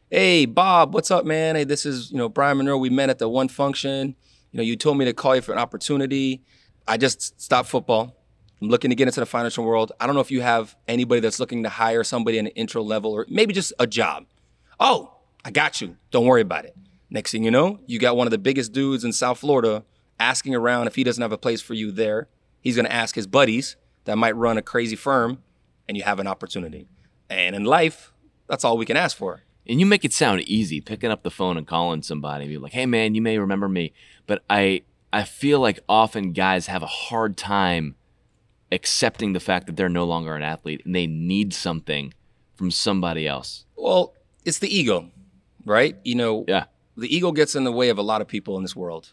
hey 0.09 0.45
Bob, 0.45 0.93
what's 0.93 1.11
up, 1.11 1.25
man? 1.25 1.55
Hey, 1.55 1.63
this 1.63 1.85
is 1.85 2.11
you 2.11 2.17
know 2.17 2.29
Brian 2.29 2.57
Monroe. 2.57 2.77
We 2.77 2.89
met 2.89 3.09
at 3.09 3.19
the 3.19 3.29
one 3.29 3.47
function. 3.47 4.15
You 4.51 4.57
know, 4.57 4.63
you 4.63 4.75
told 4.75 4.97
me 4.97 5.05
to 5.05 5.13
call 5.13 5.35
you 5.35 5.41
for 5.41 5.51
an 5.51 5.59
opportunity. 5.59 6.43
I 6.87 6.97
just 6.97 7.39
stopped 7.41 7.69
football. 7.69 8.15
I'm 8.61 8.69
looking 8.69 8.89
to 8.89 8.95
get 8.95 9.07
into 9.07 9.19
the 9.19 9.25
financial 9.25 9.63
world. 9.63 9.91
I 9.99 10.05
don't 10.05 10.15
know 10.15 10.21
if 10.21 10.31
you 10.31 10.41
have 10.41 10.75
anybody 10.87 11.21
that's 11.21 11.39
looking 11.39 11.63
to 11.63 11.69
hire 11.69 12.03
somebody 12.03 12.37
in 12.37 12.47
an 12.47 12.53
intro 12.53 12.81
level 12.81 13.11
or 13.11 13.25
maybe 13.29 13.53
just 13.53 13.73
a 13.77 13.85
job. 13.85 14.25
Oh, 14.79 15.13
I 15.45 15.51
got 15.51 15.79
you. 15.81 15.97
Don't 16.11 16.25
worry 16.25 16.41
about 16.41 16.65
it. 16.65 16.75
Next 17.09 17.31
thing 17.31 17.43
you 17.43 17.51
know, 17.51 17.79
you 17.85 17.99
got 17.99 18.17
one 18.17 18.25
of 18.25 18.31
the 18.31 18.37
biggest 18.37 18.71
dudes 18.71 19.03
in 19.03 19.13
South 19.13 19.39
Florida 19.39 19.83
asking 20.19 20.55
around 20.55 20.87
if 20.87 20.95
he 20.95 21.03
doesn't 21.03 21.21
have 21.21 21.31
a 21.31 21.37
place 21.37 21.61
for 21.61 21.73
you 21.73 21.91
there. 21.91 22.27
He's 22.61 22.75
going 22.75 22.85
to 22.85 22.93
ask 22.93 23.13
his 23.15 23.27
buddies 23.27 23.75
that 24.05 24.17
might 24.17 24.35
run 24.35 24.57
a 24.57 24.61
crazy 24.61 24.95
firm, 24.95 25.43
and 25.87 25.95
you 25.95 26.03
have 26.03 26.19
an 26.19 26.27
opportunity. 26.27 26.87
And 27.29 27.55
in 27.55 27.63
life, 27.63 28.11
that's 28.49 28.63
all 28.63 28.77
we 28.77 28.85
can 28.85 28.97
ask 28.97 29.15
for. 29.15 29.43
And 29.67 29.79
you 29.79 29.85
make 29.85 30.05
it 30.05 30.13
sound 30.13 30.41
easy, 30.41 30.79
picking 30.79 31.11
up 31.11 31.23
the 31.23 31.31
phone 31.31 31.57
and 31.57 31.67
calling 31.67 32.01
somebody 32.01 32.45
and 32.45 32.51
be 32.51 32.57
like, 32.57 32.73
"Hey, 32.73 32.85
man, 32.85 33.15
you 33.15 33.21
may 33.21 33.37
remember 33.37 33.67
me," 33.67 33.93
but 34.25 34.43
I 34.49 34.83
I 35.11 35.23
feel 35.23 35.59
like 35.59 35.79
often 35.87 36.31
guys 36.31 36.67
have 36.67 36.83
a 36.83 36.87
hard 36.87 37.37
time 37.37 37.95
accepting 38.71 39.33
the 39.33 39.39
fact 39.39 39.65
that 39.67 39.75
they're 39.75 39.89
no 39.89 40.03
longer 40.03 40.35
an 40.35 40.43
athlete 40.43 40.81
and 40.85 40.93
they 40.93 41.07
need 41.07 41.53
something 41.53 42.13
from 42.55 42.71
somebody 42.71 43.27
else. 43.27 43.65
Well, 43.75 44.13
it's 44.43 44.59
the 44.59 44.73
ego, 44.73 45.11
right? 45.65 45.97
You 46.03 46.15
know, 46.15 46.45
yeah. 46.47 46.65
The 46.95 47.15
ego 47.15 47.31
gets 47.31 47.55
in 47.55 47.63
the 47.63 47.71
way 47.71 47.89
of 47.89 47.99
a 47.99 48.01
lot 48.01 48.21
of 48.21 48.27
people 48.27 48.57
in 48.57 48.63
this 48.63 48.75
world. 48.75 49.11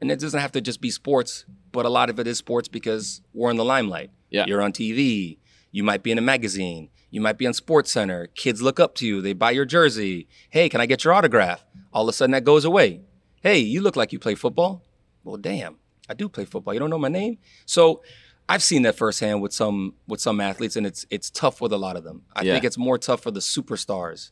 And 0.00 0.10
it 0.10 0.20
doesn't 0.20 0.38
have 0.38 0.52
to 0.52 0.60
just 0.60 0.80
be 0.80 0.90
sports, 0.90 1.44
but 1.72 1.84
a 1.84 1.88
lot 1.88 2.08
of 2.08 2.20
it 2.20 2.26
is 2.26 2.38
sports 2.38 2.68
because 2.68 3.20
we're 3.34 3.50
in 3.50 3.56
the 3.56 3.64
limelight. 3.64 4.10
Yeah. 4.30 4.44
You're 4.46 4.62
on 4.62 4.72
TV, 4.72 5.38
you 5.72 5.82
might 5.82 6.02
be 6.02 6.12
in 6.12 6.18
a 6.18 6.22
magazine, 6.22 6.90
you 7.10 7.20
might 7.20 7.38
be 7.38 7.46
on 7.46 7.54
Sports 7.54 7.92
Center. 7.92 8.26
Kids 8.28 8.62
look 8.62 8.80
up 8.80 8.94
to 8.96 9.06
you. 9.06 9.20
They 9.20 9.32
buy 9.32 9.52
your 9.52 9.64
jersey. 9.64 10.28
Hey, 10.50 10.68
can 10.68 10.80
I 10.80 10.86
get 10.86 11.04
your 11.04 11.14
autograph? 11.14 11.64
All 11.92 12.02
of 12.02 12.08
a 12.08 12.12
sudden 12.12 12.32
that 12.32 12.44
goes 12.44 12.64
away. 12.64 13.00
Hey, 13.42 13.58
you 13.58 13.80
look 13.80 13.96
like 13.96 14.12
you 14.12 14.18
play 14.18 14.34
football. 14.34 14.82
Well, 15.24 15.36
damn, 15.36 15.76
I 16.08 16.14
do 16.14 16.28
play 16.28 16.44
football. 16.44 16.74
You 16.74 16.80
don't 16.80 16.90
know 16.90 16.98
my 16.98 17.08
name? 17.08 17.38
So 17.64 18.02
I've 18.48 18.62
seen 18.62 18.82
that 18.82 18.96
firsthand 18.96 19.42
with 19.42 19.52
some 19.52 19.94
with 20.06 20.20
some 20.20 20.40
athletes, 20.40 20.76
and 20.76 20.86
it's 20.86 21.06
it's 21.10 21.30
tough 21.30 21.60
with 21.60 21.72
a 21.72 21.78
lot 21.78 21.96
of 21.96 22.04
them. 22.04 22.22
I 22.34 22.42
yeah. 22.42 22.52
think 22.52 22.64
it's 22.64 22.78
more 22.78 22.98
tough 22.98 23.22
for 23.22 23.30
the 23.30 23.40
superstars, 23.40 24.30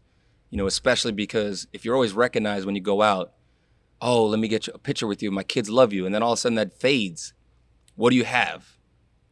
you 0.51 0.59
know, 0.59 0.67
especially 0.67 1.13
because 1.13 1.67
if 1.73 1.85
you're 1.85 1.95
always 1.95 2.13
recognized 2.13 2.65
when 2.67 2.75
you 2.75 2.81
go 2.81 3.03
out, 3.03 3.33
oh, 4.01 4.27
let 4.27 4.39
me 4.39 4.49
get 4.49 4.69
a 4.69 4.79
picture 4.79 5.07
with 5.07 5.23
you. 5.23 5.31
My 5.31 5.43
kids 5.43 5.69
love 5.69 5.93
you, 5.93 6.07
and 6.07 6.15
then 6.15 6.23
all 6.23 6.33
of 6.33 6.39
a 6.39 6.41
sudden 6.41 6.57
that 6.57 6.79
fades. 6.79 7.35
What 7.97 8.11
do 8.11 8.17
you 8.17 8.25
have? 8.25 8.79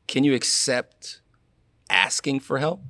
Can 0.06 0.24
you 0.24 0.34
accept 0.34 1.20
asking 1.90 2.40
for 2.40 2.58
help? 2.58 2.82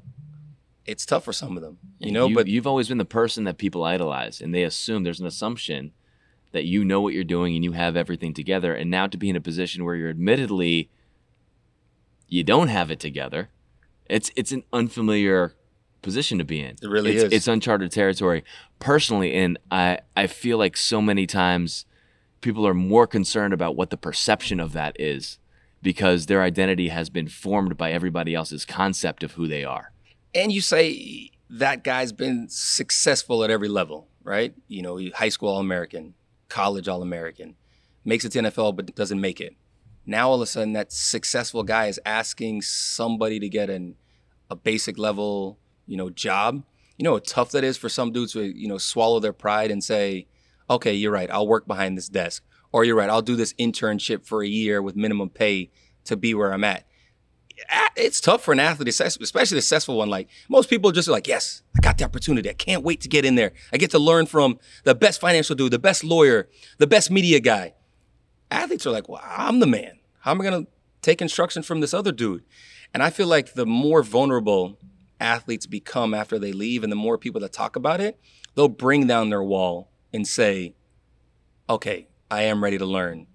It's 0.86 1.06
tough 1.06 1.24
for 1.24 1.32
some 1.32 1.56
of 1.56 1.62
them, 1.62 1.78
you 1.98 2.10
know. 2.10 2.26
You, 2.26 2.34
but 2.34 2.46
you've 2.48 2.66
always 2.66 2.88
been 2.88 2.98
the 2.98 3.04
person 3.04 3.44
that 3.44 3.58
people 3.58 3.84
idolize, 3.84 4.40
and 4.40 4.54
they 4.54 4.64
assume 4.64 5.04
there's 5.04 5.20
an 5.20 5.26
assumption 5.26 5.92
that 6.52 6.64
you 6.64 6.84
know 6.84 7.00
what 7.00 7.14
you're 7.14 7.24
doing 7.24 7.54
and 7.54 7.64
you 7.64 7.72
have 7.72 7.96
everything 7.96 8.34
together. 8.34 8.74
And 8.74 8.90
now 8.90 9.06
to 9.06 9.16
be 9.16 9.30
in 9.30 9.36
a 9.36 9.40
position 9.40 9.84
where 9.84 9.94
you're 9.94 10.10
admittedly 10.10 10.90
you 12.28 12.42
don't 12.42 12.68
have 12.68 12.90
it 12.90 12.98
together, 12.98 13.50
it's 14.06 14.30
it's 14.36 14.52
an 14.52 14.64
unfamiliar 14.72 15.54
position 16.00 16.38
to 16.38 16.44
be 16.44 16.60
in. 16.60 16.76
It 16.82 16.88
really 16.88 17.12
it's, 17.14 17.24
is. 17.24 17.32
It's 17.32 17.48
uncharted 17.48 17.92
territory 17.92 18.42
personally, 18.78 19.34
and 19.34 19.58
I 19.70 20.00
I 20.16 20.26
feel 20.26 20.58
like 20.58 20.76
so 20.76 21.02
many 21.02 21.26
times 21.26 21.86
people 22.40 22.66
are 22.66 22.74
more 22.74 23.06
concerned 23.06 23.54
about 23.54 23.76
what 23.76 23.90
the 23.90 23.96
perception 23.96 24.60
of 24.60 24.72
that 24.72 24.98
is 24.98 25.38
because 25.80 26.26
their 26.26 26.42
identity 26.42 26.88
has 26.88 27.10
been 27.10 27.28
formed 27.28 27.76
by 27.76 27.92
everybody 27.92 28.34
else's 28.34 28.64
concept 28.64 29.22
of 29.22 29.32
who 29.32 29.46
they 29.46 29.64
are 29.64 29.91
and 30.34 30.52
you 30.52 30.60
say 30.60 31.30
that 31.50 31.84
guy's 31.84 32.12
been 32.12 32.48
successful 32.48 33.44
at 33.44 33.50
every 33.50 33.68
level, 33.68 34.08
right? 34.22 34.54
You 34.68 34.82
know, 34.82 35.00
high 35.14 35.28
school 35.28 35.50
All 35.50 35.60
American, 35.60 36.14
college 36.48 36.88
All 36.88 37.02
American, 37.02 37.56
makes 38.04 38.24
it 38.24 38.30
to 38.30 38.38
NFL 38.40 38.76
but 38.76 38.94
doesn't 38.94 39.20
make 39.20 39.40
it. 39.40 39.56
Now 40.04 40.30
all 40.30 40.36
of 40.36 40.40
a 40.40 40.46
sudden, 40.46 40.72
that 40.72 40.92
successful 40.92 41.62
guy 41.62 41.86
is 41.86 42.00
asking 42.04 42.62
somebody 42.62 43.38
to 43.38 43.48
get 43.48 43.70
an 43.70 43.96
a 44.50 44.56
basic 44.56 44.98
level, 44.98 45.58
you 45.86 45.96
know, 45.96 46.10
job. 46.10 46.62
You 46.98 47.04
know 47.04 47.12
how 47.12 47.20
tough 47.24 47.52
that 47.52 47.64
is 47.64 47.76
for 47.76 47.88
some 47.88 48.12
dudes 48.12 48.32
to 48.32 48.42
you 48.42 48.68
know 48.68 48.78
swallow 48.78 49.20
their 49.20 49.32
pride 49.32 49.70
and 49.70 49.82
say, 49.82 50.26
"Okay, 50.68 50.94
you're 50.94 51.12
right. 51.12 51.30
I'll 51.30 51.46
work 51.46 51.66
behind 51.66 51.96
this 51.96 52.08
desk," 52.08 52.44
or 52.72 52.84
"You're 52.84 52.96
right. 52.96 53.10
I'll 53.10 53.22
do 53.22 53.36
this 53.36 53.54
internship 53.54 54.26
for 54.26 54.42
a 54.42 54.48
year 54.48 54.82
with 54.82 54.96
minimum 54.96 55.30
pay 55.30 55.70
to 56.04 56.16
be 56.16 56.34
where 56.34 56.52
I'm 56.52 56.64
at." 56.64 56.84
It's 57.96 58.20
tough 58.20 58.42
for 58.42 58.52
an 58.52 58.60
athlete, 58.60 58.88
especially 58.88 59.58
a 59.58 59.62
successful 59.62 59.96
one. 59.96 60.08
Like 60.08 60.28
most 60.48 60.70
people 60.70 60.92
just 60.92 61.08
like, 61.08 61.26
yes, 61.26 61.62
I 61.76 61.80
got 61.80 61.98
the 61.98 62.04
opportunity. 62.04 62.48
I 62.50 62.54
can't 62.54 62.82
wait 62.82 63.00
to 63.02 63.08
get 63.08 63.24
in 63.24 63.34
there. 63.34 63.52
I 63.72 63.76
get 63.76 63.90
to 63.92 63.98
learn 63.98 64.26
from 64.26 64.58
the 64.84 64.94
best 64.94 65.20
financial 65.20 65.54
dude, 65.54 65.72
the 65.72 65.78
best 65.78 66.04
lawyer, 66.04 66.48
the 66.78 66.86
best 66.86 67.10
media 67.10 67.40
guy. 67.40 67.74
Athletes 68.50 68.86
are 68.86 68.90
like, 68.90 69.08
well, 69.08 69.22
I'm 69.24 69.60
the 69.60 69.66
man. 69.66 69.98
How 70.20 70.30
am 70.30 70.40
I 70.40 70.44
going 70.44 70.64
to 70.64 70.70
take 71.00 71.22
instruction 71.22 71.62
from 71.62 71.80
this 71.80 71.94
other 71.94 72.12
dude? 72.12 72.44
And 72.94 73.02
I 73.02 73.10
feel 73.10 73.26
like 73.26 73.54
the 73.54 73.66
more 73.66 74.02
vulnerable 74.02 74.78
athletes 75.20 75.66
become 75.66 76.12
after 76.12 76.38
they 76.38 76.52
leave 76.52 76.82
and 76.82 76.92
the 76.92 76.96
more 76.96 77.16
people 77.16 77.40
that 77.40 77.52
talk 77.52 77.76
about 77.76 78.00
it, 78.00 78.20
they'll 78.54 78.68
bring 78.68 79.06
down 79.06 79.30
their 79.30 79.42
wall 79.42 79.90
and 80.12 80.26
say, 80.26 80.74
okay, 81.70 82.08
I 82.30 82.42
am 82.42 82.62
ready 82.62 82.78
to 82.78 82.84
learn. 82.84 83.26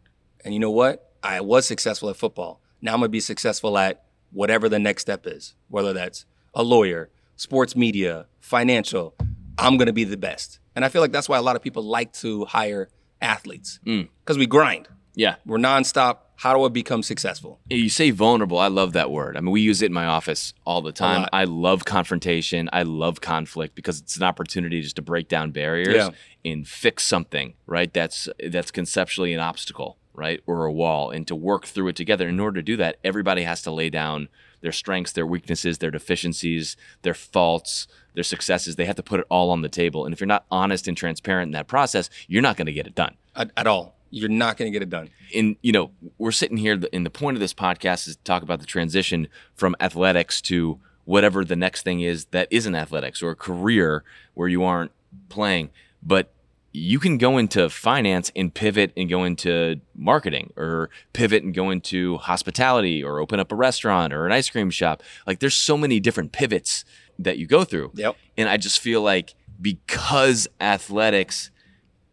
And 0.44 0.54
you 0.54 0.60
know 0.60 0.72
what? 0.72 1.14
I 1.24 1.42
was 1.42 1.66
successful 1.66 2.10
at 2.10 2.16
football. 2.18 2.62
Now 2.82 2.94
I'm 2.94 3.00
going 3.00 3.08
to 3.08 3.12
be 3.12 3.20
successful 3.20 3.78
at 3.78 4.04
whatever 4.32 4.70
the 4.70 4.80
next 4.80 5.02
step 5.04 5.26
is, 5.26 5.56
whether 5.70 5.94
that's 5.94 6.26
a 6.54 6.64
lawyer, 6.64 7.10
sports 7.36 7.76
media, 7.76 8.28
financial, 8.40 9.16
I'm 9.58 9.78
going 9.78 9.88
to 9.88 9.94
be 9.94 10.04
the 10.04 10.18
best. 10.18 10.60
And 10.76 10.86
I 10.86 10.90
feel 10.90 11.02
like 11.02 11.12
that's 11.12 11.28
why 11.28 11.38
a 11.38 11.42
lot 11.42 11.56
of 11.56 11.62
people 11.62 11.84
like 11.84 12.14
to 12.14 12.46
hire 12.46 12.90
athletes 13.22 13.80
because 13.84 14.38
mm. 14.38 14.40
we 14.40 14.46
grind. 14.46 14.88
Yeah. 15.16 15.36
We're 15.46 15.58
nonstop. 15.58 16.20
How 16.36 16.54
do 16.54 16.64
I 16.64 16.68
become 16.68 17.02
successful? 17.02 17.60
You 17.68 17.90
say 17.90 18.12
vulnerable. 18.12 18.60
I 18.60 18.68
love 18.68 18.94
that 18.94 19.10
word. 19.10 19.36
I 19.36 19.40
mean, 19.40 19.50
we 19.50 19.62
use 19.62 19.82
it 19.82 19.88
in 19.88 19.94
my 19.94 20.06
office 20.06 20.54
all 20.66 20.84
the 20.84 20.92
time. 20.92 21.28
I 21.34 21.46
love 21.46 21.84
confrontation. 21.84 22.70
I 22.72 22.84
love 22.84 23.22
conflict 23.22 23.74
because 23.74 24.00
it's 24.00 24.18
an 24.18 24.24
opportunity 24.24 24.84
just 24.84 24.98
to 24.98 25.02
break 25.02 25.30
down 25.30 25.50
barriers 25.50 25.96
yeah. 25.96 26.10
and 26.46 26.68
fix 26.68 27.04
something, 27.06 27.56
right? 27.66 27.92
That's 27.92 28.30
that's 28.48 28.70
conceptually 28.70 29.34
an 29.34 29.40
obstacle 29.40 29.98
right, 30.18 30.42
or 30.48 30.66
a 30.66 30.72
wall, 30.72 31.12
and 31.12 31.28
to 31.28 31.36
work 31.36 31.66
through 31.66 31.90
it 31.90 31.96
together. 31.96 32.28
In 32.28 32.40
order 32.40 32.60
to 32.60 32.64
do 32.64 32.76
that, 32.78 32.98
everybody 33.04 33.44
has 33.44 33.62
to 33.62 33.72
lay 33.72 33.90
down 33.90 34.28
their 34.62 34.72
strengths, 34.72 35.12
their 35.12 35.28
weaknesses, 35.28 35.78
their 35.78 35.92
deficiencies, 35.92 36.76
their 37.04 37.14
faults, 37.14 37.88
their 38.16 38.24
successes. 38.24 38.76
They 38.76 38.86
have 38.86 38.96
to 38.96 39.04
put 39.04 39.20
it 39.20 39.28
all 39.30 39.52
on 39.52 39.62
the 39.62 39.70
table. 39.70 40.06
And 40.06 40.14
if 40.14 40.20
you're 40.20 40.28
not 40.28 40.46
honest 40.50 40.88
and 40.88 40.98
transparent 40.98 41.50
in 41.50 41.52
that 41.54 41.68
process, 41.68 42.10
you're 42.28 42.42
not 42.42 42.58
going 42.58 42.66
to 42.66 42.74
get 42.74 42.88
it 42.88 42.96
done 42.96 43.16
at, 43.36 43.52
at 43.56 43.68
all. 43.68 43.96
You're 44.10 44.30
not 44.30 44.58
going 44.58 44.72
to 44.72 44.76
get 44.76 44.82
it 44.82 44.90
done. 44.90 45.10
And 45.36 45.58
you 45.62 45.72
know, 45.72 45.92
we're 46.18 46.32
sitting 46.32 46.58
here, 46.58 46.82
and 46.92 47.06
the 47.06 47.12
point 47.12 47.38
of 47.38 47.42
this 47.42 47.54
podcast 47.54 48.08
is 48.08 48.16
to 48.16 48.24
talk 48.24 48.42
about 48.42 48.60
the 48.60 48.66
transition 48.66 49.28
from 49.54 49.76
athletics 49.80 50.42
to 50.44 50.80
whatever 51.06 51.46
the 51.46 51.56
next 51.56 51.84
thing 51.84 52.02
is 52.02 52.26
that 52.26 52.48
isn't 52.50 52.74
athletics 52.76 53.22
or 53.22 53.32
a 53.32 53.36
career 53.36 54.04
where 54.34 54.48
you 54.48 54.64
aren't 54.64 54.92
playing. 55.30 55.70
But 56.02 56.34
you 56.74 57.00
can 57.00 57.18
go 57.18 57.38
into 57.38 57.70
finance 57.70 58.32
and 58.36 58.54
pivot 58.54 58.92
and 58.96 59.10
go 59.10 59.24
into 59.24 59.80
marketing 59.96 60.54
or 60.56 60.90
pivot 61.14 61.44
and 61.44 61.54
go 61.54 61.70
into 61.70 62.18
hospitality 62.18 63.04
or 63.04 63.20
open 63.20 63.40
up 63.40 63.52
a 63.52 63.56
restaurant 63.56 64.14
or 64.14 64.26
an 64.26 64.32
ice 64.32 64.50
cream 64.50 64.70
shop. 64.70 65.02
Like 65.26 65.40
there's 65.40 65.56
so 65.56 65.78
many 65.78 66.00
different 66.00 66.32
pivots 66.32 66.86
that 67.18 67.38
you 67.38 67.48
go 67.48 67.64
through. 67.64 67.92
Yep. 67.96 68.16
And 68.38 68.50
I 68.50 68.58
just 68.58 68.80
feel 68.80 69.02
like 69.02 69.34
because 69.60 70.48
athletics 70.62 71.52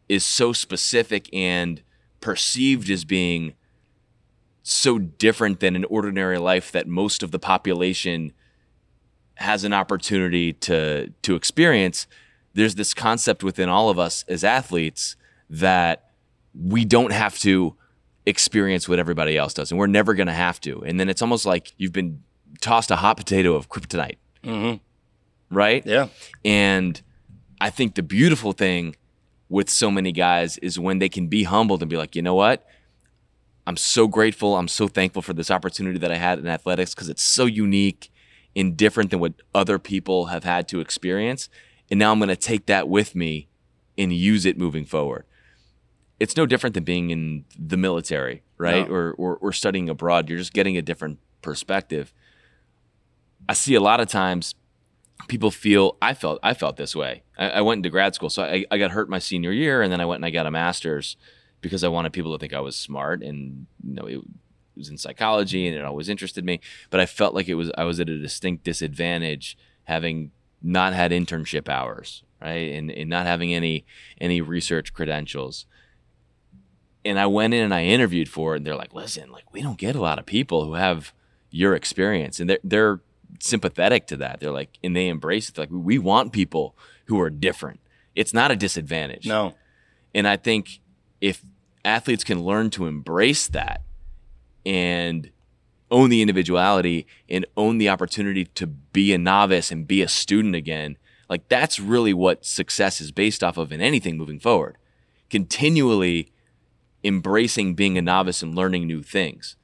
is 0.08 0.24
so 0.24 0.52
specific 0.52 1.28
and 1.32 1.82
perceived 2.20 2.88
as 2.90 3.04
being 3.04 3.54
so 4.62 4.98
different 4.98 5.60
than 5.60 5.76
an 5.76 5.84
ordinary 5.84 6.38
life 6.38 6.72
that 6.72 6.86
most 6.86 7.22
of 7.22 7.30
the 7.30 7.38
population 7.38 8.32
has 9.36 9.64
an 9.64 9.72
opportunity 9.72 10.52
to 10.52 11.12
to 11.22 11.34
experience 11.34 12.06
there's 12.54 12.74
this 12.76 12.94
concept 12.94 13.42
within 13.42 13.68
all 13.68 13.90
of 13.90 13.98
us 13.98 14.24
as 14.28 14.44
athletes 14.44 15.16
that 15.50 16.10
we 16.54 16.84
don't 16.84 17.12
have 17.12 17.38
to 17.40 17.76
experience 18.26 18.88
what 18.88 18.98
everybody 18.98 19.36
else 19.36 19.54
does, 19.54 19.70
and 19.70 19.78
we're 19.78 19.86
never 19.86 20.14
going 20.14 20.28
to 20.28 20.32
have 20.32 20.60
to. 20.60 20.82
And 20.84 20.98
then 20.98 21.08
it's 21.08 21.20
almost 21.20 21.44
like 21.44 21.72
you've 21.76 21.92
been 21.92 22.22
tossed 22.60 22.90
a 22.90 22.96
hot 22.96 23.16
potato 23.16 23.54
of 23.54 23.68
kryptonite, 23.68 24.16
mm-hmm. 24.42 24.76
right? 25.54 25.84
Yeah. 25.84 26.08
And 26.44 27.00
I 27.60 27.70
think 27.70 27.94
the 27.94 28.02
beautiful 28.02 28.52
thing 28.52 28.96
with 29.48 29.68
so 29.68 29.90
many 29.90 30.12
guys 30.12 30.58
is 30.58 30.78
when 30.78 30.98
they 30.98 31.08
can 31.08 31.26
be 31.26 31.44
humbled 31.44 31.82
and 31.82 31.90
be 31.90 31.96
like, 31.96 32.16
you 32.16 32.22
know 32.22 32.34
what? 32.34 32.66
I'm 33.66 33.76
so 33.76 34.06
grateful. 34.06 34.56
I'm 34.56 34.68
so 34.68 34.88
thankful 34.88 35.22
for 35.22 35.32
this 35.32 35.50
opportunity 35.50 35.98
that 35.98 36.10
I 36.10 36.16
had 36.16 36.38
in 36.38 36.46
athletics 36.46 36.94
because 36.94 37.08
it's 37.08 37.22
so 37.22 37.46
unique 37.46 38.10
and 38.56 38.76
different 38.76 39.10
than 39.10 39.20
what 39.20 39.34
other 39.54 39.78
people 39.78 40.26
have 40.26 40.44
had 40.44 40.68
to 40.68 40.80
experience. 40.80 41.48
And 41.94 42.00
now 42.00 42.10
I'm 42.10 42.18
going 42.18 42.28
to 42.28 42.34
take 42.34 42.66
that 42.66 42.88
with 42.88 43.14
me 43.14 43.46
and 43.96 44.12
use 44.12 44.44
it 44.46 44.58
moving 44.58 44.84
forward. 44.84 45.26
It's 46.18 46.36
no 46.36 46.44
different 46.44 46.74
than 46.74 46.82
being 46.82 47.10
in 47.10 47.44
the 47.56 47.76
military, 47.76 48.42
right? 48.58 48.88
No. 48.88 48.92
Or, 48.92 49.12
or, 49.12 49.36
or 49.36 49.52
studying 49.52 49.88
abroad. 49.88 50.28
You're 50.28 50.40
just 50.40 50.52
getting 50.52 50.76
a 50.76 50.82
different 50.82 51.20
perspective. 51.40 52.12
I 53.48 53.52
see 53.52 53.76
a 53.76 53.80
lot 53.80 54.00
of 54.00 54.08
times 54.08 54.56
people 55.28 55.52
feel 55.52 55.96
I 56.02 56.14
felt 56.14 56.40
I 56.42 56.52
felt 56.52 56.78
this 56.78 56.96
way. 56.96 57.22
I, 57.38 57.50
I 57.50 57.60
went 57.60 57.78
into 57.78 57.90
grad 57.90 58.16
school, 58.16 58.28
so 58.28 58.42
I, 58.42 58.64
I 58.72 58.78
got 58.78 58.90
hurt 58.90 59.08
my 59.08 59.20
senior 59.20 59.52
year, 59.52 59.80
and 59.80 59.92
then 59.92 60.00
I 60.00 60.04
went 60.04 60.18
and 60.18 60.26
I 60.26 60.30
got 60.30 60.46
a 60.46 60.50
master's 60.50 61.16
because 61.60 61.84
I 61.84 61.88
wanted 61.88 62.12
people 62.12 62.32
to 62.32 62.40
think 62.40 62.52
I 62.52 62.60
was 62.60 62.74
smart, 62.74 63.22
and 63.22 63.68
you 63.84 63.94
know 63.94 64.06
it 64.06 64.18
was 64.76 64.88
in 64.88 64.98
psychology, 64.98 65.68
and 65.68 65.76
it 65.76 65.84
always 65.84 66.08
interested 66.08 66.44
me. 66.44 66.58
But 66.90 66.98
I 66.98 67.06
felt 67.06 67.36
like 67.36 67.46
it 67.46 67.54
was 67.54 67.70
I 67.78 67.84
was 67.84 68.00
at 68.00 68.08
a 68.08 68.18
distinct 68.18 68.64
disadvantage 68.64 69.56
having 69.84 70.32
not 70.64 70.94
had 70.94 71.12
internship 71.12 71.68
hours, 71.68 72.24
right, 72.40 72.72
and, 72.72 72.90
and 72.90 73.08
not 73.08 73.26
having 73.26 73.54
any 73.54 73.84
any 74.20 74.40
research 74.40 74.92
credentials. 74.92 75.66
And 77.04 77.18
I 77.18 77.26
went 77.26 77.52
in 77.52 77.62
and 77.62 77.74
I 77.74 77.84
interviewed 77.84 78.28
for 78.28 78.54
it, 78.54 78.58
and 78.58 78.66
they're 78.66 78.74
like, 78.74 78.94
"Listen, 78.94 79.30
like 79.30 79.52
we 79.52 79.62
don't 79.62 79.78
get 79.78 79.94
a 79.94 80.00
lot 80.00 80.18
of 80.18 80.26
people 80.26 80.64
who 80.64 80.74
have 80.74 81.12
your 81.50 81.74
experience," 81.74 82.40
and 82.40 82.50
they're 82.50 82.58
they're 82.64 83.00
sympathetic 83.40 84.06
to 84.08 84.16
that. 84.16 84.40
They're 84.40 84.50
like, 84.50 84.78
and 84.82 84.94
they 84.94 85.08
embrace 85.08 85.48
it. 85.48 85.54
They're 85.54 85.64
like, 85.64 85.72
we 85.72 85.98
want 85.98 86.32
people 86.32 86.76
who 87.06 87.20
are 87.20 87.30
different. 87.30 87.80
It's 88.14 88.32
not 88.32 88.50
a 88.50 88.56
disadvantage. 88.56 89.26
No. 89.26 89.54
And 90.14 90.26
I 90.28 90.36
think 90.36 90.80
if 91.20 91.44
athletes 91.84 92.24
can 92.24 92.42
learn 92.42 92.70
to 92.70 92.86
embrace 92.86 93.48
that 93.48 93.82
and 94.64 95.30
own 95.90 96.10
the 96.10 96.22
individuality 96.22 97.06
and 97.28 97.46
own 97.56 97.78
the 97.78 97.88
opportunity 97.88 98.44
to 98.46 98.66
be 98.66 99.12
a 99.12 99.18
novice 99.18 99.70
and 99.70 99.86
be 99.86 100.02
a 100.02 100.08
student 100.08 100.54
again, 100.54 100.96
like 101.28 101.48
that's 101.48 101.78
really 101.78 102.12
what 102.12 102.44
success 102.44 103.00
is 103.00 103.12
based 103.12 103.42
off 103.42 103.56
of 103.56 103.72
in 103.72 103.80
anything 103.80 104.16
moving 104.16 104.38
forward. 104.38 104.76
Continually 105.30 106.32
embracing 107.02 107.74
being 107.74 107.98
a 107.98 108.02
novice 108.02 108.42
and 108.42 108.54
learning 108.54 108.86
new 108.86 109.02
things. 109.02 109.56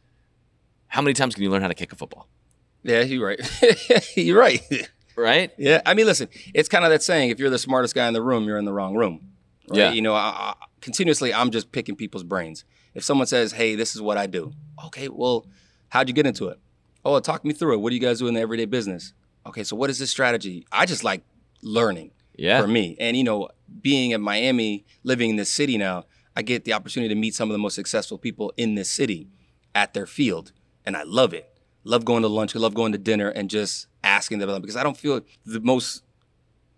How 0.89 1.01
many 1.03 1.14
times 1.14 1.35
can 1.35 1.43
you 1.45 1.51
learn 1.51 1.62
how 1.62 1.68
to 1.68 1.75
kick 1.75 1.93
a 1.93 1.97
football? 1.97 2.29
Yeah, 2.83 3.03
you're 3.03 3.27
right. 3.27 3.41
you're 4.16 4.39
right. 4.39 4.62
Right? 5.16 5.53
Yeah. 5.59 5.83
I 5.85 5.95
mean, 5.95 6.07
listen, 6.07 6.29
it's 6.55 6.68
kind 6.68 6.85
of 6.85 6.91
that 6.91 7.03
saying: 7.03 7.31
if 7.31 7.39
you're 7.39 7.51
the 7.51 7.59
smartest 7.59 7.95
guy 7.95 8.09
in 8.09 8.14
the 8.14 8.23
room, 8.23 8.45
you're 8.45 8.59
in 8.59 8.64
the 8.64 8.73
wrong 8.73 8.95
room. 8.95 9.33
Right? 9.68 9.79
Yeah. 9.79 9.93
You 9.93 10.03
know, 10.03 10.14
I, 10.14 10.55
I, 10.61 10.66
continuously, 10.81 11.33
I'm 11.33 11.51
just 11.51 11.73
picking 11.73 11.95
people's 11.95 12.25
brains. 12.25 12.64
If 12.95 13.05
someone 13.05 13.27
says, 13.27 13.53
"Hey, 13.53 13.75
this 13.75 13.95
is 13.95 14.03
what 14.03 14.16
I 14.16 14.27
do," 14.27 14.53
okay, 14.87 15.09
well, 15.09 15.47
how'd 15.91 16.09
you 16.09 16.14
get 16.14 16.26
into 16.26 16.49
it? 16.49 16.59
Oh, 17.05 17.18
talk 17.20 17.45
me 17.45 17.53
through 17.53 17.74
it. 17.74 17.76
What 17.78 17.91
do 17.91 17.95
you 17.97 18.01
guys 18.01 18.18
do 18.18 18.26
in 18.26 18.34
the 18.34 18.41
everyday 18.41 18.64
business? 18.64 19.12
Okay, 19.47 19.62
so 19.64 19.76
what 19.76 19.88
is 19.91 19.99
this 19.99 20.11
strategy? 20.11 20.66
I 20.72 20.86
just 20.86 21.05
like 21.05 21.22
learning 21.62 22.11
Yeah. 22.36 22.61
for 22.61 22.66
me. 22.66 22.97
And 22.99 23.16
you 23.16 23.24
know, 23.24 23.49
being 23.80 24.11
in 24.11 24.20
Miami, 24.20 24.84
living 25.05 25.30
in 25.30 25.36
this 25.36 25.51
city 25.51 25.78
now, 25.78 26.05
I 26.36 26.43
get 26.43 26.64
the 26.64 26.72
opportunity 26.72 27.12
to 27.14 27.18
meet 27.20 27.34
some 27.34 27.49
of 27.51 27.53
the 27.53 27.59
most 27.59 27.74
successful 27.74 28.18
people 28.18 28.53
in 28.57 28.74
this 28.74 28.91
city 28.91 29.28
at 29.74 29.95
their 29.95 30.07
field, 30.07 30.53
and 30.84 30.97
I 30.97 31.03
love 31.05 31.32
it. 31.34 31.47
Love 31.84 32.05
going 32.05 32.22
to 32.22 32.28
lunch, 32.28 32.55
I 32.55 32.59
love 32.59 32.74
going 32.74 32.93
to 32.93 32.99
dinner, 32.99 33.28
and 33.28 33.49
just 33.49 33.86
asking 34.05 34.38
them 34.38 34.61
because 34.61 34.76
I 34.76 34.82
don't 34.82 34.97
feel 34.97 35.20
the 35.47 35.61
most 35.61 36.03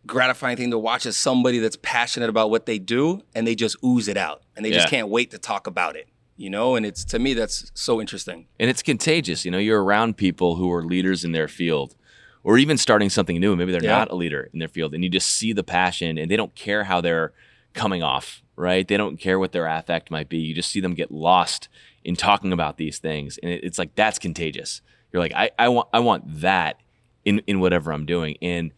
gratifying 0.06 0.56
thing 0.56 0.70
to 0.70 0.78
watch 0.78 1.06
is 1.06 1.16
somebody 1.16 1.58
that's 1.58 1.76
passionate 1.82 2.28
about 2.28 2.50
what 2.50 2.66
they 2.66 2.78
do 2.78 3.22
and 3.34 3.46
they 3.46 3.54
just 3.54 3.76
ooze 3.84 4.08
it 4.08 4.16
out 4.16 4.42
and 4.56 4.64
they 4.64 4.70
just 4.70 4.88
can't 4.88 5.08
wait 5.08 5.30
to 5.30 5.38
talk 5.38 5.66
about 5.66 5.94
it. 5.96 6.08
You 6.37 6.51
know, 6.51 6.74
and 6.76 6.85
it's 6.87 7.05
to 7.07 7.18
me 7.18 7.35
that's 7.35 7.70
so 7.74 8.01
interesting. 8.01 8.47
and 8.59 8.68
it's 8.70 8.83
contagious. 8.83 9.45
You 9.45 9.51
know, 9.51 9.59
you're 9.59 9.83
around 9.83 10.16
people 10.16 10.57
who 10.57 10.72
are 10.72 10.83
leaders 10.85 11.24
in 11.24 11.33
their 11.33 11.47
field, 11.49 11.95
or 12.43 12.59
even 12.59 12.76
starting 12.78 13.11
something 13.11 13.39
new. 13.39 13.55
Maybe 13.55 13.70
they're 13.72 13.85
Yeah. 13.85 13.99
not 13.99 14.11
a 14.11 14.14
leader 14.16 14.49
in 14.53 14.59
their 14.59 14.68
field, 14.68 14.95
and 14.95 15.05
you 15.05 15.11
just 15.11 15.28
see 15.30 15.53
the 15.53 15.62
passion, 15.62 16.18
and 16.18 16.30
they 16.30 16.37
don't 16.37 16.55
care 16.55 16.85
how 16.85 17.01
they're 17.01 17.33
coming 17.74 18.03
off. 18.03 18.43
Right? 18.57 18.87
They 18.87 18.97
don't 18.99 19.16
care 19.18 19.39
what 19.39 19.53
their 19.53 19.66
affect 19.66 20.11
might 20.11 20.28
be. 20.28 20.37
You 20.39 20.55
just 20.55 20.70
see 20.70 20.80
them 20.80 20.95
get 20.95 21.11
lost 21.11 21.68
in 22.05 22.16
talking 22.16 22.53
about 22.53 22.76
these 22.76 22.99
things, 22.99 23.39
and 23.43 23.51
it, 23.51 23.64
it's 23.64 23.78
like 23.78 23.95
that's 23.95 24.18
contagious. 24.18 24.83
You're 25.12 25.22
like, 25.22 25.33
I, 25.35 25.51
I 25.59 25.68
want, 25.68 25.89
I 25.93 26.01
want 26.01 26.41
that 26.41 26.76
in 27.24 27.41
in 27.47 27.61
whatever 27.61 27.93
I'm 27.93 28.05
doing, 28.07 28.37
and 28.43 28.72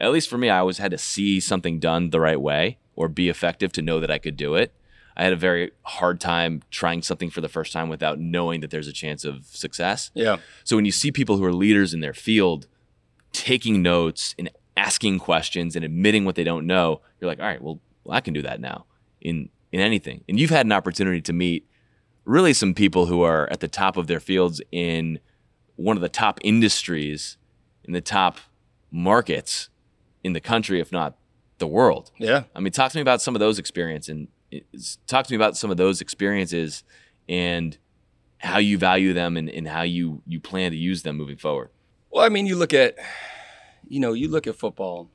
at 0.00 0.12
least 0.12 0.28
for 0.28 0.36
me, 0.38 0.48
I 0.50 0.58
always 0.58 0.78
had 0.78 0.90
to 0.90 0.98
see 0.98 1.40
something 1.40 1.78
done 1.80 2.10
the 2.10 2.20
right 2.20 2.40
way 2.40 2.78
or 2.94 3.08
be 3.08 3.28
effective 3.28 3.72
to 3.72 3.82
know 3.82 3.98
that 4.00 4.10
I 4.10 4.18
could 4.18 4.36
do 4.36 4.54
it. 4.54 4.72
I 5.16 5.24
had 5.24 5.32
a 5.32 5.36
very 5.36 5.72
hard 5.82 6.20
time 6.20 6.62
trying 6.70 7.02
something 7.02 7.30
for 7.30 7.40
the 7.40 7.48
first 7.48 7.72
time 7.72 7.88
without 7.88 8.18
knowing 8.18 8.60
that 8.60 8.70
there's 8.70 8.88
a 8.88 8.92
chance 8.92 9.24
of 9.24 9.46
success. 9.46 10.10
Yeah. 10.14 10.36
So 10.64 10.76
when 10.76 10.84
you 10.84 10.92
see 10.92 11.10
people 11.10 11.36
who 11.38 11.44
are 11.44 11.52
leaders 11.52 11.94
in 11.94 12.00
their 12.00 12.14
field 12.14 12.66
taking 13.32 13.82
notes 13.82 14.34
and 14.38 14.50
asking 14.76 15.18
questions 15.18 15.74
and 15.74 15.84
admitting 15.84 16.24
what 16.24 16.34
they 16.34 16.44
don't 16.44 16.66
know, 16.66 17.00
you're 17.20 17.28
like, 17.28 17.40
all 17.40 17.46
right, 17.46 17.62
well, 17.62 17.80
well 18.04 18.16
I 18.16 18.20
can 18.20 18.34
do 18.34 18.42
that 18.42 18.60
now 18.60 18.84
in 19.20 19.48
in 19.72 19.80
anything. 19.80 20.24
And 20.28 20.38
you've 20.38 20.50
had 20.50 20.66
an 20.66 20.72
opportunity 20.72 21.20
to 21.22 21.32
meet 21.32 21.66
really 22.24 22.52
some 22.52 22.74
people 22.74 23.06
who 23.06 23.22
are 23.22 23.48
at 23.50 23.60
the 23.60 23.68
top 23.68 23.96
of 23.96 24.06
their 24.06 24.20
fields 24.20 24.60
in 24.72 25.20
one 25.76 25.96
of 25.96 26.00
the 26.00 26.08
top 26.08 26.40
industries 26.42 27.36
in 27.84 27.92
the 27.92 28.00
top 28.00 28.38
markets 28.90 29.68
in 30.24 30.32
the 30.32 30.40
country, 30.40 30.80
if 30.80 30.90
not 30.90 31.16
the 31.58 31.66
world. 31.66 32.10
Yeah. 32.18 32.44
I 32.54 32.60
mean, 32.60 32.72
talk 32.72 32.92
to 32.92 32.98
me 32.98 33.02
about 33.02 33.22
some 33.22 33.34
of 33.34 33.40
those 33.40 33.58
experiences 33.58 34.08
and 34.08 34.28
talk 35.06 35.26
to 35.26 35.32
me 35.32 35.36
about 35.36 35.56
some 35.56 35.70
of 35.70 35.76
those 35.76 36.00
experiences 36.00 36.84
and 37.28 37.76
how 38.38 38.58
you 38.58 38.78
value 38.78 39.12
them 39.12 39.36
and, 39.36 39.48
and 39.48 39.66
how 39.66 39.82
you 39.82 40.22
you 40.26 40.40
plan 40.40 40.70
to 40.70 40.76
use 40.76 41.02
them 41.02 41.16
moving 41.16 41.36
forward. 41.36 41.70
Well, 42.10 42.24
I 42.24 42.28
mean, 42.28 42.46
you 42.46 42.56
look 42.56 42.72
at, 42.72 42.96
you 43.88 44.00
know, 44.00 44.12
you 44.12 44.28
look 44.28 44.46
at 44.46 44.56
football, 44.56 45.10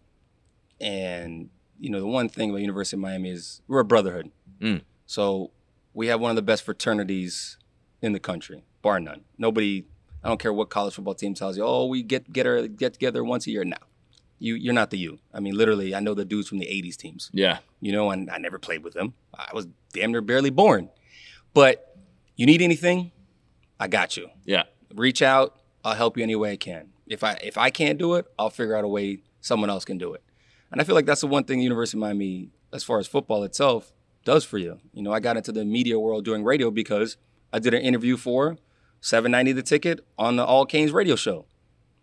and 0.79 1.49
you 1.79 1.89
know 1.89 1.99
the 1.99 2.07
one 2.07 2.29
thing 2.29 2.49
about 2.49 2.61
University 2.61 2.95
of 2.95 3.01
Miami 3.01 3.31
is 3.31 3.61
we're 3.67 3.79
a 3.79 3.85
brotherhood. 3.85 4.31
Mm. 4.59 4.81
So 5.05 5.51
we 5.93 6.07
have 6.07 6.19
one 6.19 6.29
of 6.29 6.35
the 6.35 6.41
best 6.41 6.63
fraternities 6.63 7.57
in 8.01 8.13
the 8.13 8.19
country, 8.19 8.63
bar 8.81 8.99
none. 8.99 9.21
Nobody, 9.37 9.85
I 10.23 10.29
don't 10.29 10.39
care 10.39 10.53
what 10.53 10.69
college 10.69 10.95
football 10.95 11.15
team 11.15 11.33
tells 11.33 11.57
you, 11.57 11.63
oh, 11.63 11.85
we 11.85 12.03
get 12.03 12.31
get 12.31 12.45
our, 12.47 12.67
get 12.67 12.93
together 12.93 13.23
once 13.23 13.47
a 13.47 13.51
year. 13.51 13.63
No, 13.63 13.77
you 14.41 14.55
you're 14.55 14.73
not 14.73 14.89
the 14.89 14.97
you. 14.97 15.19
I 15.33 15.39
mean, 15.39 15.55
literally, 15.55 15.93
I 15.95 15.99
know 15.99 16.13
the 16.13 16.25
dudes 16.25 16.49
from 16.49 16.57
the 16.59 16.65
'80s 16.65 16.97
teams 16.97 17.29
Yeah. 17.33 17.59
you 17.79 17.91
know, 17.91 18.11
and 18.11 18.29
I 18.29 18.37
never 18.37 18.59
played 18.59 18.83
with 18.83 18.93
them. 18.93 19.13
I 19.33 19.49
was 19.53 19.67
damn 19.93 20.11
near 20.11 20.21
barely 20.21 20.49
born. 20.49 20.89
But 21.53 21.97
you 22.35 22.45
need 22.45 22.61
anything, 22.61 23.11
I 23.79 23.87
got 23.87 24.17
you. 24.17 24.29
Yeah. 24.45 24.63
Reach 24.93 25.21
out, 25.21 25.59
I'll 25.83 25.95
help 25.95 26.17
you 26.17 26.23
any 26.23 26.35
way 26.35 26.51
I 26.53 26.57
can. 26.57 26.89
If 27.07 27.23
I 27.23 27.33
if 27.43 27.57
I 27.57 27.69
can't 27.69 27.97
do 27.99 28.15
it, 28.15 28.25
I'll 28.39 28.49
figure 28.49 28.75
out 28.75 28.83
a 28.83 28.87
way 28.87 29.19
someone 29.41 29.69
else 29.69 29.85
can 29.85 29.97
do 29.97 30.13
it. 30.13 30.23
And 30.71 30.79
I 30.81 30.83
feel 30.85 30.95
like 30.95 31.05
that's 31.05 31.21
the 31.21 31.27
one 31.27 31.43
thing 31.43 31.57
the 31.59 31.63
University 31.63 31.97
of 31.97 32.01
Miami, 32.01 32.49
as 32.73 32.83
far 32.83 32.99
as 32.99 33.07
football 33.07 33.43
itself, 33.43 33.91
does 34.23 34.45
for 34.45 34.57
you. 34.57 34.79
You 34.93 35.01
know, 35.03 35.11
I 35.11 35.19
got 35.19 35.35
into 35.37 35.51
the 35.51 35.65
media 35.65 35.99
world 35.99 36.23
doing 36.23 36.43
radio 36.43 36.71
because 36.71 37.17
I 37.51 37.59
did 37.59 37.73
an 37.73 37.81
interview 37.81 38.15
for 38.15 38.57
790 39.01 39.51
the 39.51 39.63
ticket 39.63 39.99
on 40.17 40.37
the 40.37 40.45
All 40.45 40.65
Canes 40.65 40.91
radio 40.93 41.15
show. 41.17 41.45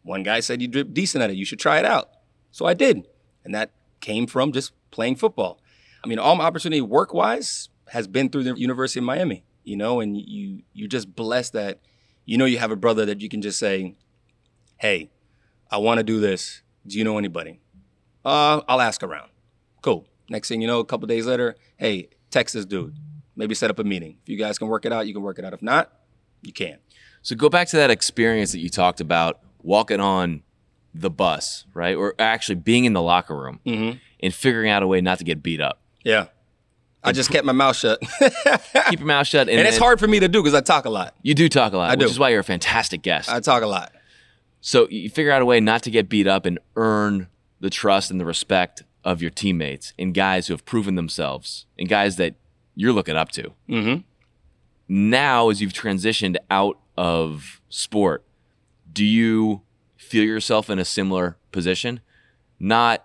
One 0.02 0.22
guy 0.22 0.40
said 0.40 0.60
you 0.60 0.68
did 0.68 0.92
decent 0.92 1.22
at 1.24 1.30
it, 1.30 1.36
you 1.36 1.44
should 1.46 1.58
try 1.58 1.78
it 1.78 1.84
out. 1.86 2.10
So 2.50 2.66
I 2.66 2.74
did. 2.74 3.06
And 3.44 3.54
that 3.54 3.70
came 4.00 4.26
from 4.26 4.52
just 4.52 4.72
playing 4.90 5.16
football. 5.16 5.60
I 6.04 6.08
mean, 6.08 6.18
all 6.18 6.36
my 6.36 6.44
opportunity 6.44 6.80
work 6.80 7.12
wise 7.12 7.68
has 7.88 8.06
been 8.06 8.28
through 8.28 8.44
the 8.44 8.54
University 8.54 9.00
of 9.00 9.04
Miami, 9.04 9.44
you 9.64 9.76
know, 9.76 10.00
and 10.00 10.16
you 10.16 10.62
you're 10.72 10.88
just 10.88 11.14
blessed 11.14 11.52
that 11.54 11.80
you 12.24 12.38
know 12.38 12.44
you 12.44 12.58
have 12.58 12.70
a 12.70 12.76
brother 12.76 13.04
that 13.06 13.20
you 13.20 13.28
can 13.28 13.42
just 13.42 13.58
say, 13.58 13.96
Hey, 14.76 15.10
I 15.70 15.78
want 15.78 15.98
to 15.98 16.04
do 16.04 16.20
this. 16.20 16.62
Do 16.86 16.98
you 16.98 17.04
know 17.04 17.18
anybody? 17.18 17.60
Uh, 18.24 18.60
I'll 18.68 18.80
ask 18.80 19.02
around. 19.02 19.30
Cool. 19.82 20.06
Next 20.28 20.48
thing 20.48 20.60
you 20.60 20.66
know, 20.66 20.80
a 20.80 20.84
couple 20.84 21.06
days 21.06 21.26
later, 21.26 21.56
hey, 21.76 22.08
text 22.30 22.54
this 22.54 22.66
dude. 22.66 22.94
Maybe 23.36 23.54
set 23.54 23.70
up 23.70 23.78
a 23.78 23.84
meeting. 23.84 24.18
If 24.22 24.28
you 24.28 24.36
guys 24.36 24.58
can 24.58 24.68
work 24.68 24.84
it 24.84 24.92
out, 24.92 25.06
you 25.06 25.14
can 25.14 25.22
work 25.22 25.38
it 25.38 25.44
out. 25.44 25.52
If 25.52 25.62
not, 25.62 25.92
you 26.42 26.52
can't. 26.52 26.80
So 27.22 27.36
go 27.36 27.48
back 27.48 27.68
to 27.68 27.76
that 27.76 27.90
experience 27.90 28.52
that 28.52 28.58
you 28.58 28.68
talked 28.68 29.00
about 29.00 29.40
walking 29.62 30.00
on 30.00 30.42
the 31.00 31.10
bus, 31.10 31.64
right? 31.74 31.96
Or 31.96 32.14
actually 32.18 32.56
being 32.56 32.84
in 32.84 32.92
the 32.92 33.02
locker 33.02 33.36
room 33.36 33.60
Mm-hmm. 33.66 33.98
and 34.20 34.34
figuring 34.34 34.70
out 34.70 34.82
a 34.82 34.86
way 34.86 35.00
not 35.00 35.18
to 35.18 35.24
get 35.24 35.42
beat 35.42 35.60
up. 35.60 35.80
Yeah. 36.04 36.26
I 37.04 37.12
just 37.12 37.30
kept 37.30 37.44
my 37.46 37.52
mouth 37.52 37.76
shut. 37.76 38.00
Keep 38.90 38.98
your 38.98 39.06
mouth 39.06 39.26
shut. 39.26 39.48
And, 39.48 39.58
and 39.58 39.66
it's 39.68 39.76
and 39.76 39.82
hard 39.84 40.00
for 40.00 40.08
me 40.08 40.18
to 40.20 40.28
do 40.28 40.42
because 40.42 40.54
I 40.54 40.60
talk 40.60 40.84
a 40.84 40.90
lot. 40.90 41.14
You 41.22 41.34
do 41.34 41.48
talk 41.48 41.72
a 41.72 41.76
lot, 41.76 41.90
I 41.90 41.94
do. 41.96 42.04
which 42.04 42.10
is 42.12 42.18
why 42.18 42.30
you're 42.30 42.40
a 42.40 42.44
fantastic 42.44 43.02
guest. 43.02 43.30
I 43.30 43.38
talk 43.40 43.62
a 43.62 43.66
lot. 43.66 43.92
So 44.60 44.88
you 44.90 45.08
figure 45.08 45.30
out 45.30 45.40
a 45.40 45.44
way 45.46 45.60
not 45.60 45.84
to 45.84 45.90
get 45.90 46.08
beat 46.08 46.26
up 46.26 46.44
and 46.44 46.58
earn 46.74 47.28
the 47.60 47.70
trust 47.70 48.10
and 48.10 48.20
the 48.20 48.24
respect 48.24 48.82
of 49.04 49.22
your 49.22 49.30
teammates 49.30 49.94
and 49.98 50.12
guys 50.12 50.48
who 50.48 50.52
have 50.54 50.64
proven 50.64 50.96
themselves 50.96 51.66
and 51.78 51.88
guys 51.88 52.16
that 52.16 52.34
you're 52.74 52.92
looking 52.92 53.16
up 53.16 53.30
to. 53.32 53.52
Mm-hmm. 53.68 54.00
Now, 54.88 55.50
as 55.50 55.60
you've 55.60 55.72
transitioned 55.72 56.36
out 56.50 56.78
of 56.96 57.60
sport, 57.68 58.24
do 58.92 59.04
you 59.04 59.62
feel 60.08 60.24
yourself 60.24 60.70
in 60.70 60.78
a 60.78 60.84
similar 60.84 61.36
position? 61.52 62.00
Not 62.58 63.04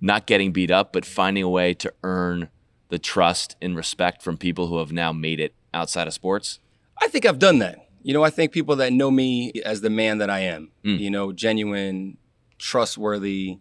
not 0.00 0.26
getting 0.26 0.52
beat 0.52 0.70
up, 0.70 0.92
but 0.92 1.04
finding 1.04 1.42
a 1.42 1.48
way 1.48 1.74
to 1.74 1.92
earn 2.02 2.48
the 2.88 2.98
trust 2.98 3.56
and 3.62 3.76
respect 3.76 4.22
from 4.22 4.36
people 4.36 4.66
who 4.66 4.78
have 4.78 4.92
now 4.92 5.12
made 5.12 5.40
it 5.40 5.54
outside 5.72 6.06
of 6.06 6.14
sports? 6.14 6.58
I 6.98 7.08
think 7.08 7.24
I've 7.24 7.38
done 7.38 7.58
that. 7.58 7.88
You 8.02 8.14
know, 8.14 8.24
I 8.24 8.30
think 8.30 8.52
people 8.52 8.76
that 8.76 8.92
know 8.92 9.10
me 9.10 9.52
as 9.64 9.80
the 9.80 9.90
man 9.90 10.18
that 10.18 10.30
I 10.30 10.40
am, 10.40 10.70
mm. 10.84 10.98
you 10.98 11.10
know, 11.10 11.32
genuine, 11.32 12.16
trustworthy. 12.58 13.58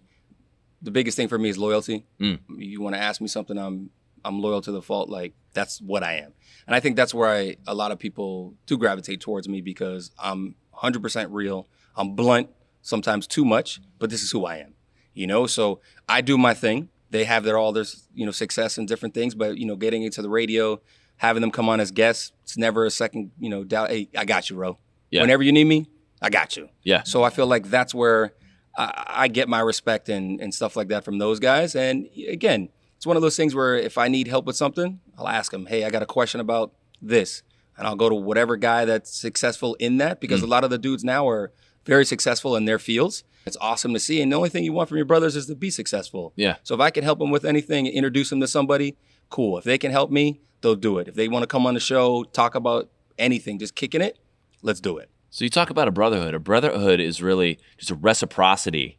The 0.82 0.92
biggest 0.92 1.18
thing 1.18 1.28
for 1.28 1.38
me 1.38 1.50
is 1.50 1.58
loyalty. 1.58 2.06
Mm. 2.22 2.40
You 2.58 2.82
want 2.82 2.96
to 2.96 3.02
ask 3.02 3.20
me 3.20 3.28
something, 3.28 3.58
I'm 3.58 3.90
I'm 4.24 4.42
loyal 4.42 4.62
to 4.62 4.72
the 4.72 4.82
fault. 4.82 5.10
Like 5.10 5.34
that's 5.54 5.82
what 5.82 6.04
I 6.04 6.16
am, 6.20 6.34
and 6.68 6.76
I 6.76 6.80
think 6.80 6.96
that's 6.96 7.14
where 7.14 7.30
I 7.30 7.58
a 7.68 7.76
lot 7.76 7.92
of 7.92 8.00
people 8.00 8.54
do 8.66 8.78
gravitate 8.78 9.20
towards 9.20 9.50
me 9.50 9.60
because 9.62 10.12
I'm 10.18 10.56
100% 10.74 11.28
real. 11.32 11.68
I'm 11.98 12.16
blunt, 12.16 12.50
sometimes 12.82 13.28
too 13.28 13.46
much, 13.46 13.80
but 13.98 14.10
this 14.10 14.24
is 14.24 14.32
who 14.32 14.46
I 14.46 14.58
am. 14.58 14.74
You 15.14 15.28
know, 15.28 15.48
so 15.48 15.82
I 16.08 16.22
do 16.22 16.38
my 16.38 16.54
thing. 16.54 16.90
They 17.10 17.24
have 17.24 17.44
their 17.44 17.58
all 17.58 17.72
their 17.72 17.86
you 18.14 18.26
know 18.26 18.32
success 18.32 18.78
and 18.78 18.88
different 18.88 19.14
things, 19.14 19.36
but 19.36 19.58
you 19.58 19.66
know, 19.66 19.76
getting 19.76 20.04
into 20.04 20.22
the 20.22 20.30
radio, 20.30 20.80
having 21.18 21.42
them 21.42 21.52
come 21.52 21.68
on 21.68 21.80
as 21.80 21.92
guests, 21.92 22.32
it's 22.44 22.58
never 22.58 22.86
a 22.86 22.92
second 22.92 23.32
you 23.40 23.50
know 23.50 23.64
doubt. 23.64 23.90
Hey, 23.90 24.10
I 24.16 24.26
got 24.26 24.50
you, 24.50 24.56
bro. 24.56 24.78
Yeah. 25.12 25.22
Whenever 25.22 25.44
you 25.44 25.52
need 25.52 25.66
me, 25.66 25.88
I 26.22 26.30
got 26.30 26.56
you. 26.56 26.70
Yeah. 26.84 27.04
So 27.04 27.24
I 27.24 27.32
feel 27.32 27.48
like 27.48 27.70
that's 27.70 27.96
where 27.96 28.34
I, 28.78 29.06
I 29.08 29.28
get 29.28 29.50
my 29.50 29.60
respect 29.60 30.10
and 30.10 30.40
and 30.40 30.54
stuff 30.54 30.76
like 30.76 30.90
that 30.90 31.04
from 31.04 31.18
those 31.18 31.40
guys. 31.40 31.76
And 31.76 32.08
again, 32.28 32.70
it's 33.00 33.06
one 33.06 33.16
of 33.16 33.22
those 33.22 33.38
things 33.38 33.56
where 33.56 33.78
if 33.78 33.98
I 33.98 34.10
need 34.10 34.28
help 34.28 34.46
with 34.46 34.58
something, 34.58 35.00
I'll 35.18 35.28
ask 35.28 35.52
them, 35.52 35.66
hey, 35.66 35.86
I 35.86 35.90
got 35.90 36.04
a 36.04 36.06
question 36.06 36.42
about 36.42 36.74
this. 37.02 37.44
And 37.78 37.88
I'll 37.88 37.96
go 37.96 38.10
to 38.10 38.16
whatever 38.16 38.58
guy 38.58 38.84
that's 38.84 39.10
successful 39.10 39.76
in 39.76 39.98
that 39.98 40.20
because 40.20 40.42
mm. 40.42 40.44
a 40.44 40.48
lot 40.48 40.66
of 40.66 40.70
the 40.70 40.78
dudes 40.78 41.06
now 41.06 41.30
are 41.30 41.54
very 41.90 42.06
successful 42.06 42.56
in 42.56 42.66
their 42.66 42.80
fields. 42.80 43.24
It's 43.46 43.58
awesome 43.60 43.94
to 43.94 44.00
see. 44.00 44.22
And 44.22 44.32
the 44.32 44.36
only 44.36 44.50
thing 44.50 44.64
you 44.64 44.74
want 44.74 44.90
from 44.90 44.98
your 44.98 45.06
brothers 45.06 45.36
is 45.36 45.48
to 45.48 45.56
be 45.56 45.70
successful. 45.70 46.34
Yeah. 46.36 46.58
So 46.64 46.76
if 46.76 46.82
I 46.82 46.92
can 46.92 47.04
help 47.04 47.20
them 47.20 47.32
with 47.32 47.44
anything, 47.44 47.88
introduce 47.88 48.30
them 48.30 48.40
to 48.42 48.48
somebody, 48.48 48.96
cool. 49.30 49.58
If 49.58 49.64
they 49.64 49.78
can 49.78 49.92
help 49.92 50.12
me, 50.12 50.42
they'll 50.62 50.76
do 50.76 51.00
it. 51.00 51.08
If 51.08 51.16
they 51.16 51.28
want 51.28 51.44
to 51.44 51.48
come 51.48 51.66
on 51.66 51.74
the 51.74 51.80
show, 51.80 52.24
talk 52.26 52.56
about 52.56 52.90
anything, 53.18 53.60
just 53.60 53.76
kicking 53.76 54.02
it, 54.02 54.20
let's 54.62 54.80
do 54.80 54.98
it. 54.98 55.10
So 55.32 55.44
you 55.44 55.50
talk 55.50 55.70
about 55.70 55.88
a 55.88 55.92
brotherhood. 55.92 56.34
A 56.34 56.40
brotherhood 56.40 57.00
is 57.00 57.22
really 57.22 57.60
just 57.78 57.92
a 57.92 57.96
reciprocity 57.96 58.98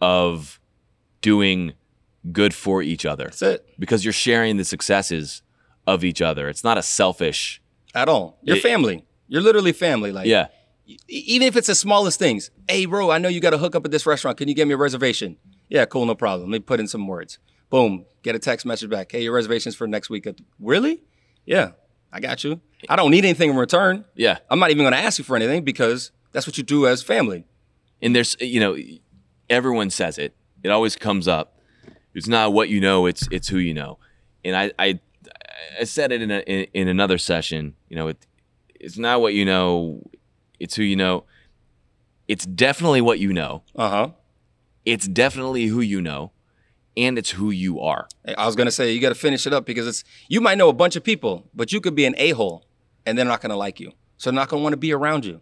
of 0.00 0.60
doing 1.20 1.74
good 2.32 2.54
for 2.54 2.82
each 2.82 3.06
other. 3.06 3.24
That's 3.24 3.42
it. 3.42 3.66
Because 3.78 4.04
you're 4.04 4.12
sharing 4.12 4.56
the 4.56 4.64
successes 4.64 5.42
of 5.86 6.04
each 6.04 6.22
other. 6.22 6.48
It's 6.48 6.64
not 6.64 6.78
a 6.78 6.82
selfish 6.82 7.60
at 7.94 8.08
all. 8.08 8.38
You're 8.42 8.56
it, 8.56 8.62
family. 8.62 9.04
You're 9.28 9.42
literally 9.42 9.72
family. 9.72 10.12
Like 10.12 10.26
yeah. 10.26 10.48
Even 11.08 11.46
if 11.48 11.56
it's 11.56 11.68
the 11.68 11.74
smallest 11.74 12.18
things. 12.18 12.50
Hey, 12.68 12.84
bro, 12.84 13.10
I 13.10 13.18
know 13.18 13.28
you 13.28 13.40
got 13.40 13.50
to 13.50 13.58
hook 13.58 13.74
up 13.74 13.84
at 13.84 13.90
this 13.90 14.06
restaurant. 14.06 14.38
Can 14.38 14.48
you 14.48 14.54
get 14.54 14.66
me 14.68 14.74
a 14.74 14.76
reservation? 14.76 15.38
Yeah, 15.68 15.86
cool, 15.86 16.04
no 16.06 16.14
problem. 16.14 16.50
Let 16.50 16.58
me 16.58 16.62
put 16.64 16.80
in 16.80 16.86
some 16.86 17.06
words. 17.06 17.38
Boom. 17.70 18.04
Get 18.22 18.34
a 18.34 18.38
text 18.38 18.66
message 18.66 18.90
back. 18.90 19.10
Hey, 19.10 19.22
your 19.22 19.32
reservation's 19.32 19.74
for 19.74 19.86
next 19.86 20.10
week. 20.10 20.26
Really? 20.60 21.02
Yeah, 21.46 21.72
I 22.12 22.20
got 22.20 22.44
you. 22.44 22.60
I 22.88 22.96
don't 22.96 23.10
need 23.10 23.24
anything 23.24 23.50
in 23.50 23.56
return. 23.56 24.04
Yeah. 24.14 24.38
I'm 24.50 24.58
not 24.58 24.70
even 24.70 24.84
going 24.84 24.92
to 24.92 24.98
ask 24.98 25.18
you 25.18 25.24
for 25.24 25.36
anything 25.36 25.64
because 25.64 26.12
that's 26.32 26.46
what 26.46 26.58
you 26.58 26.64
do 26.64 26.86
as 26.86 27.02
family. 27.02 27.46
And 28.02 28.14
there's, 28.14 28.36
you 28.40 28.60
know, 28.60 28.76
everyone 29.48 29.90
says 29.90 30.18
it. 30.18 30.36
It 30.62 30.70
always 30.70 30.96
comes 30.96 31.28
up. 31.28 31.58
It's 32.14 32.28
not 32.28 32.52
what 32.52 32.68
you 32.68 32.80
know. 32.80 33.06
It's 33.06 33.26
it's 33.30 33.48
who 33.48 33.58
you 33.58 33.74
know. 33.74 33.98
And 34.44 34.56
I 34.56 34.72
I, 34.78 35.00
I 35.80 35.84
said 35.84 36.12
it 36.12 36.22
in 36.22 36.30
a, 36.30 36.40
in, 36.40 36.66
in 36.72 36.88
another 36.88 37.18
session. 37.18 37.74
You 37.88 37.96
know, 37.96 38.08
it, 38.08 38.26
it's 38.78 38.96
not 38.96 39.20
what 39.20 39.34
you 39.34 39.44
know. 39.44 40.02
It's 40.64 40.74
who 40.74 40.82
you 40.82 40.96
know. 40.96 41.24
It's 42.26 42.46
definitely 42.46 43.00
what 43.00 43.20
you 43.20 43.32
know. 43.32 43.62
Uh 43.76 43.88
huh. 43.88 44.08
It's 44.84 45.06
definitely 45.06 45.66
who 45.66 45.80
you 45.80 46.00
know, 46.00 46.32
and 46.96 47.16
it's 47.16 47.30
who 47.30 47.50
you 47.50 47.80
are. 47.80 48.08
I 48.36 48.46
was 48.46 48.56
gonna 48.56 48.70
say 48.70 48.92
you 48.92 49.00
got 49.00 49.10
to 49.10 49.14
finish 49.14 49.46
it 49.46 49.52
up 49.52 49.64
because 49.64 49.86
it's 49.86 50.04
you 50.28 50.40
might 50.40 50.58
know 50.58 50.68
a 50.68 50.72
bunch 50.72 50.96
of 50.96 51.04
people, 51.04 51.48
but 51.54 51.72
you 51.72 51.80
could 51.80 51.94
be 51.94 52.04
an 52.04 52.14
a 52.18 52.30
hole, 52.30 52.66
and 53.06 53.16
they're 53.16 53.24
not 53.24 53.40
gonna 53.40 53.56
like 53.56 53.78
you. 53.78 53.92
So 54.16 54.30
they're 54.30 54.36
not 54.36 54.48
gonna 54.48 54.62
want 54.62 54.72
to 54.72 54.78
be 54.78 54.92
around 54.92 55.24
you 55.24 55.40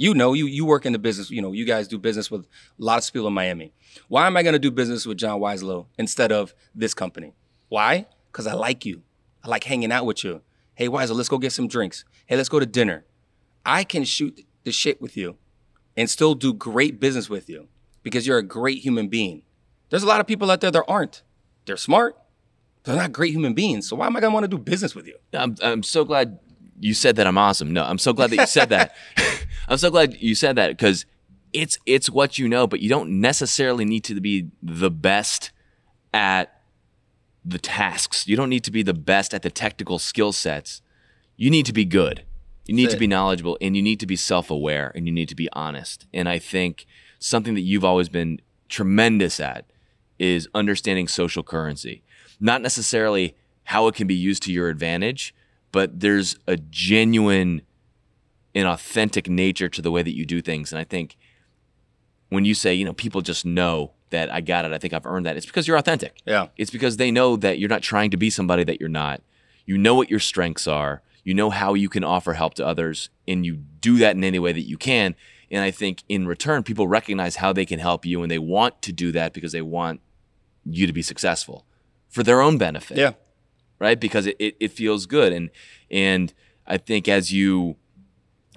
you 0.00 0.14
know, 0.14 0.32
you 0.32 0.46
you 0.46 0.64
work 0.64 0.86
in 0.86 0.94
the 0.94 0.98
business. 0.98 1.30
You 1.30 1.42
know, 1.42 1.52
you 1.52 1.66
guys 1.66 1.86
do 1.86 1.98
business 1.98 2.30
with 2.30 2.46
lots 2.78 3.08
of 3.08 3.12
people 3.12 3.28
in 3.28 3.34
Miami. 3.34 3.74
Why 4.08 4.26
am 4.26 4.34
I 4.34 4.42
going 4.42 4.54
to 4.54 4.58
do 4.58 4.70
business 4.70 5.04
with 5.04 5.18
John 5.18 5.38
Weislow 5.38 5.88
instead 5.98 6.32
of 6.32 6.54
this 6.74 6.94
company? 6.94 7.34
Why? 7.68 8.06
Because 8.32 8.46
I 8.46 8.54
like 8.54 8.86
you. 8.86 9.02
I 9.44 9.48
like 9.48 9.64
hanging 9.64 9.92
out 9.92 10.06
with 10.06 10.24
you. 10.24 10.40
Hey, 10.74 10.88
Weislow, 10.88 11.16
let's 11.16 11.28
go 11.28 11.36
get 11.36 11.52
some 11.52 11.68
drinks. 11.68 12.06
Hey, 12.24 12.38
let's 12.38 12.48
go 12.48 12.58
to 12.58 12.64
dinner. 12.64 13.04
I 13.66 13.84
can 13.84 14.04
shoot 14.04 14.40
the 14.64 14.72
shit 14.72 15.00
with 15.00 15.16
you 15.16 15.36
and 15.96 16.08
still 16.08 16.34
do 16.34 16.52
great 16.52 17.00
business 17.00 17.28
with 17.28 17.48
you 17.48 17.68
because 18.02 18.26
you're 18.26 18.38
a 18.38 18.42
great 18.42 18.78
human 18.78 19.08
being. 19.08 19.42
There's 19.90 20.02
a 20.02 20.06
lot 20.06 20.20
of 20.20 20.26
people 20.26 20.50
out 20.50 20.60
there 20.60 20.70
that 20.70 20.84
aren't. 20.86 21.22
They're 21.66 21.76
smart. 21.76 22.16
They're 22.84 22.96
not 22.96 23.12
great 23.12 23.32
human 23.32 23.54
beings. 23.54 23.88
So 23.88 23.96
why 23.96 24.06
am 24.06 24.16
I 24.16 24.20
going 24.20 24.30
to 24.30 24.34
want 24.34 24.44
to 24.44 24.48
do 24.48 24.58
business 24.58 24.94
with 24.94 25.06
you? 25.06 25.16
I'm, 25.34 25.56
I'm 25.62 25.82
so 25.82 26.04
glad 26.04 26.38
you 26.78 26.94
said 26.94 27.16
that 27.16 27.26
I'm 27.26 27.36
awesome. 27.36 27.72
No, 27.72 27.84
I'm 27.84 27.98
so 27.98 28.12
glad 28.12 28.30
that 28.30 28.36
you 28.36 28.46
said 28.46 28.70
that. 28.70 28.94
I'm 29.68 29.78
so 29.78 29.90
glad 29.90 30.20
you 30.20 30.34
said 30.34 30.56
that 30.56 30.70
because 30.70 31.04
it's 31.52 31.78
it's 31.86 32.08
what 32.08 32.38
you 32.38 32.48
know, 32.48 32.66
but 32.66 32.80
you 32.80 32.88
don't 32.88 33.20
necessarily 33.20 33.84
need 33.84 34.04
to 34.04 34.20
be 34.20 34.50
the 34.62 34.90
best 34.90 35.50
at 36.14 36.60
the 37.44 37.58
tasks. 37.58 38.26
You 38.26 38.36
don't 38.36 38.48
need 38.48 38.64
to 38.64 38.70
be 38.70 38.82
the 38.82 38.94
best 38.94 39.34
at 39.34 39.42
the 39.42 39.50
technical 39.50 39.98
skill 39.98 40.32
sets. 40.32 40.82
You 41.36 41.50
need 41.50 41.66
to 41.66 41.72
be 41.72 41.84
good. 41.84 42.24
You 42.66 42.74
need 42.74 42.90
to 42.90 42.96
be 42.96 43.06
knowledgeable 43.06 43.58
and 43.60 43.74
you 43.74 43.82
need 43.82 43.98
to 44.00 44.06
be 44.06 44.16
self-aware 44.16 44.92
and 44.94 45.06
you 45.06 45.12
need 45.12 45.28
to 45.28 45.34
be 45.34 45.48
honest. 45.52 46.06
And 46.14 46.28
I 46.28 46.38
think 46.38 46.86
something 47.18 47.54
that 47.54 47.62
you've 47.62 47.84
always 47.84 48.08
been 48.08 48.40
tremendous 48.68 49.40
at 49.40 49.64
is 50.18 50.48
understanding 50.54 51.08
social 51.08 51.42
currency. 51.42 52.02
Not 52.38 52.62
necessarily 52.62 53.34
how 53.64 53.88
it 53.88 53.94
can 53.94 54.06
be 54.06 54.14
used 54.14 54.42
to 54.44 54.52
your 54.52 54.68
advantage, 54.68 55.34
but 55.72 56.00
there's 56.00 56.36
a 56.46 56.56
genuine 56.56 57.62
and 58.54 58.66
authentic 58.66 59.28
nature 59.28 59.68
to 59.68 59.82
the 59.82 59.90
way 59.90 60.02
that 60.02 60.14
you 60.14 60.24
do 60.26 60.40
things. 60.40 60.72
And 60.72 60.80
I 60.80 60.84
think 60.84 61.16
when 62.28 62.44
you 62.44 62.54
say, 62.54 62.74
you 62.74 62.84
know, 62.84 62.92
people 62.92 63.20
just 63.20 63.44
know 63.44 63.92
that 64.10 64.32
I 64.32 64.40
got 64.40 64.64
it, 64.64 64.72
I 64.72 64.78
think 64.78 64.92
I've 64.92 65.06
earned 65.06 65.26
that, 65.26 65.36
it's 65.36 65.46
because 65.46 65.68
you're 65.68 65.76
authentic. 65.76 66.20
Yeah. 66.24 66.48
It's 66.56 66.70
because 66.70 66.96
they 66.96 67.10
know 67.10 67.36
that 67.36 67.58
you're 67.58 67.68
not 67.68 67.82
trying 67.82 68.10
to 68.10 68.16
be 68.16 68.30
somebody 68.30 68.64
that 68.64 68.80
you're 68.80 68.88
not. 68.88 69.22
You 69.66 69.78
know 69.78 69.94
what 69.94 70.10
your 70.10 70.18
strengths 70.18 70.66
are, 70.66 71.02
you 71.30 71.34
know 71.34 71.50
how 71.50 71.74
you 71.74 71.88
can 71.88 72.04
offer 72.04 72.34
help 72.34 72.54
to 72.54 72.66
others, 72.66 73.08
and 73.26 73.46
you 73.46 73.56
do 73.56 73.96
that 73.98 74.16
in 74.16 74.24
any 74.24 74.38
way 74.38 74.52
that 74.52 74.68
you 74.68 74.76
can. 74.76 75.14
And 75.50 75.64
I 75.64 75.70
think 75.70 76.02
in 76.08 76.26
return, 76.26 76.62
people 76.62 76.86
recognize 76.86 77.36
how 77.36 77.52
they 77.52 77.66
can 77.66 77.78
help 77.78 78.04
you 78.04 78.22
and 78.22 78.30
they 78.30 78.38
want 78.38 78.82
to 78.82 78.92
do 78.92 79.10
that 79.12 79.32
because 79.32 79.52
they 79.52 79.62
want 79.62 80.00
you 80.64 80.86
to 80.86 80.92
be 80.92 81.02
successful 81.02 81.64
for 82.08 82.22
their 82.22 82.40
own 82.40 82.58
benefit. 82.58 82.98
Yeah 82.98 83.12
right? 83.80 83.98
Because 83.98 84.26
it, 84.26 84.36
it, 84.38 84.56
it 84.60 84.70
feels 84.70 85.06
good. 85.06 85.32
And 85.32 85.50
and 85.90 86.32
I 86.68 86.76
think 86.76 87.08
as 87.08 87.32
you 87.32 87.76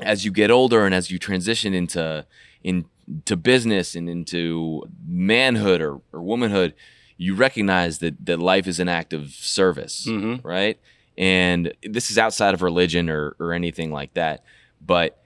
as 0.01 0.23
you 0.23 0.31
get 0.31 0.51
older 0.51 0.85
and 0.85 0.93
as 0.93 1.09
you 1.09 1.17
transition 1.17 1.73
into 1.73 2.27
into 2.63 3.35
business 3.35 3.95
and 3.95 4.07
into 4.07 4.83
manhood 5.07 5.81
or, 5.81 6.01
or 6.11 6.21
womanhood, 6.21 6.75
you 7.17 7.33
recognize 7.33 7.97
that 7.99 8.23
that 8.23 8.37
life 8.37 8.67
is 8.67 8.79
an 8.79 8.89
act 8.89 9.13
of 9.13 9.31
service, 9.31 10.05
mm-hmm. 10.07 10.45
right? 10.47 10.79
And 11.17 11.73
this 11.83 12.09
is 12.09 12.17
outside 12.17 12.53
of 12.53 12.61
religion 12.61 13.09
or 13.09 13.35
or 13.39 13.53
anything 13.53 13.91
like 13.91 14.13
that, 14.13 14.43
but 14.81 15.21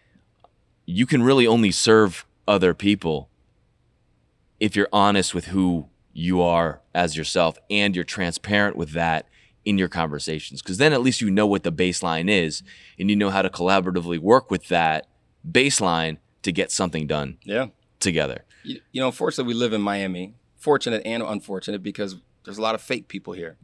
you 0.86 1.06
can 1.06 1.24
really 1.24 1.48
only 1.48 1.72
serve 1.72 2.26
other 2.48 2.74
people 2.74 3.30
if 4.60 4.76
you're 4.76 4.90
honest 4.92 5.36
with 5.36 5.46
who 5.46 5.88
you 6.14 6.42
are 6.42 6.82
as 6.96 7.16
yourself 7.16 7.58
and 7.70 7.96
you're 7.96 8.04
transparent 8.04 8.76
with 8.76 8.92
that 8.92 9.28
in 9.66 9.78
your 9.78 9.90
conversations. 9.90 10.62
Because 10.62 10.78
then 10.78 10.94
at 10.94 11.02
least 11.02 11.22
you 11.22 11.30
know 11.30 11.46
what 11.46 11.64
the 11.64 11.72
baseline 11.72 12.30
is 12.30 12.64
and 12.98 13.10
you 13.10 13.16
know 13.16 13.30
how 13.30 13.42
to 13.42 13.50
collaboratively 13.50 14.18
work 14.18 14.50
with 14.50 14.70
that 14.70 15.08
baseline 15.50 16.18
to 16.42 16.52
get 16.52 16.72
something 16.72 17.06
done 17.06 17.38
yeah. 17.44 17.68
together. 18.00 18.46
You, 18.64 18.82
you 18.92 19.02
know 19.02 19.08
unfortunately 19.08 19.54
we 19.54 19.60
live 19.60 19.74
in 19.74 19.82
miami 19.82 20.34
fortunate 20.58 21.02
and 21.06 21.22
unfortunate 21.24 21.84
because 21.84 22.18
there's 22.44 22.58
a 22.58 22.62
lot 22.62 22.76
of 22.76 22.82
fake 22.82 23.08
people 23.08 23.34
here 23.34 23.58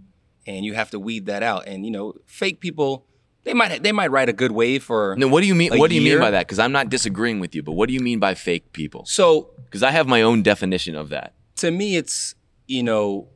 and 0.46 0.66
you 0.66 0.74
have 0.74 0.90
to 0.92 1.00
weed 1.00 1.26
that 1.26 1.44
out 1.44 1.68
and 1.68 1.86
you 1.86 1.92
know 1.92 2.14
fake 2.26 2.60
people 2.60 3.06
they 3.44 3.54
might 3.54 3.84
they 3.84 3.92
might 3.92 4.12
write 4.12 4.30
a 4.30 4.34
good 4.34 4.52
wave 4.52 4.84
for 4.84 5.16
no 5.18 5.28
what 5.28 5.42
do 5.42 5.48
you 5.48 5.56
mean 5.56 5.78
what 5.78 5.90
do 5.90 5.96
you 5.96 6.02
year. 6.02 6.16
mean 6.16 6.22
by 6.22 6.32
that 6.32 6.48
because 6.48 6.60
i'm 6.60 6.72
not 6.72 6.90
disagreeing 6.90 7.40
with 7.40 7.54
you 7.56 7.64
but 7.64 7.74
what 7.74 7.88
do 7.88 7.94
you 7.94 8.00
mean 8.00 8.20
by 8.20 8.34
fake 8.34 8.72
people 8.74 9.06
so 9.06 9.50
because 9.66 9.84
i 9.84 9.92
have 9.92 10.08
my 10.08 10.22
own 10.22 10.42
definition 10.44 10.96
of 10.96 11.10
that 11.10 11.34
to 11.56 11.72
me 11.72 11.96
it's 11.96 12.36
you 12.68 12.84
know 12.84 13.28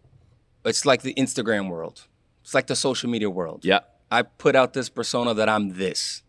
it's 0.66 0.86
like 0.86 1.02
the 1.02 1.14
instagram 1.16 1.70
world 1.70 2.08
it's 2.48 2.54
like 2.54 2.68
the 2.68 2.78
social 2.78 3.10
media 3.10 3.30
world. 3.30 3.66
Yeah. 3.66 3.82
I 4.10 4.22
put 4.22 4.56
out 4.56 4.72
this 4.72 4.88
persona 4.88 5.34
that 5.34 5.50
I'm 5.50 5.72
this. 5.72 6.24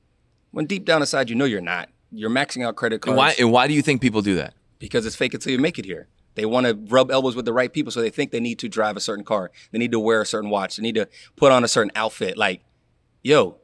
When 0.50 0.66
deep 0.66 0.84
down 0.84 1.00
inside 1.00 1.30
you 1.30 1.36
know 1.36 1.44
you're 1.44 1.60
not. 1.60 1.90
You're 2.10 2.28
maxing 2.28 2.66
out 2.66 2.74
credit 2.74 3.02
cards. 3.02 3.12
And 3.12 3.16
why, 3.16 3.36
and 3.38 3.52
why 3.52 3.68
do 3.68 3.72
you 3.72 3.82
think 3.82 4.00
people 4.00 4.20
do 4.20 4.34
that? 4.34 4.54
Because 4.80 5.06
it's 5.06 5.14
fake 5.14 5.34
until 5.34 5.52
you 5.52 5.60
make 5.60 5.78
it 5.78 5.84
here. 5.84 6.08
They 6.38 6.46
want 6.46 6.66
to 6.66 6.74
rub 6.74 7.10
elbows 7.10 7.34
with 7.34 7.46
the 7.46 7.52
right 7.52 7.72
people, 7.72 7.90
so 7.90 8.00
they 8.00 8.10
think 8.10 8.30
they 8.30 8.38
need 8.38 8.60
to 8.60 8.68
drive 8.68 8.96
a 8.96 9.00
certain 9.00 9.24
car. 9.24 9.50
They 9.72 9.78
need 9.78 9.90
to 9.90 9.98
wear 9.98 10.20
a 10.20 10.26
certain 10.26 10.50
watch. 10.50 10.76
They 10.76 10.82
need 10.84 10.94
to 10.94 11.08
put 11.34 11.50
on 11.50 11.64
a 11.64 11.68
certain 11.68 11.90
outfit. 11.96 12.38
Like, 12.38 12.62
yo, 13.22 13.58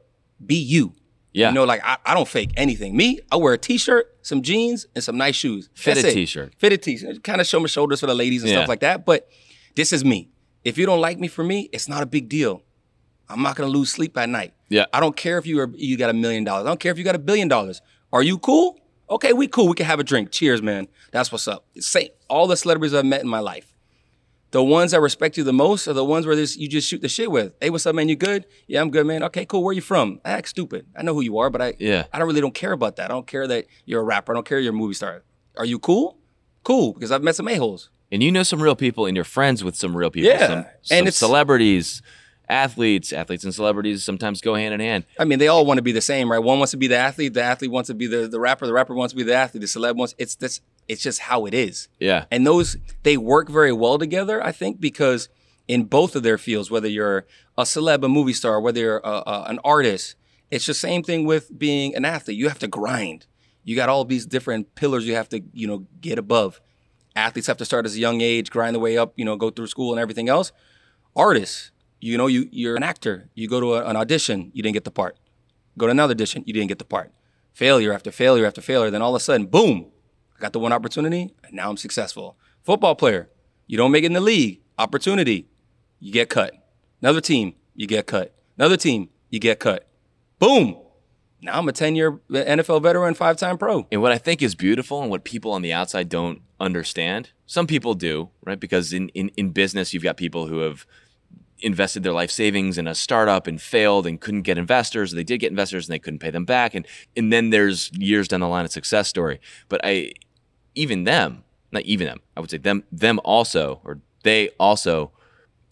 be 0.45 0.55
you. 0.55 0.93
Yeah. 1.31 1.49
You 1.49 1.55
know, 1.55 1.63
like 1.63 1.81
I, 1.85 1.97
I 2.05 2.13
don't 2.13 2.27
fake 2.27 2.51
anything. 2.57 2.97
Me, 2.97 3.21
I 3.31 3.37
wear 3.37 3.53
a 3.53 3.57
t-shirt, 3.57 4.17
some 4.21 4.41
jeans, 4.41 4.87
and 4.93 5.01
some 5.01 5.17
nice 5.17 5.35
shoes. 5.35 5.69
Fitted 5.73 6.13
t-shirt. 6.13 6.53
Fitted 6.57 6.81
t-shirt. 6.81 7.23
Kind 7.23 7.39
of 7.39 7.47
show 7.47 7.61
my 7.61 7.67
shoulders 7.67 8.01
for 8.01 8.07
the 8.07 8.13
ladies 8.13 8.43
and 8.43 8.51
yeah. 8.51 8.57
stuff 8.57 8.67
like 8.67 8.81
that. 8.81 9.05
But 9.05 9.29
This 9.75 9.93
is 9.93 10.03
me. 10.03 10.29
If 10.63 10.77
you 10.77 10.85
don't 10.85 11.01
like 11.01 11.19
me 11.19 11.27
for 11.27 11.43
me, 11.43 11.69
it's 11.71 11.87
not 11.87 12.01
a 12.01 12.05
big 12.05 12.27
deal. 12.27 12.61
I'm 13.29 13.41
not 13.41 13.55
gonna 13.55 13.69
lose 13.69 13.91
sleep 13.91 14.17
at 14.17 14.29
night. 14.29 14.53
Yeah. 14.69 14.85
I 14.93 14.99
don't 14.99 15.15
care 15.15 15.37
if 15.37 15.45
you 15.45 15.59
are 15.59 15.69
you 15.75 15.97
got 15.97 16.09
a 16.09 16.13
million 16.13 16.43
dollars. 16.43 16.65
I 16.65 16.69
don't 16.69 16.79
care 16.79 16.91
if 16.91 16.97
you 16.97 17.03
got 17.03 17.15
a 17.15 17.19
billion 17.19 17.47
dollars. 17.47 17.81
Are 18.11 18.23
you 18.23 18.37
cool? 18.37 18.79
Okay, 19.09 19.33
we 19.33 19.47
cool. 19.47 19.67
We 19.67 19.75
can 19.75 19.85
have 19.85 19.99
a 19.99 20.03
drink. 20.03 20.31
Cheers, 20.31 20.61
man. 20.61 20.87
That's 21.11 21.31
what's 21.31 21.47
up. 21.47 21.65
Say 21.79 22.11
all 22.29 22.47
the 22.47 22.57
celebrities 22.57 22.93
I've 22.93 23.05
met 23.05 23.21
in 23.21 23.27
my 23.27 23.39
life. 23.39 23.71
The 24.51 24.63
ones 24.63 24.91
that 24.91 25.01
respect 25.01 25.37
you 25.37 25.43
the 25.43 25.51
most 25.53 25.87
are 25.87 25.93
the 25.93 26.05
ones 26.05 26.25
where 26.25 26.35
this, 26.35 26.55
you 26.55 26.67
just 26.69 26.87
shoot 26.87 27.01
the 27.01 27.09
shit 27.09 27.29
with. 27.29 27.53
Hey, 27.59 27.69
what's 27.69 27.85
up, 27.85 27.93
man? 27.93 28.07
You 28.07 28.15
good? 28.15 28.45
Yeah, 28.67 28.81
I'm 28.81 28.89
good, 28.89 29.05
man. 29.05 29.21
Okay, 29.23 29.45
cool. 29.45 29.63
Where 29.63 29.73
you 29.73 29.81
from? 29.81 30.21
I 30.23 30.31
act 30.31 30.47
stupid. 30.47 30.85
I 30.95 31.03
know 31.03 31.13
who 31.13 31.21
you 31.21 31.37
are, 31.39 31.49
but 31.49 31.61
I 31.61 31.73
Yeah. 31.77 32.05
I 32.13 32.19
don't 32.19 32.27
really 32.27 32.41
don't 32.41 32.53
care 32.53 32.71
about 32.71 32.95
that. 32.95 33.05
I 33.05 33.13
don't 33.13 33.27
care 33.27 33.45
that 33.47 33.65
you're 33.85 34.01
a 34.01 34.03
rapper. 34.03 34.31
I 34.31 34.35
don't 34.35 34.45
care 34.45 34.59
you're 34.59 34.73
a 34.73 34.75
movie 34.75 34.93
star. 34.93 35.23
Are 35.57 35.65
you 35.65 35.77
cool? 35.77 36.17
Cool, 36.63 36.93
because 36.93 37.11
I've 37.11 37.21
met 37.21 37.35
some 37.35 37.47
a-holes. 37.47 37.89
And 38.11 38.23
you 38.23 38.31
know 38.31 38.43
some 38.43 38.61
real 38.61 38.75
people, 38.75 39.05
and 39.07 39.15
you're 39.15 39.23
friends 39.25 39.63
with 39.63 39.75
some 39.75 39.95
real 39.95 40.09
people. 40.09 40.29
Yeah, 40.29 40.47
some, 40.47 40.57
and 40.57 40.65
some 40.83 40.97
it's- 40.99 41.15
celebrities, 41.17 42.01
athletes, 42.49 43.13
athletes 43.13 43.43
and 43.43 43.53
celebrities 43.53 44.03
sometimes 44.03 44.41
go 44.41 44.55
hand 44.55 44.73
in 44.73 44.79
hand. 44.79 45.05
I 45.19 45.25
mean, 45.25 45.39
they 45.39 45.47
all 45.47 45.65
want 45.65 45.77
to 45.77 45.81
be 45.81 45.91
the 45.91 46.01
same, 46.01 46.31
right? 46.31 46.39
One 46.39 46.57
wants 46.59 46.71
to 46.71 46.77
be 46.77 46.87
the 46.87 46.97
athlete, 46.97 47.33
the 47.33 47.43
athlete 47.43 47.71
wants 47.71 47.87
to 47.87 47.93
be 47.93 48.07
the, 48.07 48.27
the 48.27 48.39
rapper, 48.39 48.65
the 48.67 48.73
rapper 48.73 48.93
wants 48.93 49.13
to 49.13 49.17
be 49.17 49.23
the 49.23 49.35
athlete, 49.35 49.61
the 49.61 49.67
celeb 49.67 49.95
wants 49.95 50.15
it's 50.17 50.35
this 50.35 50.61
it's 50.87 51.01
just 51.01 51.19
how 51.19 51.45
it 51.45 51.53
is. 51.53 51.87
Yeah. 51.99 52.25
And 52.29 52.45
those 52.45 52.77
they 53.03 53.17
work 53.17 53.49
very 53.49 53.71
well 53.71 53.97
together, 53.97 54.43
I 54.43 54.51
think, 54.51 54.79
because 54.79 55.29
in 55.67 55.85
both 55.85 56.15
of 56.15 56.23
their 56.23 56.37
fields, 56.37 56.69
whether 56.69 56.87
you're 56.87 57.25
a 57.57 57.63
celeb, 57.63 58.03
a 58.03 58.09
movie 58.09 58.33
star, 58.33 58.61
whether 58.61 58.79
you're 58.79 59.01
a, 59.03 59.23
a, 59.25 59.45
an 59.47 59.59
artist, 59.63 60.15
it's 60.51 60.65
the 60.65 60.73
same 60.73 61.03
thing 61.03 61.25
with 61.25 61.57
being 61.57 61.95
an 61.95 62.05
athlete. 62.05 62.37
You 62.37 62.49
have 62.49 62.59
to 62.59 62.67
grind. 62.67 63.25
You 63.63 63.75
got 63.75 63.89
all 63.89 64.05
these 64.05 64.25
different 64.25 64.75
pillars 64.75 65.07
you 65.07 65.15
have 65.15 65.29
to, 65.29 65.41
you 65.53 65.67
know, 65.67 65.87
get 66.01 66.19
above. 66.19 66.61
Athletes 67.15 67.47
have 67.47 67.57
to 67.57 67.65
start 67.65 67.85
as 67.85 67.95
a 67.95 67.99
young 67.99 68.21
age, 68.21 68.51
grind 68.51 68.75
the 68.75 68.79
way 68.79 68.97
up, 68.97 69.13
you 69.15 69.25
know, 69.25 69.35
go 69.37 69.49
through 69.49 69.67
school 69.67 69.91
and 69.91 69.99
everything 69.99 70.29
else. 70.29 70.51
Artists, 71.15 71.71
you 72.05 72.17
know, 72.17 72.27
you 72.27 72.47
you're 72.51 72.75
an 72.75 72.83
actor. 72.83 73.29
You 73.33 73.47
go 73.47 73.59
to 73.59 73.73
a, 73.75 73.85
an 73.85 73.95
audition, 73.95 74.51
you 74.53 74.61
didn't 74.61 74.75
get 74.75 74.83
the 74.83 74.91
part. 74.91 75.17
Go 75.77 75.87
to 75.87 75.91
another 75.91 76.11
audition, 76.11 76.43
you 76.45 76.53
didn't 76.53 76.67
get 76.67 76.79
the 76.79 76.85
part. 76.85 77.11
Failure 77.53 77.91
after 77.91 78.11
failure 78.11 78.45
after 78.45 78.61
failure. 78.61 78.91
Then 78.91 79.01
all 79.01 79.15
of 79.15 79.21
a 79.21 79.23
sudden, 79.23 79.47
boom, 79.47 79.91
I 80.37 80.39
got 80.39 80.53
the 80.53 80.59
one 80.59 80.71
opportunity, 80.71 81.33
and 81.43 81.53
now 81.53 81.69
I'm 81.69 81.77
successful. 81.77 82.37
Football 82.63 82.95
player, 82.95 83.29
you 83.67 83.77
don't 83.77 83.91
make 83.91 84.03
it 84.03 84.07
in 84.07 84.13
the 84.13 84.21
league, 84.21 84.61
opportunity, 84.77 85.47
you 85.99 86.11
get 86.11 86.29
cut. 86.29 86.53
Another 87.01 87.21
team, 87.21 87.55
you 87.75 87.87
get 87.87 88.05
cut. 88.05 88.35
Another 88.57 88.77
team, 88.77 89.09
you 89.29 89.39
get 89.39 89.59
cut. 89.59 89.87
Boom. 90.39 90.77
Now 91.41 91.57
I'm 91.57 91.67
a 91.67 91.71
10 91.71 91.95
year 91.95 92.19
NFL 92.29 92.83
veteran, 92.83 93.13
five 93.13 93.37
time 93.37 93.57
pro. 93.57 93.87
And 93.91 94.01
what 94.01 94.11
I 94.11 94.17
think 94.17 94.41
is 94.41 94.55
beautiful 94.55 95.01
and 95.01 95.09
what 95.11 95.23
people 95.23 95.51
on 95.51 95.61
the 95.61 95.73
outside 95.73 96.09
don't 96.09 96.41
understand, 96.59 97.31
some 97.45 97.67
people 97.67 97.93
do, 97.93 98.29
right? 98.43 98.59
Because 98.59 98.93
in, 98.93 99.09
in, 99.09 99.29
in 99.37 99.49
business, 99.49 99.93
you've 99.93 100.03
got 100.03 100.17
people 100.17 100.47
who 100.47 100.59
have 100.59 100.85
invested 101.65 102.03
their 102.03 102.13
life 102.13 102.29
savings 102.29 102.77
in 102.77 102.87
a 102.87 102.93
startup 102.93 103.47
and 103.47 103.59
failed 103.59 104.05
and 104.05 104.21
couldn't 104.21 104.43
get 104.43 104.55
investors. 104.55 105.11
They 105.11 105.23
did 105.23 105.39
get 105.39 105.49
investors 105.49 105.87
and 105.87 105.93
they 105.93 105.99
couldn't 105.99 106.19
pay 106.19 106.29
them 106.29 106.45
back. 106.45 106.75
And, 106.75 106.85
and 107.17 107.33
then 107.33 107.49
there's 107.49 107.91
years 107.93 108.27
down 108.27 108.41
the 108.41 108.47
line 108.47 108.65
a 108.65 108.69
success 108.69 109.07
story. 109.07 109.41
But 109.67 109.81
I, 109.83 110.11
even 110.75 111.05
them, 111.05 111.43
not 111.71 111.81
even 111.81 112.05
them, 112.05 112.21
I 112.37 112.39
would 112.39 112.51
say 112.51 112.59
them, 112.59 112.83
them 112.91 113.19
also, 113.25 113.81
or 113.83 113.99
they 114.23 114.49
also 114.59 115.11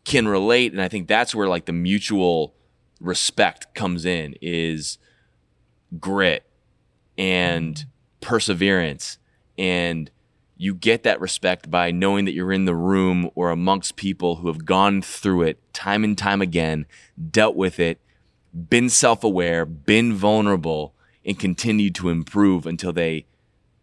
can 0.03 0.27
relate. 0.27 0.73
And 0.73 0.81
I 0.81 0.87
think 0.87 1.07
that's 1.07 1.35
where 1.35 1.47
like 1.47 1.65
the 1.65 1.73
mutual 1.73 2.55
respect 2.99 3.75
comes 3.75 4.03
in 4.03 4.33
is 4.41 4.97
grit 5.99 6.43
and 7.19 7.85
perseverance 8.19 9.19
and 9.59 10.09
you 10.63 10.73
get 10.73 11.03
that 11.03 11.19
respect 11.19 11.69
by 11.69 11.91
knowing 11.91 12.23
that 12.23 12.31
you're 12.31 12.53
in 12.53 12.63
the 12.63 12.73
room 12.73 13.29
or 13.35 13.51
amongst 13.51 13.97
people 13.97 14.37
who 14.37 14.47
have 14.47 14.63
gone 14.63 15.01
through 15.01 15.41
it 15.41 15.59
time 15.73 16.05
and 16.05 16.17
time 16.17 16.41
again, 16.41 16.85
dealt 17.31 17.57
with 17.57 17.81
it, 17.81 17.99
been 18.69 18.87
self-aware, 18.87 19.65
been 19.65 20.13
vulnerable 20.13 20.95
and 21.25 21.37
continued 21.37 21.93
to 21.93 22.07
improve 22.07 22.65
until 22.65 22.93
they 22.93 23.25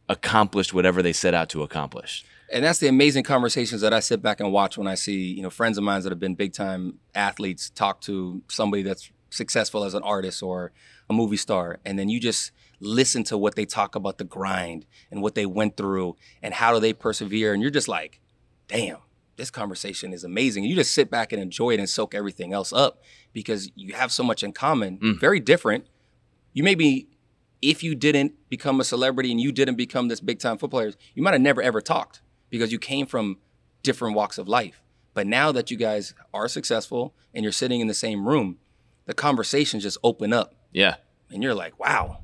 accomplished 0.08 0.72
whatever 0.72 1.02
they 1.02 1.12
set 1.12 1.34
out 1.34 1.50
to 1.50 1.62
accomplish. 1.62 2.24
And 2.50 2.64
that's 2.64 2.78
the 2.78 2.88
amazing 2.88 3.24
conversations 3.24 3.82
that 3.82 3.92
I 3.92 4.00
sit 4.00 4.22
back 4.22 4.40
and 4.40 4.50
watch 4.50 4.78
when 4.78 4.88
I 4.88 4.94
see, 4.94 5.34
you 5.34 5.42
know, 5.42 5.50
friends 5.50 5.76
of 5.76 5.84
mine 5.84 6.00
that 6.02 6.10
have 6.10 6.18
been 6.18 6.34
big 6.34 6.54
time 6.54 6.98
athletes 7.14 7.68
talk 7.68 8.00
to 8.02 8.40
somebody 8.48 8.82
that's 8.82 9.12
successful 9.28 9.84
as 9.84 9.92
an 9.92 10.02
artist 10.02 10.42
or 10.42 10.72
a 11.10 11.12
movie 11.12 11.36
star. 11.36 11.78
And 11.84 11.98
then 11.98 12.08
you 12.08 12.18
just 12.18 12.52
listen 12.80 13.22
to 13.24 13.36
what 13.36 13.54
they 13.54 13.64
talk 13.66 13.94
about 13.94 14.18
the 14.18 14.24
grind 14.24 14.86
and 15.10 15.22
what 15.22 15.34
they 15.34 15.46
went 15.46 15.76
through 15.76 16.16
and 16.42 16.54
how 16.54 16.72
do 16.72 16.80
they 16.80 16.92
persevere. 16.92 17.52
And 17.52 17.60
you're 17.62 17.70
just 17.70 17.88
like, 17.88 18.20
damn, 18.68 18.98
this 19.36 19.50
conversation 19.50 20.12
is 20.12 20.24
amazing. 20.24 20.64
You 20.64 20.74
just 20.74 20.92
sit 20.92 21.10
back 21.10 21.32
and 21.32 21.40
enjoy 21.40 21.70
it 21.72 21.80
and 21.80 21.88
soak 21.88 22.14
everything 22.14 22.52
else 22.52 22.72
up 22.72 23.02
because 23.32 23.70
you 23.74 23.94
have 23.94 24.10
so 24.10 24.22
much 24.22 24.42
in 24.42 24.52
common, 24.52 24.98
mm. 24.98 25.20
very 25.20 25.40
different. 25.40 25.86
You 26.52 26.62
may 26.62 26.74
be, 26.74 27.08
if 27.62 27.82
you 27.82 27.94
didn't 27.94 28.32
become 28.48 28.80
a 28.80 28.84
celebrity 28.84 29.30
and 29.30 29.40
you 29.40 29.52
didn't 29.52 29.76
become 29.76 30.08
this 30.08 30.20
big 30.20 30.38
time 30.38 30.56
football 30.58 30.80
player, 30.80 30.92
you 31.14 31.22
might 31.22 31.32
have 31.32 31.40
never 31.42 31.62
ever 31.62 31.80
talked 31.80 32.22
because 32.48 32.72
you 32.72 32.78
came 32.78 33.06
from 33.06 33.38
different 33.82 34.14
walks 34.14 34.38
of 34.38 34.48
life. 34.48 34.82
But 35.12 35.26
now 35.26 35.52
that 35.52 35.70
you 35.70 35.76
guys 35.76 36.14
are 36.32 36.48
successful 36.48 37.14
and 37.34 37.42
you're 37.42 37.52
sitting 37.52 37.80
in 37.80 37.86
the 37.88 37.94
same 37.94 38.26
room, 38.26 38.58
the 39.06 39.14
conversations 39.14 39.82
just 39.82 39.98
open 40.04 40.32
up 40.32 40.54
Yeah. 40.72 40.96
and 41.30 41.42
you're 41.42 41.54
like, 41.54 41.78
wow, 41.80 42.20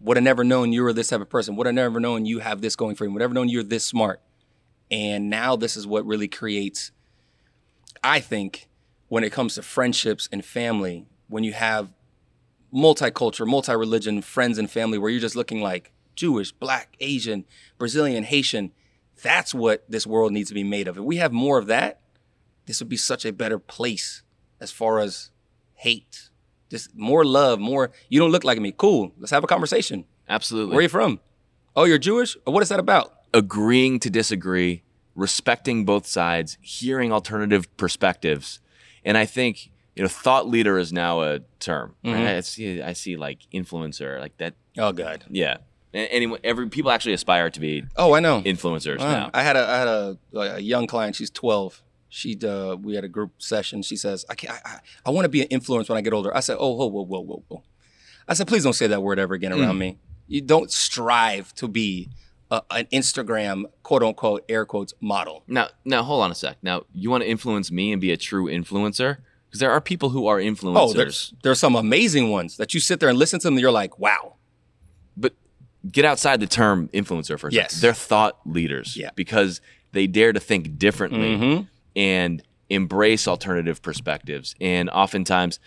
would 0.00 0.16
have 0.16 0.24
never 0.24 0.44
known 0.44 0.72
you 0.72 0.82
were 0.82 0.92
this 0.92 1.08
type 1.08 1.20
of 1.20 1.28
person. 1.28 1.56
Would 1.56 1.66
have 1.66 1.74
never 1.74 2.00
known 2.00 2.24
you 2.24 2.38
have 2.38 2.60
this 2.60 2.76
going 2.76 2.96
for 2.96 3.04
you. 3.04 3.10
Would 3.12 3.20
have 3.20 3.30
never 3.30 3.40
known 3.40 3.48
you're 3.48 3.62
this 3.62 3.84
smart. 3.84 4.20
And 4.90 5.30
now 5.30 5.56
this 5.56 5.76
is 5.76 5.86
what 5.86 6.06
really 6.06 6.28
creates, 6.28 6.90
I 8.02 8.20
think, 8.20 8.68
when 9.08 9.24
it 9.24 9.32
comes 9.32 9.54
to 9.54 9.62
friendships 9.62 10.28
and 10.32 10.44
family, 10.44 11.06
when 11.28 11.44
you 11.44 11.52
have 11.52 11.92
multicultural, 12.74 13.46
multi-religion 13.46 14.22
friends 14.22 14.58
and 14.58 14.70
family 14.70 14.98
where 14.98 15.10
you're 15.10 15.20
just 15.20 15.36
looking 15.36 15.60
like 15.60 15.92
Jewish, 16.14 16.52
black, 16.52 16.96
Asian, 17.00 17.44
Brazilian, 17.78 18.24
Haitian, 18.24 18.72
that's 19.22 19.54
what 19.54 19.84
this 19.88 20.06
world 20.06 20.32
needs 20.32 20.48
to 20.48 20.54
be 20.54 20.64
made 20.64 20.88
of. 20.88 20.96
If 20.96 21.04
we 21.04 21.16
have 21.16 21.32
more 21.32 21.58
of 21.58 21.66
that, 21.66 22.00
this 22.66 22.80
would 22.80 22.88
be 22.88 22.96
such 22.96 23.24
a 23.24 23.32
better 23.32 23.58
place 23.58 24.22
as 24.60 24.70
far 24.70 24.98
as 24.98 25.30
hate. 25.74 26.29
Just 26.70 26.94
more 26.96 27.24
love, 27.24 27.58
more 27.58 27.90
you 28.08 28.18
don't 28.20 28.30
look 28.30 28.44
like 28.44 28.58
me. 28.60 28.72
Cool. 28.76 29.12
Let's 29.18 29.30
have 29.32 29.42
a 29.44 29.46
conversation. 29.48 30.04
Absolutely. 30.28 30.70
Where 30.72 30.78
are 30.78 30.82
you 30.82 30.88
from? 30.88 31.20
Oh, 31.76 31.84
you're 31.84 31.98
Jewish? 31.98 32.36
What 32.44 32.62
is 32.62 32.68
that 32.70 32.80
about? 32.80 33.14
agreeing 33.32 34.00
to 34.00 34.10
disagree, 34.10 34.82
respecting 35.14 35.84
both 35.84 36.04
sides, 36.04 36.58
hearing 36.60 37.12
alternative 37.12 37.64
perspectives. 37.76 38.58
And 39.04 39.16
I 39.16 39.24
think, 39.24 39.70
you 39.94 40.02
know, 40.02 40.08
thought 40.08 40.48
leader 40.48 40.78
is 40.78 40.92
now 40.92 41.20
a 41.22 41.38
term. 41.60 41.94
Right? 42.04 42.14
Mhm. 42.16 42.36
I 42.38 42.40
see 42.40 42.82
I 42.82 42.92
see 42.92 43.16
like 43.16 43.38
influencer, 43.54 44.18
like 44.18 44.36
that 44.38 44.54
Oh 44.78 44.90
God. 44.92 45.24
yeah. 45.30 45.58
Anyone 45.94 46.40
every 46.44 46.68
people 46.68 46.90
actually 46.90 47.12
aspire 47.14 47.50
to 47.50 47.60
be 47.60 47.84
Oh, 47.96 48.12
I 48.14 48.20
know. 48.20 48.42
influencers 48.42 48.98
Wow. 48.98 49.10
now. 49.12 49.30
I 49.32 49.42
had 49.44 49.56
a 49.56 49.68
I 49.68 49.76
had 49.78 49.88
a, 49.88 50.18
a 50.56 50.58
young 50.60 50.86
client. 50.88 51.14
She's 51.16 51.30
12. 51.30 51.82
She 52.12 52.36
uh, 52.44 52.74
we 52.74 52.94
had 52.96 53.04
a 53.04 53.08
group 53.08 53.40
session. 53.40 53.82
She 53.82 53.96
says, 53.96 54.24
"I 54.28 54.34
can't, 54.34 54.52
I, 54.52 54.68
I, 54.68 54.78
I 55.06 55.10
want 55.10 55.24
to 55.24 55.28
be 55.28 55.40
an 55.42 55.46
influence 55.48 55.88
when 55.88 55.96
I 55.96 56.00
get 56.02 56.12
older." 56.12 56.36
I 56.36 56.40
said, 56.40 56.56
"Oh, 56.58 56.74
whoa, 56.74 56.86
whoa, 56.86 57.02
whoa, 57.04 57.20
whoa, 57.20 57.44
whoa." 57.48 57.62
I 58.28 58.34
said, 58.34 58.48
"Please 58.48 58.64
don't 58.64 58.72
say 58.74 58.88
that 58.88 59.02
word 59.02 59.18
ever 59.18 59.34
again 59.34 59.52
around 59.52 59.78
me. 59.78 59.98
You 60.26 60.40
don't 60.40 60.70
strive 60.70 61.54
to 61.54 61.68
be 61.68 62.08
a, 62.50 62.62
an 62.72 62.86
Instagram 62.92 63.64
quote 63.84 64.02
unquote 64.02 64.44
air 64.48 64.64
quotes 64.66 64.92
model." 65.00 65.44
Now 65.46 65.68
now 65.84 66.02
hold 66.02 66.22
on 66.24 66.30
a 66.32 66.34
sec. 66.34 66.56
Now 66.62 66.82
you 66.92 67.10
want 67.10 67.22
to 67.22 67.28
influence 67.30 67.70
me 67.70 67.92
and 67.92 68.00
be 68.00 68.10
a 68.10 68.16
true 68.16 68.46
influencer? 68.46 69.18
Because 69.46 69.60
there 69.60 69.70
are 69.70 69.80
people 69.80 70.10
who 70.10 70.26
are 70.26 70.38
influencers. 70.38 70.76
Oh, 70.76 70.92
there's 70.92 71.32
there's 71.44 71.60
some 71.60 71.76
amazing 71.76 72.30
ones 72.30 72.56
that 72.56 72.74
you 72.74 72.80
sit 72.80 72.98
there 73.00 73.08
and 73.08 73.18
listen 73.18 73.38
to 73.40 73.44
them. 73.46 73.54
and 73.54 73.60
You're 73.60 73.70
like, 73.72 73.98
"Wow." 74.00 74.34
but 75.16 75.34
get 75.90 76.04
outside 76.04 76.40
the 76.40 76.46
term 76.46 76.88
influencer 76.92 77.38
for 77.38 77.48
a 77.48 77.52
Yes. 77.52 77.70
second. 77.72 77.82
They're 77.82 77.94
thought 77.94 78.38
leaders 78.46 78.96
Yeah. 78.96 79.10
because 79.14 79.60
they 79.92 80.06
dare 80.06 80.32
to 80.32 80.38
think 80.40 80.78
differently 80.78 81.36
Mhm. 81.36 81.66
And 81.94 82.42
embrace 82.68 83.26
alternative 83.26 83.82
perspectives. 83.82 84.54
And 84.60 84.88
oftentimes, 84.90 85.58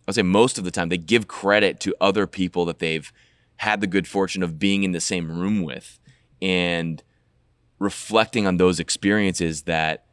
I 0.00 0.02
would 0.08 0.14
say 0.14 0.22
most 0.22 0.58
of 0.58 0.64
the 0.64 0.70
time, 0.70 0.88
they 0.88 0.98
give 0.98 1.28
credit 1.28 1.80
to 1.80 1.94
other 2.00 2.26
people 2.26 2.64
that 2.66 2.78
they've 2.78 3.12
had 3.58 3.80
the 3.80 3.86
good 3.86 4.06
fortune 4.06 4.42
of 4.42 4.58
being 4.58 4.84
in 4.84 4.92
the 4.92 5.00
same 5.00 5.30
room 5.38 5.62
with 5.62 5.98
and 6.40 7.02
reflecting 7.78 8.46
on 8.46 8.56
those 8.56 8.80
experiences 8.80 9.62
that 9.62 10.06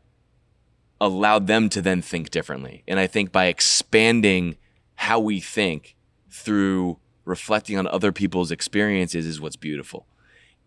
allowed 1.01 1.47
them 1.47 1.69
to 1.69 1.81
then 1.81 2.01
think 2.01 2.29
differently. 2.29 2.83
And 2.87 2.99
I 2.99 3.07
think 3.07 3.31
by 3.31 3.45
expanding 3.45 4.57
how 4.95 5.19
we 5.19 5.39
think 5.39 5.95
through 6.29 6.99
reflecting 7.25 7.77
on 7.77 7.87
other 7.87 8.11
people's 8.11 8.51
experiences 8.51 9.25
is 9.25 9.41
what's 9.41 9.55
beautiful. 9.55 10.07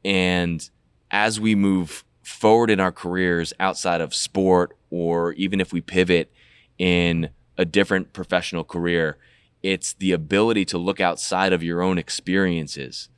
And 0.04 0.68
as 1.11 1.40
we 1.40 1.54
move 1.54 2.04
forward 2.29 2.70
in 2.70 2.79
our 2.81 2.93
careers 2.93 3.53
outside 3.59 4.01
of 4.01 4.14
sport, 4.14 4.76
or 4.91 5.33
even 5.35 5.61
if 5.61 5.72
we 5.72 5.81
pivot 5.81 6.33
in 6.79 7.31
a 7.57 7.64
different 7.64 8.12
professional 8.12 8.64
career, 8.64 9.16
it's 9.62 9.93
the 9.95 10.12
ability 10.12 10.64
to 10.66 10.79
look 10.79 11.01
outside 11.01 11.53
of 11.53 11.62
your 11.62 11.83
own 11.83 11.99
experiences 11.99 13.09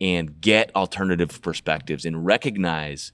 and 0.00 0.40
get 0.40 0.74
alternative 0.74 1.42
perspectives 1.42 2.04
and 2.06 2.24
recognize 2.24 3.12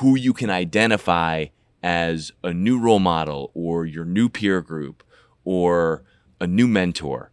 who 0.00 0.16
you 0.16 0.32
can 0.32 0.50
identify 0.50 1.46
as 1.82 2.32
a 2.44 2.52
new 2.52 2.78
role 2.78 2.98
model 2.98 3.50
or 3.54 3.86
your 3.86 4.04
new 4.04 4.28
peer 4.28 4.60
group 4.60 5.02
or 5.44 6.04
a 6.40 6.46
new 6.46 6.68
mentor 6.68 7.30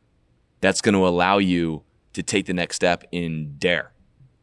that's 0.62 0.82
going 0.82 0.96
to 0.96 1.06
allow 1.06 1.38
you 1.38 1.84
to 2.14 2.24
take 2.24 2.46
the 2.46 2.54
next 2.54 2.76
step 2.76 3.04
in 3.12 3.56
dare, 3.58 3.92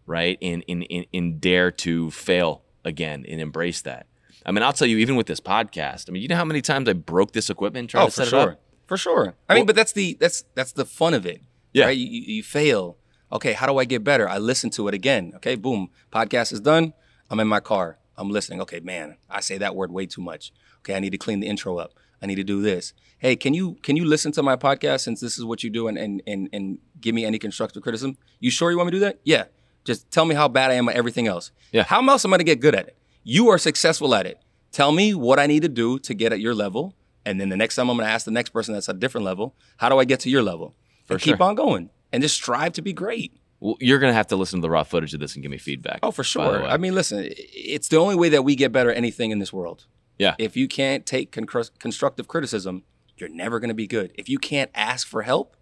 right? 0.07 0.39
In, 0.41 0.63
in, 0.63 0.83
in, 0.83 1.39
dare 1.39 1.71
to 1.71 2.11
fail 2.11 2.63
again 2.87 3.25
and 3.29 3.41
embrace 3.41 3.83
that. 3.83 4.07
I 4.47 4.53
mean, 4.53 4.63
I'll 4.63 4.73
tell 4.73 4.87
you, 4.89 4.99
even 4.99 5.17
with 5.17 5.27
this 5.27 5.41
podcast, 5.41 6.09
I 6.09 6.13
mean, 6.13 6.23
you 6.23 6.29
know 6.29 6.37
how 6.37 6.45
many 6.45 6.63
times 6.63 6.89
I 6.89 6.93
broke 6.93 7.33
this 7.33 7.51
equipment 7.51 7.91
trying 7.91 8.05
Oh, 8.05 8.07
to 8.07 8.13
for 8.13 8.23
set 8.23 8.29
sure, 8.29 8.41
it 8.41 8.53
up? 8.53 8.61
for 8.87 8.97
sure. 8.97 9.35
I 9.49 9.55
mean, 9.55 9.67
but 9.67 9.75
that's 9.77 9.93
the 9.93 10.17
that's 10.21 10.45
that's 10.55 10.73
the 10.73 10.85
fun 10.85 11.13
of 11.15 11.27
it. 11.27 11.43
Yeah. 11.73 11.87
Right? 11.87 11.97
You, 11.99 12.07
you 12.07 12.23
you 12.37 12.43
fail. 12.43 12.97
Okay, 13.33 13.53
how 13.55 13.67
do 13.67 13.77
I 13.79 13.85
get 13.85 14.05
better? 14.05 14.29
I 14.29 14.39
listen 14.39 14.71
to 14.71 14.87
it 14.89 14.95
again. 14.95 15.33
Okay, 15.37 15.57
boom. 15.57 15.91
Podcast 16.13 16.53
is 16.53 16.61
done. 16.61 16.93
I'm 17.29 17.41
in 17.41 17.49
my 17.49 17.59
car. 17.61 17.99
I'm 18.17 18.31
listening. 18.31 18.61
Okay, 18.63 18.79
man, 18.81 19.17
I 19.29 19.41
say 19.41 19.59
that 19.59 19.75
word 19.75 19.91
way 19.91 20.07
too 20.07 20.23
much. 20.23 20.53
Okay, 20.79 20.95
I 20.95 21.01
need 21.01 21.11
to 21.11 21.19
clean 21.19 21.41
the 21.41 21.49
intro 21.49 21.77
up. 21.79 21.93
I 22.23 22.27
need 22.27 22.37
to 22.37 22.45
do 22.45 22.63
this. 22.63 22.95
Hey, 23.19 23.35
can 23.35 23.53
you 23.53 23.79
can 23.83 23.97
you 23.97 24.05
listen 24.05 24.31
to 24.33 24.43
my 24.45 24.55
podcast 24.57 25.01
since 25.01 25.21
this 25.21 25.37
is 25.37 25.45
what 25.45 25.65
you 25.65 25.71
do 25.71 25.89
and 25.89 25.99
and 25.99 26.23
and, 26.27 26.49
and 26.53 26.79
give 27.01 27.15
me 27.17 27.25
any 27.25 27.39
constructive 27.41 27.83
criticism? 27.83 28.17
You 28.39 28.51
sure 28.53 28.71
you 28.71 28.77
want 28.77 28.87
me 28.87 28.91
to 28.93 28.97
do 28.99 29.05
that? 29.07 29.19
Yeah. 29.25 29.45
Just 29.87 30.11
tell 30.11 30.25
me 30.25 30.35
how 30.35 30.49
bad 30.49 30.71
I 30.71 30.75
am 30.75 30.89
at 30.89 30.97
everything 30.97 31.27
else. 31.27 31.51
Yeah. 31.73 31.85
How 31.85 32.07
else 32.07 32.25
am 32.25 32.35
I 32.35 32.37
gonna 32.37 32.45
get 32.45 32.61
good 32.61 32.75
at 32.75 32.87
it? 32.89 32.97
You 33.23 33.49
are 33.49 33.59
successful 33.59 34.15
at 34.15 34.27
it. 34.27 34.39
Tell 34.73 34.93
me 34.93 35.15
what 35.15 35.39
I 35.39 35.47
need 35.47 35.63
to 35.63 35.69
do 35.69 35.99
to 36.01 36.13
get 36.13 36.33
at 36.33 36.41
your 36.41 36.55
level. 36.55 36.95
And 37.25 37.41
then 37.41 37.49
the 37.49 37.57
next 37.57 37.77
time 37.77 37.89
I'm 37.89 37.97
gonna 37.97 38.11
ask 38.11 38.25
the 38.25 38.31
next 38.31 38.51
person 38.51 38.75
that's 38.75 38.89
at 38.89 38.97
a 38.97 38.99
different 38.99 39.25
level, 39.25 39.55
how 39.79 39.89
do 39.89 39.99
I 39.99 40.05
get 40.05 40.21
to 40.21 40.31
your 40.31 40.43
level? 40.43 40.75
and 41.09 41.21
keep 41.21 41.41
on 41.41 41.55
going. 41.55 41.91
And 42.13 42.23
just 42.23 42.35
strive 42.35 42.73
to 42.75 42.83
be 42.83 42.93
great. 42.93 43.33
Well, 43.61 43.77
you're 43.81 43.99
going 43.99 44.11
to 44.11 44.15
have 44.15 44.27
to 44.29 44.37
listen 44.37 44.61
to 44.61 44.63
the 44.63 44.71
raw 44.71 44.83
footage 44.83 45.15
of 45.15 45.21
this 45.21 45.35
and 45.35 45.43
give 45.43 45.51
me 45.51 45.59
feedback. 45.59 46.01
Oh, 46.03 46.11
for 46.11 46.25
sure. 46.25 46.65
I 46.65 46.77
mean, 46.77 46.95
listen, 46.95 47.29
it's 47.31 47.89
the 47.89 47.97
only 47.97 48.15
way 48.15 48.29
that 48.31 48.43
we 48.43 48.55
get 48.55 48.71
better 48.73 48.91
at 48.91 48.97
anything 48.97 49.31
in 49.31 49.39
this 49.39 49.53
world. 49.53 49.87
Yeah. 50.19 50.35
If 50.39 50.57
you 50.57 50.69
can't 50.69 51.07
take 51.07 51.33
concru- 51.33 51.71
constructive 51.79 52.29
criticism, 52.29 52.85
you're 53.17 53.29
never 53.29 53.59
going 53.59 53.69
to 53.69 53.75
be 53.75 53.87
good. 53.87 54.13
If 54.15 54.29
you 54.29 54.39
can't 54.39 54.71
ask 54.75 55.07
for 55.07 55.23
help, 55.23 55.57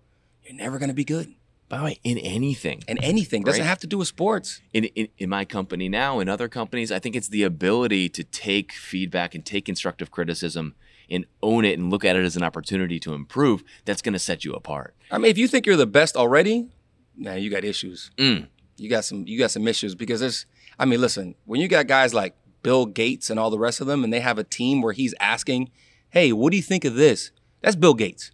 you're 0.45 0.57
never 0.57 0.79
going 0.79 0.89
to 0.89 0.95
be 0.95 1.05
good. 1.05 1.35
By 1.69 1.79
the 1.79 1.85
way, 1.85 2.01
in 2.05 2.19
anything, 2.19 2.83
And 2.87 3.03
anything 3.03 3.43
doesn't 3.43 3.65
have 3.65 3.79
to 3.81 3.87
do 3.87 3.99
with 3.99 4.09
sports. 4.09 4.61
in, 4.73 4.85
in, 4.85 5.09
in 5.19 5.31
my 5.31 5.45
company 5.45 5.89
now, 5.89 6.21
in 6.21 6.29
other 6.29 6.49
companies, 6.49 6.93
I 6.93 6.99
think 6.99 7.17
it's 7.17 7.29
the 7.29 7.43
ability 7.43 8.09
to 8.11 8.23
take 8.25 8.73
feedback 8.73 9.35
and 9.35 9.45
take 9.45 9.65
constructive 9.65 10.11
criticism 10.11 10.75
and 11.11 11.27
own 11.43 11.65
it 11.65 11.79
and 11.79 11.91
look 11.91 12.05
at 12.05 12.17
it 12.17 12.25
as 12.25 12.37
an 12.37 12.43
opportunity 12.43 12.99
to 13.01 13.15
improve 13.15 13.65
that's 13.85 14.03
going 14.03 14.13
to 14.13 14.19
set 14.19 14.45
you 14.45 14.53
apart. 14.53 14.95
I 15.11 15.19
mean, 15.19 15.31
if 15.31 15.39
you 15.39 15.49
think 15.49 15.67
you're 15.67 15.77
the 15.77 15.87
best 15.87 16.17
already, 16.17 16.69
nah, 17.17 17.35
you 17.35 17.51
got 17.51 17.65
issues. 17.65 18.11
Mm. 18.19 18.49
You 18.77 18.91
got 18.91 19.05
some 19.05 19.27
you 19.27 19.39
got 19.39 19.51
some 19.51 19.69
issues 19.69 19.95
because 19.95 20.21
there's 20.21 20.47
I 20.79 20.85
mean, 20.85 21.01
listen, 21.01 21.35
when 21.45 21.61
you 21.61 21.69
got 21.69 21.87
guys 21.87 22.13
like 22.13 22.35
Bill 22.63 22.87
Gates 22.87 23.31
and 23.31 23.39
all 23.39 23.51
the 23.51 23.59
rest 23.59 23.81
of 23.81 23.87
them 23.87 24.03
and 24.05 24.13
they 24.13 24.21
have 24.21 24.39
a 24.39 24.45
team 24.45 24.83
where 24.83 24.93
he's 24.93 25.15
asking, 25.21 25.71
"Hey, 26.11 26.33
what 26.33 26.51
do 26.51 26.57
you 26.57 26.63
think 26.63 26.85
of 26.85 26.95
this?" 26.95 27.31
That's 27.61 27.77
Bill 27.77 27.95
Gates. 27.95 28.31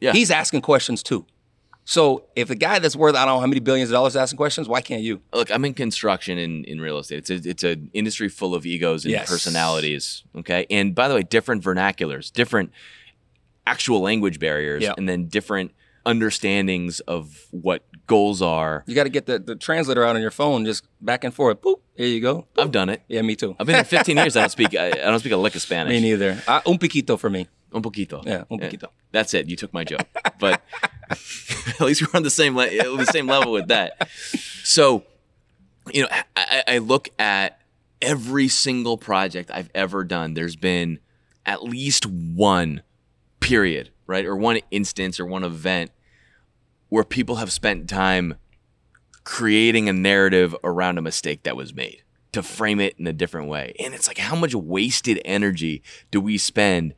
Yeah. 0.00 0.12
He's 0.12 0.30
asking 0.30 0.60
questions 0.62 1.02
too. 1.02 1.26
So, 1.90 2.24
if 2.36 2.50
a 2.50 2.54
guy 2.54 2.80
that's 2.80 2.94
worth 2.94 3.14
I 3.14 3.24
don't 3.24 3.36
know 3.36 3.40
how 3.40 3.46
many 3.46 3.60
billions 3.60 3.88
of 3.88 3.94
dollars 3.94 4.12
is 4.12 4.16
asking 4.18 4.36
questions, 4.36 4.68
why 4.68 4.82
can't 4.82 5.00
you? 5.00 5.22
Look, 5.32 5.50
I'm 5.50 5.64
in 5.64 5.72
construction 5.72 6.36
in, 6.36 6.64
in 6.64 6.82
real 6.82 6.98
estate. 6.98 7.30
It's 7.30 7.30
a, 7.30 7.48
it's 7.48 7.64
an 7.64 7.88
industry 7.94 8.28
full 8.28 8.54
of 8.54 8.66
egos 8.66 9.06
and 9.06 9.12
Yes. 9.12 9.30
personalities. 9.30 10.22
Okay. 10.36 10.66
And 10.68 10.94
by 10.94 11.08
the 11.08 11.14
way, 11.14 11.22
different 11.22 11.64
vernaculars, 11.64 12.30
different 12.30 12.72
actual 13.66 14.00
language 14.02 14.38
barriers, 14.38 14.82
Yeah. 14.82 14.92
and 14.98 15.08
then 15.08 15.28
different 15.28 15.70
understandings 16.04 17.00
of 17.00 17.46
what 17.52 17.84
goals 18.06 18.42
are. 18.42 18.84
You 18.86 18.94
got 18.94 19.04
to 19.04 19.08
get 19.08 19.24
the, 19.24 19.38
the 19.38 19.56
translator 19.56 20.04
out 20.04 20.14
on 20.14 20.20
your 20.20 20.30
phone, 20.30 20.66
just 20.66 20.84
back 21.00 21.24
and 21.24 21.32
forth. 21.32 21.62
Boop, 21.62 21.76
here 21.94 22.06
you 22.06 22.20
go. 22.20 22.46
I've 22.58 22.70
done 22.70 22.90
it. 22.90 23.00
Yeah, 23.08 23.22
me 23.22 23.34
too. 23.34 23.56
I've 23.58 23.66
been 23.66 23.72
there 23.76 23.84
15 23.84 24.14
years. 24.14 24.36
I 24.36 24.40
don't 24.40 24.50
speak. 24.50 24.74
I, 24.74 24.88
I 24.88 24.90
don't 24.90 25.20
speak 25.20 25.32
a 25.32 25.38
lick 25.38 25.54
of 25.54 25.62
Spanish. 25.68 25.90
Me 25.92 26.00
neither. 26.02 26.42
Uh, 26.46 26.60
un 26.66 26.76
poquito 26.76 27.18
for 27.18 27.30
me. 27.30 27.48
Un 27.72 27.82
poquito. 27.82 28.24
Yeah, 28.24 28.44
un 28.50 28.58
poquito. 28.58 28.88
That's 29.12 29.34
it. 29.34 29.48
You 29.48 29.56
took 29.56 29.72
my 29.74 29.84
joke, 29.84 30.06
but 30.38 30.62
at 31.10 31.80
least 31.80 32.02
we're 32.02 32.16
on 32.16 32.22
the 32.22 32.30
same 32.30 32.56
le- 32.56 32.68
the 32.70 33.06
same 33.10 33.26
level 33.26 33.52
with 33.52 33.68
that. 33.68 34.08
So, 34.64 35.04
you 35.92 36.02
know, 36.02 36.08
I- 36.36 36.62
I 36.66 36.78
look 36.78 37.08
at 37.18 37.60
every 38.00 38.48
single 38.48 38.96
project 38.98 39.50
I've 39.52 39.70
ever 39.74 40.04
done. 40.04 40.34
There's 40.34 40.56
been 40.56 40.98
at 41.46 41.62
least 41.62 42.06
one 42.06 42.82
period, 43.40 43.90
right, 44.06 44.24
or 44.24 44.36
one 44.36 44.60
instance 44.70 45.18
or 45.18 45.26
one 45.26 45.44
event 45.44 45.90
where 46.90 47.04
people 47.04 47.36
have 47.36 47.52
spent 47.52 47.88
time 47.88 48.34
creating 49.24 49.88
a 49.88 49.92
narrative 49.92 50.54
around 50.64 50.96
a 50.98 51.02
mistake 51.02 51.42
that 51.42 51.56
was 51.56 51.74
made 51.74 52.02
to 52.32 52.42
frame 52.42 52.80
it 52.80 52.94
in 52.98 53.06
a 53.06 53.12
different 53.12 53.48
way. 53.48 53.74
And 53.78 53.94
it's 53.94 54.06
like, 54.08 54.18
how 54.18 54.36
much 54.36 54.54
wasted 54.54 55.20
energy 55.24 55.82
do 56.10 56.20
we 56.20 56.38
spend 56.38 56.94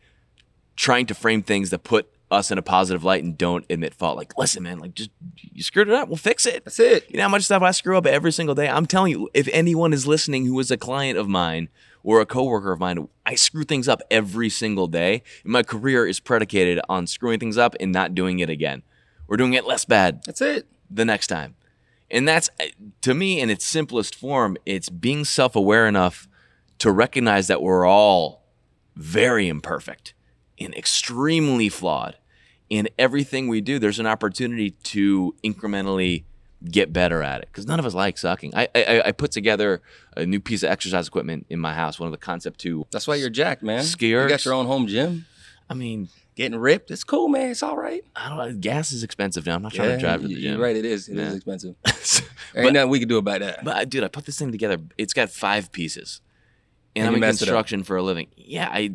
trying 0.81 1.05
to 1.07 1.15
frame 1.15 1.43
things 1.43 1.69
that 1.71 1.85
put 1.85 2.11
us 2.31 2.51
in 2.51 2.57
a 2.57 2.63
positive 2.63 3.05
light 3.05 3.23
and 3.23 3.37
don't 3.37 3.67
admit 3.69 3.93
fault? 3.93 4.17
Like, 4.17 4.39
listen, 4.39 4.63
man, 4.63 4.79
like, 4.79 4.95
just 4.95 5.11
you 5.37 5.63
screwed 5.63 5.89
it 5.89 5.95
up. 5.95 6.09
We'll 6.09 6.17
fix 6.17 6.47
it. 6.47 6.65
That's 6.65 6.81
it. 6.81 7.05
You 7.11 7.19
know 7.19 7.25
how 7.25 7.29
much 7.29 7.43
stuff 7.43 7.63
I 7.63 7.71
screw 7.73 7.99
up 7.99 8.07
every 8.07 8.33
single 8.33 8.55
day? 8.55 8.69
I'm 8.69 8.87
telling 8.87 9.13
you, 9.13 9.29
if 9.35 9.47
anyone 9.53 9.93
is 9.93 10.07
listening 10.07 10.47
who 10.47 10.59
is 10.59 10.71
a 10.71 10.77
client 10.79 11.19
of 11.19 11.29
mine 11.29 11.69
or 12.03 12.21
a 12.21 12.27
coworker 12.27 12.73
of 12.73 12.81
mine, 12.81 13.09
I 13.27 13.35
screw 13.35 13.65
things 13.65 13.89
up 13.89 14.01
every 14.11 14.49
single 14.49 14.87
day. 14.87 15.23
And 15.45 15.53
my 15.53 15.63
career 15.63 16.07
is 16.07 16.19
predicated 16.19 16.81
on 16.89 17.07
screwing 17.07 17.41
things 17.41 17.59
up 17.59 17.77
and 17.79 17.93
not 17.93 18.15
doing 18.15 18.39
it 18.39 18.49
again 18.49 18.83
We're 19.27 19.37
doing 19.37 19.53
it 19.53 19.67
less 19.67 19.85
bad 19.85 20.23
That's 20.25 20.41
it. 20.41 20.67
the 20.91 21.05
next 21.05 21.27
time. 21.27 21.57
And 22.11 22.27
that's 22.27 22.49
eh, 22.59 22.71
to 23.03 23.13
me 23.15 23.39
in 23.39 23.51
its 23.51 23.67
simplest 23.67 24.15
form, 24.15 24.57
it's 24.65 24.89
being 24.89 25.25
self-aware 25.25 25.87
enough 25.87 26.27
to 26.79 26.91
recognize 26.91 27.47
that 27.49 27.61
we're 27.61 27.87
all 27.87 28.47
very 28.97 29.47
imperfect 29.47 30.15
and 30.61 30.75
extremely 30.75 31.69
flawed. 31.69 32.17
In 32.69 32.89
everything 32.99 33.49
we 33.49 33.61
do, 33.61 33.79
there's 33.81 33.99
an 33.99 34.07
opportunity 34.07 34.71
to 34.71 35.35
incrementally 35.43 36.23
get 36.71 36.93
better 36.93 37.21
at 37.23 37.41
it 37.41 37.49
because 37.51 37.67
none 37.67 37.81
of 37.81 37.87
us 37.87 37.95
like 37.95 38.17
sucking. 38.17 38.55
I, 38.55 38.69
I 38.75 39.03
I 39.07 39.13
put 39.13 39.33
together 39.33 39.83
a 40.17 40.25
new 40.25 40.39
piece 40.39 40.63
of 40.63 40.71
exercise 40.71 41.09
equipment 41.09 41.47
in 41.51 41.59
my 41.59 41.75
house, 41.75 41.99
one 41.99 42.07
of 42.07 42.13
the 42.13 42.19
Concept 42.19 42.61
Two. 42.61 42.87
That's 42.93 43.09
why 43.09 43.17
you're 43.17 43.31
jacked, 43.31 43.65
man. 43.65 43.83
Scared. 43.83 44.31
You 44.31 44.35
got 44.37 44.45
your 44.45 44.55
own 44.55 44.67
home 44.67 44.87
gym. 44.87 45.27
I 45.69 45.75
mean, 45.75 46.09
Getting 46.37 46.59
ripped. 46.59 46.91
It's 46.91 47.05
cool, 47.05 47.29
man. 47.29 47.51
It's 47.51 47.63
all 47.63 47.77
right. 47.77 48.03
I 48.17 48.29
don't 48.29 48.39
know. 48.39 48.55
Gas 48.59 48.93
is 48.93 49.03
expensive 49.03 49.45
now. 49.45 49.57
I'm 49.57 49.63
not 49.63 49.75
trying 49.75 49.91
to 49.91 49.99
drive 49.99 50.23
to 50.23 50.29
the 50.29 50.35
gym. 50.35 50.53
You're 50.55 50.59
right. 50.63 50.75
It 50.77 50.85
is. 50.87 51.09
It 51.09 51.19
is 51.19 51.31
Yeah. 51.31 51.37
expensive. 51.37 51.75
But- 52.55 52.65
Ain't 52.65 52.73
nothing 52.73 52.89
we 52.89 52.99
can 52.99 53.09
do 53.09 53.19
about 53.19 53.41
that. 53.41 53.63
But 53.65 53.77
uh, 53.77 53.85
dude, 53.85 54.05
I 54.05 54.09
put 54.09 54.25
this 54.27 54.39
thing 54.39 54.51
together. 54.51 54.79
It's 54.97 55.13
got 55.13 55.29
five 55.31 55.71
pieces, 55.71 56.21
and, 56.97 57.07
And 57.07 57.17
I'm 57.17 57.23
in 57.23 57.29
it 57.29 57.37
construction 57.37 57.83
for 57.85 57.97
a 57.97 58.03
living. 58.03 58.29
Yeah, 58.37 58.69
I, 58.73 58.93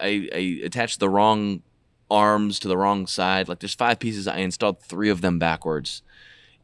I 0.00 0.28
I 0.32 0.60
attached 0.64 1.00
the 1.00 1.08
wrong 1.08 1.62
arms 2.10 2.58
to 2.60 2.68
the 2.68 2.76
wrong 2.76 3.06
side. 3.06 3.48
Like 3.48 3.60
there's 3.60 3.74
five 3.74 3.98
pieces. 3.98 4.26
I 4.26 4.38
installed 4.38 4.80
three 4.80 5.10
of 5.10 5.20
them 5.20 5.38
backwards, 5.38 6.02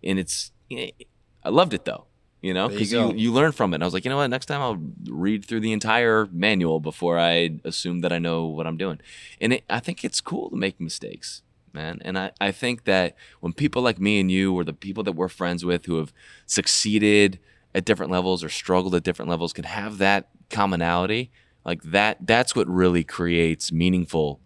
and 0.02 0.18
it's 0.18 0.52
I 0.70 1.48
loved 1.48 1.74
it 1.74 1.84
though. 1.84 2.06
You 2.44 2.52
know, 2.52 2.68
There 2.68 2.78
you 2.78 2.84
because 2.84 2.92
you, 2.92 3.14
you 3.14 3.32
learn 3.32 3.52
from 3.52 3.72
it. 3.72 3.76
And 3.76 3.84
I 3.84 3.86
was 3.86 3.94
like, 3.94 4.04
you 4.04 4.10
know 4.10 4.18
what? 4.18 4.26
Next 4.28 4.46
time 4.46 4.60
I'll 4.60 4.78
read 5.08 5.46
through 5.46 5.60
the 5.60 5.72
entire 5.72 6.28
manual 6.30 6.78
before 6.78 7.18
I 7.18 7.58
assume 7.64 8.00
that 8.02 8.12
I 8.12 8.18
know 8.18 8.44
what 8.44 8.66
I'm 8.66 8.76
doing. 8.76 9.00
And 9.40 9.54
it, 9.54 9.64
I 9.70 9.80
think 9.80 10.04
it's 10.04 10.20
cool 10.20 10.50
to 10.50 10.56
make 10.56 10.78
mistakes, 10.78 11.40
man. 11.72 12.00
And 12.04 12.18
I, 12.18 12.32
I 12.42 12.52
think 12.52 12.84
that 12.84 13.16
when 13.40 13.54
people 13.54 13.80
like 13.80 13.98
me 13.98 14.20
and 14.20 14.30
you, 14.30 14.54
or 14.54 14.62
the 14.62 14.74
people 14.74 15.02
that 15.04 15.12
we're 15.12 15.30
friends 15.30 15.64
with 15.64 15.86
who 15.86 15.96
have 15.96 16.12
succeeded 16.44 17.38
at 17.74 17.86
different 17.86 18.12
levels 18.12 18.44
or 18.44 18.50
struggled 18.50 18.94
at 18.94 19.04
different 19.04 19.30
levels, 19.30 19.54
can 19.54 19.64
have 19.64 19.96
that 19.96 20.28
commonality, 20.50 21.30
like 21.64 21.82
that, 21.82 22.26
that's 22.26 22.54
what 22.54 22.68
really 22.68 23.04
creates 23.04 23.72
meaningful 23.72 24.40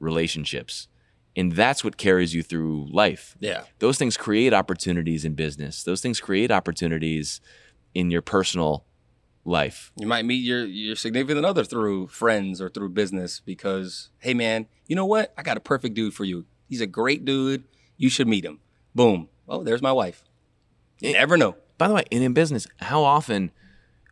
relationships. 0.00 0.88
And 1.36 1.52
that's 1.52 1.82
what 1.82 1.96
carries 1.96 2.32
you 2.32 2.44
through 2.44 2.88
life 2.92 3.36
yeah. 3.40 3.64
those 3.80 3.98
things 3.98 4.16
create 4.16 4.54
opportunities 4.54 5.24
in 5.24 5.34
business. 5.34 5.82
Those 5.82 6.00
things 6.00 6.20
create 6.20 6.52
opportunities 6.52 7.40
in 7.92 8.10
your 8.10 8.22
personal 8.22 8.84
life. 9.44 9.92
You 9.98 10.06
might 10.06 10.24
meet 10.24 10.44
your 10.44 10.64
your 10.64 10.96
significant 10.96 11.44
other 11.44 11.64
through 11.64 12.08
friends 12.08 12.60
or 12.60 12.68
through 12.68 12.90
business 12.90 13.40
because, 13.40 14.10
hey 14.18 14.34
man, 14.34 14.66
you 14.86 14.96
know 14.96 15.06
what? 15.06 15.34
I 15.36 15.42
got 15.42 15.56
a 15.56 15.60
perfect 15.60 15.94
dude 15.94 16.14
for 16.14 16.24
you. 16.24 16.46
He's 16.68 16.80
a 16.80 16.86
great 16.86 17.24
dude. 17.24 17.64
You 17.96 18.08
should 18.08 18.28
meet 18.28 18.44
him. 18.44 18.60
Boom. 18.94 19.28
Oh, 19.48 19.62
there's 19.62 19.82
my 19.82 19.92
wife. 19.92 20.24
You 21.00 21.12
never 21.12 21.36
know. 21.36 21.56
By 21.78 21.88
the 21.88 21.94
way, 21.94 22.04
and 22.10 22.22
in 22.22 22.32
business, 22.32 22.66
how 22.76 23.02
often? 23.02 23.50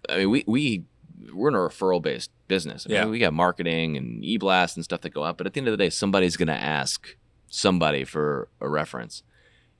I 0.08 0.18
mean, 0.18 0.30
we 0.30 0.44
we 0.46 0.84
we're 1.32 1.48
in 1.48 1.54
a 1.54 1.58
referral 1.58 2.00
based 2.02 2.30
business. 2.48 2.86
I 2.86 2.88
mean, 2.88 2.96
Yeah. 2.96 3.06
we 3.06 3.18
got 3.18 3.32
marketing 3.32 3.96
and 3.96 4.24
e 4.24 4.36
blast 4.38 4.76
and 4.76 4.84
stuff 4.84 5.00
that 5.02 5.10
go 5.10 5.24
out. 5.24 5.38
But 5.38 5.46
at 5.46 5.54
the 5.54 5.60
end 5.60 5.68
of 5.68 5.72
the 5.72 5.76
day, 5.84 5.90
somebody's 5.90 6.36
going 6.36 6.48
to 6.48 6.54
ask 6.54 7.16
somebody 7.48 8.04
for 8.04 8.48
a 8.60 8.68
reference. 8.68 9.22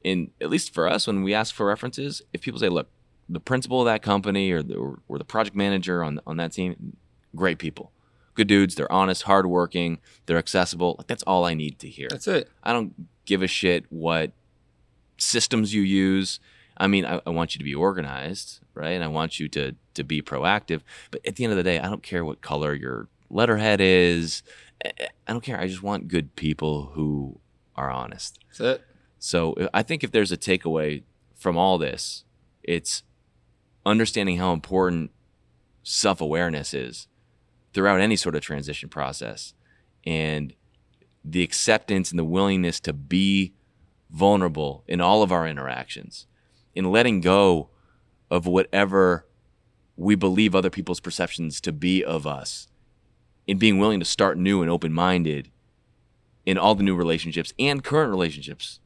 And 0.04 0.30
at 0.40 0.50
least 0.50 0.74
for 0.74 0.88
us, 0.88 1.06
when 1.06 1.22
we 1.22 1.32
ask 1.34 1.54
for 1.54 1.66
references, 1.66 2.22
if 2.32 2.40
people 2.42 2.58
say, 2.60 2.68
"Look, 2.68 2.88
the 3.28 3.40
principal 3.40 3.80
of 3.80 3.86
that 3.86 4.02
company 4.02 4.50
or 4.50 4.62
the, 4.62 4.74
or, 4.74 4.98
or 5.08 5.18
the 5.18 5.24
project 5.24 5.56
manager 5.56 6.02
on 6.02 6.20
on 6.26 6.36
that 6.38 6.52
team, 6.52 6.96
great 7.36 7.58
people, 7.58 7.92
good 8.34 8.46
dudes. 8.48 8.74
They're 8.74 8.90
honest, 8.90 9.22
hardworking, 9.22 10.00
they're 10.26 10.38
accessible. 10.38 10.96
Like 10.98 11.06
that's 11.06 11.22
all 11.22 11.44
I 11.44 11.54
need 11.54 11.78
to 11.80 11.88
hear. 11.88 12.08
That's 12.10 12.26
it. 12.26 12.50
I 12.64 12.72
don't 12.72 13.06
give 13.24 13.42
a 13.42 13.46
shit 13.46 13.84
what 13.90 14.32
systems 15.18 15.72
you 15.74 15.82
use. 15.82 16.40
I 16.76 16.86
mean, 16.88 17.04
I, 17.04 17.20
I 17.26 17.30
want 17.30 17.54
you 17.54 17.58
to 17.58 17.64
be 17.64 17.74
organized, 17.74 18.60
right? 18.74 18.90
And 18.90 19.04
I 19.04 19.08
want 19.08 19.38
you 19.38 19.48
to 19.50 19.76
to 19.94 20.04
be 20.04 20.22
proactive. 20.22 20.82
But 21.10 21.26
at 21.26 21.36
the 21.36 21.44
end 21.44 21.52
of 21.52 21.56
the 21.56 21.62
day, 21.62 21.78
I 21.78 21.88
don't 21.88 22.02
care 22.02 22.24
what 22.24 22.40
color 22.40 22.74
your 22.74 23.08
letterhead 23.30 23.80
is. 23.80 24.42
I 24.84 25.08
don't 25.28 25.42
care. 25.42 25.58
I 25.58 25.68
just 25.68 25.82
want 25.82 26.08
good 26.08 26.36
people 26.36 26.92
who 26.94 27.40
are 27.76 27.90
honest. 27.90 28.38
That's 28.48 28.60
it. 28.60 28.82
So 29.18 29.52
uh, 29.54 29.68
I 29.72 29.82
think 29.82 30.02
if 30.02 30.10
there's 30.10 30.32
a 30.32 30.36
takeaway 30.36 31.02
from 31.36 31.56
all 31.56 31.78
this, 31.78 32.24
it's 32.62 33.02
understanding 33.86 34.38
how 34.38 34.52
important 34.52 35.10
self 35.82 36.20
awareness 36.20 36.74
is 36.74 37.08
throughout 37.72 38.00
any 38.00 38.16
sort 38.16 38.34
of 38.34 38.42
transition 38.42 38.88
process 38.88 39.54
and 40.04 40.54
the 41.24 41.42
acceptance 41.42 42.10
and 42.10 42.18
the 42.18 42.24
willingness 42.24 42.80
to 42.80 42.92
be 42.92 43.54
vulnerable 44.10 44.84
in 44.86 45.00
all 45.00 45.22
of 45.22 45.32
our 45.32 45.46
interactions, 45.46 46.26
in 46.74 46.90
letting 46.90 47.20
go 47.20 47.70
of 48.30 48.46
whatever 48.46 49.26
we 49.96 50.14
believe 50.14 50.54
other 50.54 50.70
people's 50.70 51.00
perceptions 51.00 51.60
to 51.62 51.72
be 51.72 52.04
of 52.04 52.26
us, 52.26 52.68
in 53.46 53.58
being 53.58 53.78
willing 53.78 53.98
to 54.00 54.06
start 54.06 54.38
new 54.38 54.62
and 54.62 54.70
open 54.70 54.92
minded 54.92 55.50
in 56.46 56.56
all 56.58 56.74
the 56.74 56.82
new 56.82 56.94
relationships 56.94 57.52
and 57.58 57.84
current 57.84 58.10
relationships 58.10 58.80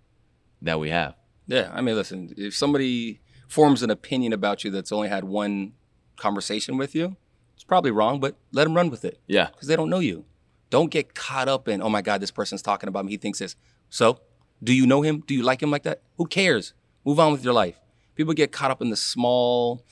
that 0.61 0.79
we 0.81 0.91
have. 0.91 1.15
Yeah, 1.47 1.71
I 1.73 1.81
mean, 1.81 1.95
listen, 1.95 2.35
if 2.37 2.55
somebody 2.57 3.21
forms 3.49 3.83
an 3.83 3.91
opinion 3.91 4.33
about 4.33 4.65
you 4.65 4.71
that's 4.71 4.91
only 4.93 5.09
had 5.09 5.25
one 5.25 5.73
conversation 6.17 6.77
with 6.77 6.95
you, 6.95 7.17
it's 7.55 7.65
probably 7.65 7.91
wrong, 7.91 8.19
but 8.21 8.37
let 8.53 8.65
them 8.65 8.75
run 8.75 8.91
with 8.91 9.05
it 9.05 9.21
Yeah. 9.27 9.47
because 9.47 9.69
they 9.69 9.77
don't 9.77 9.89
know 9.91 10.01
you. 10.01 10.25
Don't 10.69 10.91
get 10.91 11.15
caught 11.15 11.49
up 11.49 11.69
in, 11.69 11.81
oh 11.81 11.89
my 11.89 12.03
God, 12.03 12.21
this 12.21 12.31
person's 12.33 12.61
talking 12.63 12.89
about 12.89 13.05
me. 13.05 13.13
He 13.13 13.17
thinks 13.19 13.39
this. 13.39 13.55
So, 13.89 14.19
do 14.63 14.75
you 14.75 14.87
know 14.87 15.03
him? 15.03 15.23
Do 15.27 15.35
you 15.35 15.43
like 15.43 15.63
him 15.63 15.71
like 15.71 15.85
that? 15.85 16.03
Who 16.17 16.27
cares? 16.27 16.75
Move 17.05 17.21
on 17.21 17.31
with 17.33 17.45
your 17.45 17.53
life. 17.55 17.79
People 18.17 18.35
get 18.35 18.51
caught 18.51 18.71
up 18.71 18.83
in 18.83 18.91
the 18.91 18.97
small 18.97 19.85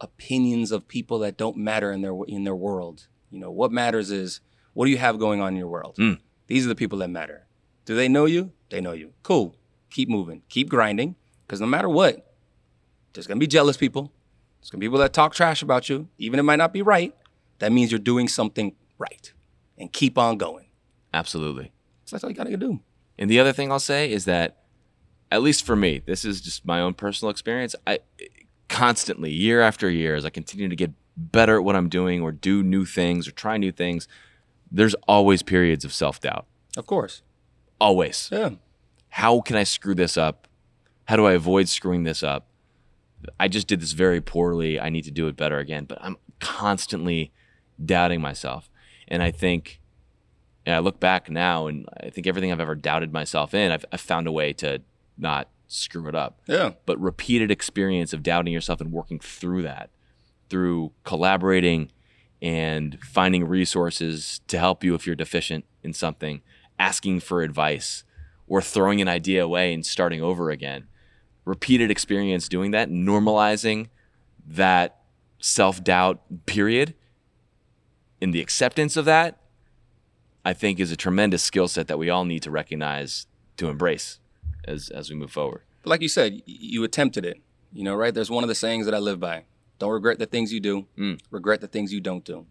opinions 0.00 0.72
of 0.72 0.88
people 0.88 1.18
that 1.20 1.36
don't 1.36 1.56
matter 1.56 1.92
in 1.92 2.02
their 2.02 2.14
in 2.26 2.44
their 2.44 2.56
world. 2.56 3.08
You 3.30 3.38
know, 3.38 3.50
what 3.50 3.72
matters 3.72 4.10
is 4.10 4.40
what 4.72 4.86
do 4.86 4.90
you 4.90 4.98
have 4.98 5.18
going 5.18 5.40
on 5.40 5.52
in 5.52 5.58
your 5.58 5.68
world? 5.68 5.96
Mm. 5.98 6.18
These 6.46 6.64
are 6.64 6.68
the 6.68 6.74
people 6.74 6.98
that 6.98 7.08
matter. 7.08 7.46
Do 7.84 7.94
they 7.94 8.08
know 8.08 8.26
you? 8.26 8.52
They 8.70 8.80
know 8.80 8.92
you. 8.92 9.12
Cool. 9.22 9.56
Keep 9.90 10.08
moving. 10.08 10.42
Keep 10.48 10.68
grinding. 10.68 11.16
Because 11.46 11.60
no 11.60 11.66
matter 11.66 11.88
what, 11.88 12.34
there's 13.12 13.26
gonna 13.26 13.40
be 13.40 13.46
jealous 13.46 13.76
people. 13.76 14.12
There's 14.60 14.70
gonna 14.70 14.80
be 14.80 14.86
people 14.86 14.98
that 15.00 15.12
talk 15.12 15.34
trash 15.34 15.62
about 15.62 15.88
you, 15.88 16.08
even 16.18 16.38
if 16.38 16.44
it 16.44 16.44
might 16.44 16.56
not 16.56 16.72
be 16.72 16.82
right. 16.82 17.14
That 17.58 17.72
means 17.72 17.90
you're 17.90 17.98
doing 17.98 18.28
something 18.28 18.74
right. 18.98 19.32
And 19.78 19.92
keep 19.92 20.18
on 20.18 20.38
going. 20.38 20.66
Absolutely. 21.12 21.72
So 22.04 22.16
that's 22.16 22.24
all 22.24 22.30
you 22.30 22.36
gotta 22.36 22.56
do. 22.56 22.80
And 23.18 23.30
the 23.30 23.40
other 23.40 23.52
thing 23.52 23.70
I'll 23.70 23.78
say 23.78 24.10
is 24.10 24.24
that, 24.24 24.56
at 25.30 25.42
least 25.42 25.64
for 25.64 25.76
me, 25.76 26.02
this 26.04 26.24
is 26.24 26.40
just 26.40 26.64
my 26.64 26.80
own 26.80 26.94
personal 26.94 27.30
experience. 27.30 27.76
I 27.86 28.00
constantly, 28.70 29.30
year 29.30 29.60
after 29.60 29.90
year, 29.90 30.14
as 30.14 30.24
I 30.24 30.30
continue 30.30 30.68
to 30.68 30.76
get 30.76 30.92
better 31.16 31.56
at 31.56 31.64
what 31.64 31.76
I'm 31.76 31.90
doing 31.90 32.22
or 32.22 32.32
do 32.32 32.62
new 32.62 32.86
things 32.86 33.28
or 33.28 33.32
try 33.32 33.58
new 33.58 33.72
things, 33.72 34.08
there's 34.70 34.94
always 35.06 35.42
periods 35.42 35.84
of 35.84 35.92
self 35.92 36.20
doubt. 36.20 36.46
Of 36.78 36.86
course. 36.86 37.20
Always. 37.78 38.30
Yeah. 38.32 38.50
How 39.10 39.40
can 39.40 39.56
I 39.56 39.64
screw 39.64 39.94
this 39.94 40.16
up? 40.16 40.46
How 41.06 41.16
do 41.16 41.26
I 41.26 41.32
avoid 41.32 41.68
screwing 41.68 42.04
this 42.04 42.22
up? 42.22 42.46
I 43.38 43.48
just 43.48 43.66
did 43.66 43.80
this 43.80 43.92
very 43.92 44.20
poorly. 44.20 44.80
I 44.80 44.88
need 44.88 45.04
to 45.04 45.10
do 45.10 45.26
it 45.26 45.36
better 45.36 45.58
again. 45.58 45.84
But 45.84 45.98
I'm 46.00 46.16
constantly 46.38 47.32
doubting 47.84 48.20
myself. 48.20 48.70
And 49.08 49.22
I 49.22 49.32
think, 49.32 49.80
and 50.64 50.76
I 50.76 50.78
look 50.78 51.00
back 51.00 51.28
now 51.28 51.66
and 51.66 51.86
I 52.00 52.10
think 52.10 52.28
everything 52.28 52.52
I've 52.52 52.60
ever 52.60 52.76
doubted 52.76 53.12
myself 53.12 53.52
in, 53.52 53.72
I've, 53.72 53.84
I've 53.92 54.00
found 54.00 54.28
a 54.28 54.32
way 54.32 54.52
to 54.54 54.80
not 55.18 55.48
screw 55.70 56.08
it 56.08 56.14
up. 56.14 56.40
Yeah. 56.46 56.72
But 56.86 57.00
repeated 57.00 57.50
experience 57.50 58.12
of 58.12 58.22
doubting 58.22 58.52
yourself 58.52 58.80
and 58.80 58.92
working 58.92 59.18
through 59.18 59.62
that, 59.62 59.90
through 60.48 60.92
collaborating 61.04 61.90
and 62.42 62.98
finding 63.02 63.44
resources 63.44 64.40
to 64.48 64.58
help 64.58 64.82
you 64.82 64.94
if 64.94 65.06
you're 65.06 65.16
deficient 65.16 65.64
in 65.82 65.92
something, 65.92 66.42
asking 66.78 67.20
for 67.20 67.42
advice, 67.42 68.04
or 68.48 68.60
throwing 68.60 69.00
an 69.00 69.08
idea 69.08 69.44
away 69.44 69.72
and 69.72 69.86
starting 69.86 70.22
over 70.22 70.50
again. 70.50 70.88
Repeated 71.44 71.90
experience 71.90 72.48
doing 72.48 72.70
that, 72.72 72.90
normalizing 72.90 73.88
that 74.46 74.98
self 75.38 75.82
doubt 75.82 76.20
period, 76.46 76.94
and 78.20 78.34
the 78.34 78.40
acceptance 78.40 78.96
of 78.96 79.04
that, 79.04 79.40
I 80.44 80.52
think 80.52 80.80
is 80.80 80.90
a 80.90 80.96
tremendous 80.96 81.42
skill 81.42 81.68
set 81.68 81.86
that 81.88 81.98
we 81.98 82.10
all 82.10 82.24
need 82.24 82.42
to 82.42 82.50
recognize 82.50 83.26
to 83.56 83.68
embrace 83.68 84.19
as 84.64 84.88
as 84.90 85.10
we 85.10 85.16
move 85.16 85.30
forward. 85.32 85.62
But 85.82 85.90
like 85.90 86.02
you 86.02 86.08
said, 86.08 86.42
you 86.46 86.84
attempted 86.84 87.24
it. 87.24 87.40
You 87.72 87.84
know, 87.84 87.94
right? 87.94 88.12
There's 88.12 88.30
one 88.30 88.44
of 88.44 88.48
the 88.48 88.54
sayings 88.54 88.84
that 88.86 88.94
I 88.94 88.98
live 88.98 89.20
by. 89.20 89.44
Don't 89.78 89.92
regret 89.92 90.18
the 90.18 90.26
things 90.26 90.52
you 90.52 90.60
do. 90.60 90.86
Mm. 90.98 91.20
Regret 91.30 91.60
the 91.60 91.68
things 91.68 91.92
you 91.92 92.00
don't 92.00 92.24
do. 92.24 92.46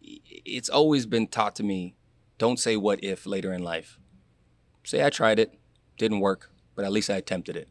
It's 0.00 0.68
always 0.68 1.06
been 1.06 1.26
taught 1.26 1.56
to 1.56 1.62
me, 1.62 1.96
don't 2.38 2.58
say 2.60 2.76
what 2.76 3.02
if 3.02 3.26
later 3.26 3.52
in 3.52 3.62
life. 3.64 3.98
Say 4.84 5.04
I 5.04 5.10
tried 5.10 5.38
it, 5.38 5.58
didn't 5.98 6.20
work, 6.20 6.50
but 6.76 6.84
at 6.84 6.92
least 6.92 7.10
I 7.10 7.14
attempted 7.16 7.56
it. 7.56 7.68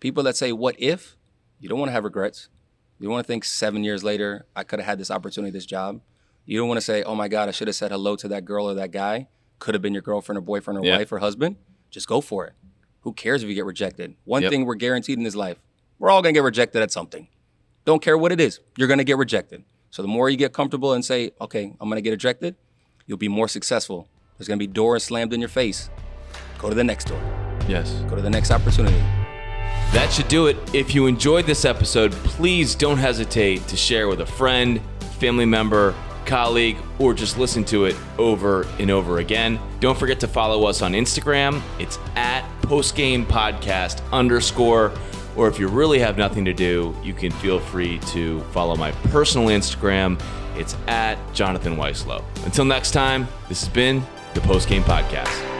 People 0.00 0.22
that 0.22 0.36
say 0.36 0.52
what 0.52 0.76
if, 0.78 1.16
you 1.58 1.68
don't 1.68 1.78
want 1.78 1.88
to 1.88 1.92
have 1.92 2.04
regrets. 2.04 2.48
You 3.00 3.10
want 3.10 3.24
to 3.24 3.28
think 3.28 3.44
7 3.44 3.84
years 3.84 4.02
later 4.02 4.46
I 4.56 4.64
could 4.64 4.78
have 4.78 4.86
had 4.86 4.98
this 4.98 5.10
opportunity, 5.10 5.50
this 5.50 5.66
job. 5.66 6.00
You 6.46 6.58
don't 6.58 6.68
want 6.68 6.78
to 6.78 6.84
say, 6.84 7.02
"Oh 7.02 7.14
my 7.14 7.28
god, 7.28 7.48
I 7.48 7.52
should 7.52 7.68
have 7.68 7.74
said 7.76 7.90
hello 7.90 8.16
to 8.16 8.28
that 8.28 8.44
girl 8.46 8.70
or 8.70 8.74
that 8.74 8.90
guy." 8.90 9.28
Could 9.58 9.74
have 9.74 9.82
been 9.82 9.92
your 9.92 10.02
girlfriend 10.02 10.38
or 10.38 10.40
boyfriend 10.40 10.78
or 10.78 10.84
Yeah. 10.84 10.96
wife 10.96 11.12
or 11.12 11.18
husband. 11.18 11.56
Just 11.90 12.08
go 12.08 12.20
for 12.22 12.46
it. 12.46 12.54
Who 13.02 13.12
cares 13.12 13.42
if 13.42 13.48
you 13.48 13.54
get 13.54 13.64
rejected? 13.64 14.14
One 14.24 14.42
Yep. 14.42 14.50
thing 14.50 14.64
we're 14.66 14.74
guaranteed 14.74 15.18
in 15.18 15.24
this 15.24 15.34
life 15.36 15.58
we're 16.00 16.10
all 16.10 16.22
gonna 16.22 16.32
get 16.32 16.44
rejected 16.44 16.80
at 16.80 16.92
something. 16.92 17.26
Don't 17.84 18.00
care 18.00 18.16
what 18.16 18.30
it 18.30 18.40
is, 18.40 18.60
you're 18.76 18.86
gonna 18.86 19.02
get 19.02 19.16
rejected. 19.18 19.64
So 19.90 20.00
the 20.00 20.06
more 20.06 20.30
you 20.30 20.36
get 20.36 20.52
comfortable 20.52 20.92
and 20.92 21.04
say, 21.04 21.32
okay, 21.40 21.74
I'm 21.80 21.88
gonna 21.88 22.00
get 22.00 22.10
rejected, 22.10 22.54
you'll 23.06 23.18
be 23.18 23.26
more 23.26 23.48
successful. 23.48 24.06
There's 24.36 24.46
gonna 24.46 24.58
be 24.58 24.68
doors 24.68 25.02
slammed 25.02 25.32
in 25.32 25.40
your 25.40 25.48
face. 25.48 25.90
Go 26.58 26.68
to 26.68 26.74
the 26.76 26.84
next 26.84 27.06
door, 27.08 27.20
Yes. 27.66 27.90
go 28.08 28.14
to 28.14 28.22
the 28.22 28.30
next 28.30 28.52
opportunity. 28.52 29.00
That 29.92 30.12
should 30.12 30.28
do 30.28 30.46
it. 30.46 30.56
If 30.72 30.94
you 30.94 31.06
enjoyed 31.06 31.46
this 31.46 31.64
episode, 31.64 32.12
please 32.12 32.74
don't 32.76 32.98
hesitate 32.98 33.66
to 33.68 33.76
share 33.76 34.06
with 34.06 34.20
a 34.20 34.26
friend, 34.26 34.80
family 35.18 35.46
member, 35.46 35.94
colleague, 36.28 36.76
or 37.00 37.14
just 37.14 37.38
listen 37.38 37.64
to 37.64 37.86
it 37.86 37.96
over 38.18 38.64
and 38.78 38.90
over 38.90 39.18
again. 39.18 39.58
Don't 39.80 39.98
forget 39.98 40.20
to 40.20 40.28
follow 40.28 40.66
us 40.66 40.82
on 40.82 40.92
Instagram. 40.92 41.60
It's 41.80 41.98
at 42.14 42.48
postgame 42.62 43.24
podcast 43.24 44.00
underscore. 44.12 44.92
Or 45.36 45.48
if 45.48 45.58
you 45.58 45.68
really 45.68 45.98
have 46.00 46.18
nothing 46.18 46.44
to 46.44 46.52
do, 46.52 46.94
you 47.02 47.14
can 47.14 47.30
feel 47.30 47.58
free 47.60 47.98
to 48.10 48.40
follow 48.52 48.76
my 48.76 48.90
personal 49.10 49.48
Instagram. 49.48 50.20
It's 50.56 50.76
at 50.86 51.18
Jonathan 51.32 51.76
Weislow. 51.76 52.22
Until 52.44 52.64
next 52.64 52.90
time, 52.90 53.26
this 53.48 53.60
has 53.60 53.68
been 53.68 54.04
the 54.34 54.40
Postgame 54.40 54.82
Podcast. 54.82 55.57